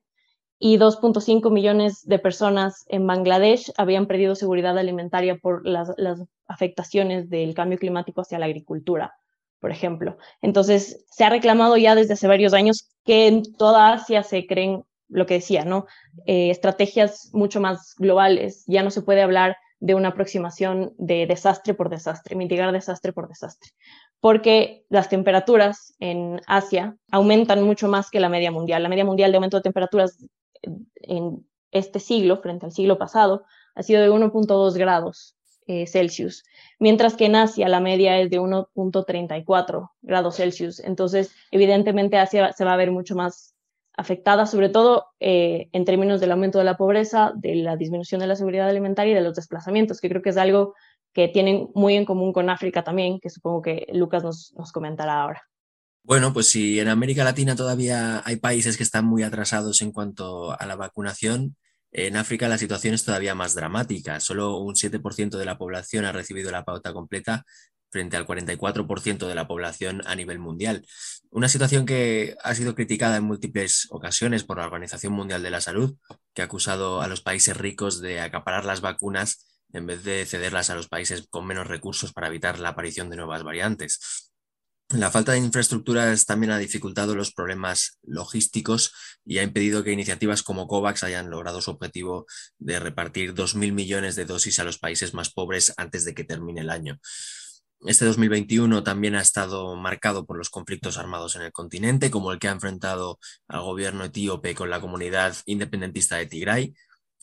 y 0.64 0.78
2.5 0.78 1.50
millones 1.50 2.06
de 2.06 2.20
personas 2.20 2.86
en 2.88 3.08
Bangladesh 3.08 3.74
habían 3.78 4.06
perdido 4.06 4.36
seguridad 4.36 4.78
alimentaria 4.78 5.36
por 5.38 5.66
las, 5.66 5.92
afectaciones 6.46 7.32
del 7.32 7.56
cambio 7.56 7.80
climático 7.80 8.22
hacia 8.22 8.38
la 8.38 8.46
agricultura, 8.46 9.16
por 9.60 9.72
ejemplo. 9.72 10.18
Entonces, 10.40 11.04
se 11.10 11.24
ha 11.24 11.30
reclamado 11.30 11.78
ya 11.78 11.96
desde 11.96 12.14
hace 12.14 12.28
varios 12.28 12.54
años 12.54 12.90
que 13.06 13.26
en 13.26 13.42
toda 13.54 13.92
Asia 13.92 14.22
se 14.22 14.46
creen, 14.46 14.84
lo 15.10 15.26
que 15.26 15.36
decía, 15.36 15.66
¿no? 15.66 15.88
Eh, 16.28 16.52
estrategias 16.52 17.32
mucho 17.34 17.60
más 17.60 17.96
globales. 17.98 18.64
Ya 18.68 18.84
no 18.84 18.92
se 18.92 19.02
puede 19.02 19.24
hablar 19.24 19.58
de 19.80 19.96
una 19.96 20.10
aproximación 20.10 20.94
de 21.00 21.26
desastre 21.26 21.74
por 21.74 21.90
desastre, 21.90 22.36
mitigar 22.36 22.72
desastre 22.72 23.14
por 23.14 23.28
desastre. 23.28 23.72
porque 24.20 24.86
las 24.90 25.10
temperaturas 25.10 25.96
en 26.00 26.40
Asia 26.46 26.96
aumentan 27.12 27.64
mucho 27.64 27.88
más 27.88 28.12
que 28.12 28.20
la 28.20 28.30
media 28.30 28.52
mundial. 28.52 28.84
La 28.84 28.90
media 28.90 29.04
mundial 29.04 29.32
de 29.32 29.38
aumento 29.38 29.58
de 29.58 29.64
temperaturas 29.64 30.24
en 30.96 31.46
este 31.72 32.00
siglo, 32.00 32.38
frente 32.38 32.66
al 32.66 32.72
siglo 32.72 32.98
pasado, 32.98 33.44
ha 33.76 33.84
sido 33.84 34.02
de 34.02 34.10
1.2 34.12 34.78
grados 34.78 35.36
eh, 35.68 35.88
Celsius, 35.88 36.44
mientras 36.80 37.16
que 37.16 37.26
en 37.26 37.36
Asia 37.36 37.70
la 37.70 37.80
media 37.80 38.20
es 38.20 38.30
de 38.30 38.40
1.34 38.40 39.92
grados 40.02 40.36
Celsius. 40.36 40.80
Entonces, 40.80 41.34
evidentemente 41.52 42.18
Asia 42.18 42.52
se 42.52 42.66
va 42.66 42.74
a 42.74 42.78
ver 42.78 42.92
mucho 42.92 43.16
más 43.16 43.56
afectada, 43.94 44.46
sobre 44.46 44.70
todo 44.70 45.08
eh, 45.20 45.70
en 45.72 45.86
términos 45.86 46.20
del 46.20 46.32
aumento 46.32 46.58
de 46.58 46.66
la 46.66 46.78
pobreza, 46.78 47.34
de 47.36 47.56
la 47.56 47.76
disminución 47.76 48.22
de 48.22 48.28
la 48.28 48.36
seguridad 48.36 48.68
alimentaria 48.70 49.12
y 49.12 49.16
de 49.16 49.22
los 49.22 49.36
desplazamientos, 49.36 50.02
que 50.02 50.10
creo 50.10 50.22
que 50.22 50.30
es 50.30 50.38
algo 50.38 50.74
que 51.14 51.28
tienen 51.28 51.70
muy 51.76 51.96
en 51.96 52.06
común 52.06 52.34
con 52.34 52.50
África 52.50 52.84
también, 52.84 53.20
que 53.20 53.30
supongo 53.30 53.62
que 53.62 53.88
Lucas 53.94 54.24
nos, 54.24 54.54
nos 54.58 54.72
comentará 54.72 55.22
ahora. 55.22 55.51
Bueno, 56.04 56.34
pues 56.34 56.48
si 56.50 56.80
en 56.80 56.88
América 56.88 57.24
Latina 57.24 57.56
todavía 57.56 58.22
hay 58.26 58.38
países 58.38 58.76
que 58.76 58.84
están 58.84 59.06
muy 59.06 59.24
atrasados 59.24 59.82
en 59.82 59.92
cuanto 59.92 60.60
a 60.60 60.66
la 60.66 60.76
vacunación, 60.76 61.56
en 61.92 62.18
África 62.18 62.48
la 62.48 62.58
situación 62.58 62.94
es 62.96 63.06
todavía 63.06 63.36
más 63.36 63.54
dramática. 63.54 64.20
Solo 64.20 64.58
un 64.58 64.76
7% 64.76 65.38
de 65.38 65.46
la 65.46 65.58
población 65.58 66.06
ha 66.06 66.12
recibido 66.12 66.52
la 66.52 66.66
pauta 66.66 66.94
completa 66.94 67.46
frente 67.92 68.18
al 68.18 68.26
44% 68.26 69.28
de 69.28 69.36
la 69.36 69.48
población 69.48 70.02
a 70.06 70.16
nivel 70.16 70.40
mundial. 70.40 70.86
Una 71.30 71.50
situación 71.50 71.86
que 71.86 72.36
ha 72.44 72.56
sido 72.56 72.74
criticada 72.74 73.18
en 73.18 73.24
múltiples 73.24 73.88
ocasiones 73.92 74.44
por 74.44 74.58
la 74.58 74.66
Organización 74.66 75.14
Mundial 75.14 75.44
de 75.44 75.52
la 75.52 75.62
Salud, 75.62 75.98
que 76.34 76.42
ha 76.42 76.46
acusado 76.46 77.02
a 77.02 77.08
los 77.08 77.22
países 77.22 77.56
ricos 77.58 78.02
de 78.02 78.22
acaparar 78.22 78.66
las 78.66 78.82
vacunas 78.82 79.46
en 79.74 79.86
vez 79.86 80.04
de 80.04 80.26
cederlas 80.26 80.70
a 80.70 80.76
los 80.76 80.88
países 80.88 81.28
con 81.30 81.46
menos 81.46 81.68
recursos 81.68 82.14
para 82.14 82.28
evitar 82.28 82.60
la 82.60 82.70
aparición 82.70 83.10
de 83.10 83.18
nuevas 83.18 83.44
variantes. 83.44 84.31
La 84.94 85.10
falta 85.10 85.32
de 85.32 85.38
infraestructuras 85.38 86.26
también 86.26 86.52
ha 86.52 86.58
dificultado 86.58 87.16
los 87.16 87.32
problemas 87.32 87.98
logísticos 88.04 88.94
y 89.26 89.38
ha 89.38 89.44
impedido 89.44 89.86
que 89.86 89.94
iniciativas 89.94 90.44
como 90.44 90.68
COVAX 90.68 91.04
hayan 91.04 91.30
logrado 91.30 91.62
su 91.62 91.72
objetivo 91.72 92.26
de 92.60 92.78
repartir 92.78 93.34
2.000 93.34 93.72
millones 93.72 94.18
de 94.18 94.26
dosis 94.26 94.60
a 94.60 94.66
los 94.66 94.80
países 94.80 95.14
más 95.14 95.32
pobres 95.32 95.74
antes 95.78 96.04
de 96.04 96.14
que 96.14 96.26
termine 96.26 96.62
el 96.62 96.70
año. 96.70 97.00
Este 97.86 98.04
2021 98.04 98.84
también 98.84 99.16
ha 99.16 99.22
estado 99.22 99.76
marcado 99.78 100.26
por 100.26 100.38
los 100.38 100.50
conflictos 100.50 100.98
armados 100.98 101.38
en 101.38 101.44
el 101.44 101.54
continente, 101.54 102.12
como 102.12 102.34
el 102.34 102.40
que 102.40 102.50
ha 102.50 102.52
enfrentado 102.52 103.18
al 103.48 103.62
gobierno 103.62 104.04
etíope 104.04 104.54
con 104.56 104.70
la 104.70 104.82
comunidad 104.82 105.36
independentista 105.46 106.18
de 106.18 106.26
Tigray, 106.26 106.74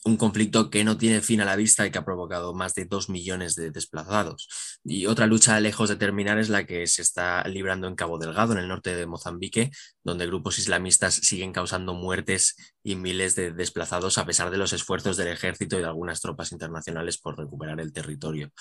un 0.05 0.17
conflicto 0.17 0.69
que 0.69 0.83
no 0.83 0.97
tiene 0.97 1.21
fin 1.21 1.41
a 1.41 1.45
la 1.45 1.55
vista 1.55 1.85
y 1.85 1.91
que 1.91 1.97
ha 1.97 2.05
provocado 2.05 2.53
más 2.53 2.73
de 2.73 2.85
dos 2.85 3.09
millones 3.09 3.55
de 3.55 3.71
desplazados. 3.71 4.78
Y 4.85 5.07
otra 5.07 5.27
lucha 5.27 5.59
lejos 5.59 5.89
de 5.89 5.97
terminar 5.97 6.39
es 6.39 6.49
la 6.49 6.65
que 6.65 6.87
se 6.87 7.01
está 7.01 7.43
librando 7.47 7.87
en 7.87 7.95
Cabo 7.95 8.17
Delgado, 8.17 8.53
en 8.53 8.59
el 8.59 8.67
norte 8.67 8.95
de 8.95 9.05
Mozambique, 9.05 9.71
donde 10.03 10.25
grupos 10.25 10.57
islamistas 10.57 11.15
siguen 11.15 11.51
causando 11.51 11.93
muertes 11.93 12.55
y 12.81 12.95
miles 12.95 13.35
de 13.35 13.51
desplazados 13.51 14.17
a 14.17 14.25
pesar 14.25 14.51
de 14.51 14.57
los 14.57 14.71
esfuerzos 14.71 15.17
del 15.17 15.27
ejército 15.27 15.77
y 15.77 15.81
de 15.81 15.87
algunas 15.87 16.21
tropas 16.21 16.51
internacionales 16.53 17.17
por 17.17 17.37
recuperar 17.37 17.79
el 17.81 17.91
territorio. 17.91 18.51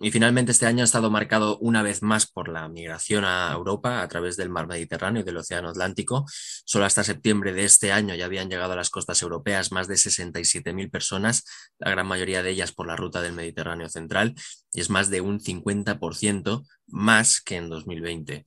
Y 0.00 0.10
finalmente 0.10 0.52
este 0.52 0.66
año 0.66 0.82
ha 0.82 0.84
estado 0.84 1.10
marcado 1.10 1.58
una 1.58 1.82
vez 1.82 2.02
más 2.02 2.26
por 2.26 2.48
la 2.48 2.68
migración 2.68 3.24
a 3.24 3.52
Europa 3.52 4.00
a 4.00 4.08
través 4.08 4.36
del 4.36 4.48
mar 4.48 4.68
Mediterráneo 4.68 5.22
y 5.22 5.24
del 5.24 5.36
Océano 5.36 5.68
Atlántico. 5.70 6.24
Solo 6.64 6.84
hasta 6.84 7.04
septiembre 7.04 7.52
de 7.52 7.64
este 7.64 7.92
año 7.92 8.14
ya 8.14 8.24
habían 8.24 8.48
llegado 8.48 8.72
a 8.72 8.76
las 8.76 8.90
costas 8.90 9.20
europeas 9.22 9.72
más 9.72 9.88
de 9.88 9.96
67.000 9.96 10.90
personas, 10.90 11.44
la 11.78 11.90
gran 11.90 12.06
mayoría 12.06 12.42
de 12.42 12.50
ellas 12.50 12.72
por 12.72 12.86
la 12.86 12.96
ruta 12.96 13.20
del 13.20 13.32
Mediterráneo 13.32 13.88
central, 13.88 14.34
y 14.72 14.80
es 14.80 14.88
más 14.88 15.10
de 15.10 15.20
un 15.20 15.40
50% 15.40 15.57
más 16.86 17.40
que 17.40 17.56
en 17.56 17.68
2020. 17.68 18.44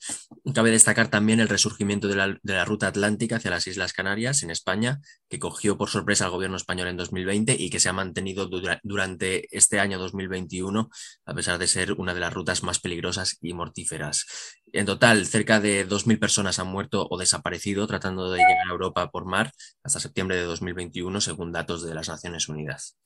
Cabe 0.53 0.71
destacar 0.71 1.09
también 1.09 1.39
el 1.39 1.49
resurgimiento 1.49 2.07
de 2.07 2.15
la, 2.15 2.65
ruta 2.65 2.87
atlántica 2.87 3.37
hacia 3.37 3.51
las 3.51 3.67
Islas 3.67 3.93
Canarias 3.93 4.43
en 4.43 4.49
España, 4.49 4.99
que 5.29 5.39
cogió 5.39 5.77
por 5.77 5.89
sorpresa 5.89 6.25
al 6.25 6.31
gobierno 6.31 6.57
español 6.57 6.87
en 6.87 6.97
2020 6.97 7.55
y 7.57 7.69
que 7.69 7.79
se 7.79 7.89
ha 7.89 7.93
mantenido 7.93 8.49
durante 8.83 9.55
este 9.55 9.79
año 9.79 9.99
2021, 9.99 10.89
a 11.25 11.33
pesar 11.33 11.57
de 11.59 11.67
ser 11.67 11.93
una 11.93 12.13
de 12.13 12.19
las 12.19 12.33
rutas 12.33 12.63
más 12.63 12.79
peligrosas 12.79 13.37
y 13.41 13.53
mortíferas. 13.53 14.25
En 14.73 14.85
total, 14.85 15.25
cerca 15.27 15.59
de 15.59 15.87
2.000 15.87 16.19
personas 16.19 16.59
han 16.59 16.67
muerto 16.67 17.07
o 17.09 17.17
desaparecido 17.17 17.87
tratando 17.87 18.31
de 18.31 18.39
llegar 18.39 18.67
a 18.67 18.71
Europa 18.71 19.11
por 19.11 19.25
mar 19.25 19.51
hasta 19.83 19.99
septiembre 19.99 20.37
de 20.37 20.43
2021, 20.43 21.21
según 21.21 21.51
datos 21.51 21.83
de 21.83 21.93
las 21.93 22.09
Naciones 22.09 22.49
Unidas. 22.49 22.97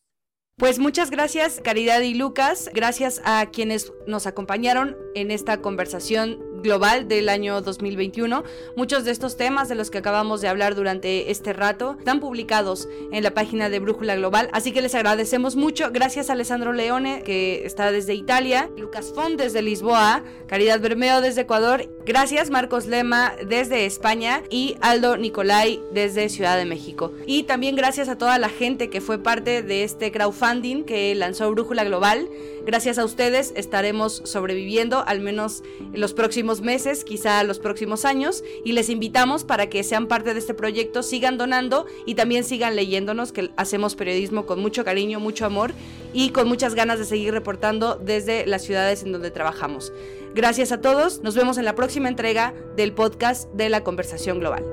Pues 0.57 0.79
muchas 0.79 1.11
gracias, 1.11 1.59
Caridad 1.61 1.99
y 1.99 2.13
Lucas. 2.13 2.69
Gracias 2.73 3.21
a 3.25 3.45
quienes 3.47 3.91
nos 4.07 4.25
acompañaron 4.25 4.95
en 5.13 5.29
esta 5.29 5.61
conversación 5.61 6.54
global 6.65 7.07
del 7.07 7.29
año 7.29 7.61
2021. 7.61 8.43
Muchos 8.75 9.05
de 9.05 9.11
estos 9.11 9.37
temas 9.37 9.69
de 9.69 9.75
los 9.75 9.91
que 9.91 9.99
acabamos 9.99 10.41
de 10.41 10.47
hablar 10.47 10.73
durante 10.73 11.29
este 11.29 11.53
rato 11.53 11.95
están 11.99 12.19
publicados 12.19 12.89
en 13.11 13.23
la 13.23 13.31
página 13.31 13.69
de 13.69 13.79
Brújula 13.79 14.15
Global, 14.15 14.49
así 14.51 14.71
que 14.71 14.81
les 14.81 14.95
agradecemos 14.95 15.55
mucho. 15.55 15.91
Gracias 15.91 16.29
a 16.29 16.33
Alessandro 16.33 16.73
Leone, 16.73 17.21
que 17.23 17.65
está 17.65 17.91
desde 17.91 18.15
Italia, 18.15 18.69
Lucas 18.77 19.11
Font 19.13 19.39
desde 19.39 19.61
Lisboa, 19.61 20.23
Caridad 20.47 20.79
Bermeo 20.79 21.21
desde 21.21 21.41
Ecuador, 21.41 21.87
gracias 22.03 22.49
Marcos 22.49 22.87
Lema 22.87 23.33
desde 23.47 23.85
España 23.85 24.41
y 24.49 24.75
Aldo 24.81 25.17
Nicolai 25.17 25.81
desde 25.91 26.29
Ciudad 26.29 26.57
de 26.57 26.65
México. 26.65 27.13
Y 27.27 27.43
también 27.43 27.75
gracias 27.75 28.09
a 28.09 28.17
toda 28.17 28.39
la 28.39 28.49
gente 28.49 28.89
que 28.89 29.01
fue 29.01 29.19
parte 29.19 29.61
de 29.61 29.83
este 29.83 30.11
crowdfunding 30.11 30.83
que 30.83 31.13
lanzó 31.13 31.51
Brújula 31.51 31.83
Global. 31.83 32.27
Gracias 32.65 32.97
a 32.97 33.05
ustedes 33.05 33.53
estaremos 33.55 34.23
sobreviviendo 34.25 35.03
al 35.05 35.19
menos 35.19 35.61
en 35.79 36.01
los 36.01 36.13
próximos 36.13 36.61
meses, 36.61 37.03
quizá 37.03 37.43
los 37.43 37.59
próximos 37.59 38.05
años, 38.05 38.43
y 38.63 38.71
les 38.71 38.89
invitamos 38.89 39.43
para 39.43 39.69
que 39.69 39.83
sean 39.83 40.07
parte 40.07 40.33
de 40.33 40.39
este 40.39 40.55
proyecto, 40.55 41.03
sigan 41.03 41.37
donando 41.37 41.85
y 42.07 42.15
también 42.15 42.43
sigan 42.43 42.75
leyéndonos, 42.75 43.31
que 43.31 43.51
hacemos 43.55 43.95
periodismo 43.95 44.47
con 44.47 44.61
mucho 44.61 44.83
cariño, 44.83 45.19
mucho 45.19 45.45
amor 45.45 45.73
y 46.11 46.31
con 46.31 46.47
muchas 46.47 46.73
ganas 46.73 46.97
de 46.97 47.05
seguir 47.05 47.33
reportando 47.33 47.95
desde 47.95 48.47
las 48.47 48.63
ciudades 48.63 49.03
en 49.03 49.11
donde 49.11 49.29
trabajamos. 49.29 49.93
Gracias 50.33 50.71
a 50.71 50.81
todos, 50.81 51.21
nos 51.21 51.35
vemos 51.35 51.59
en 51.59 51.65
la 51.65 51.75
próxima 51.75 52.09
entrega 52.09 52.55
del 52.75 52.93
podcast 52.93 53.47
de 53.53 53.69
la 53.69 53.83
conversación 53.83 54.39
global. 54.39 54.65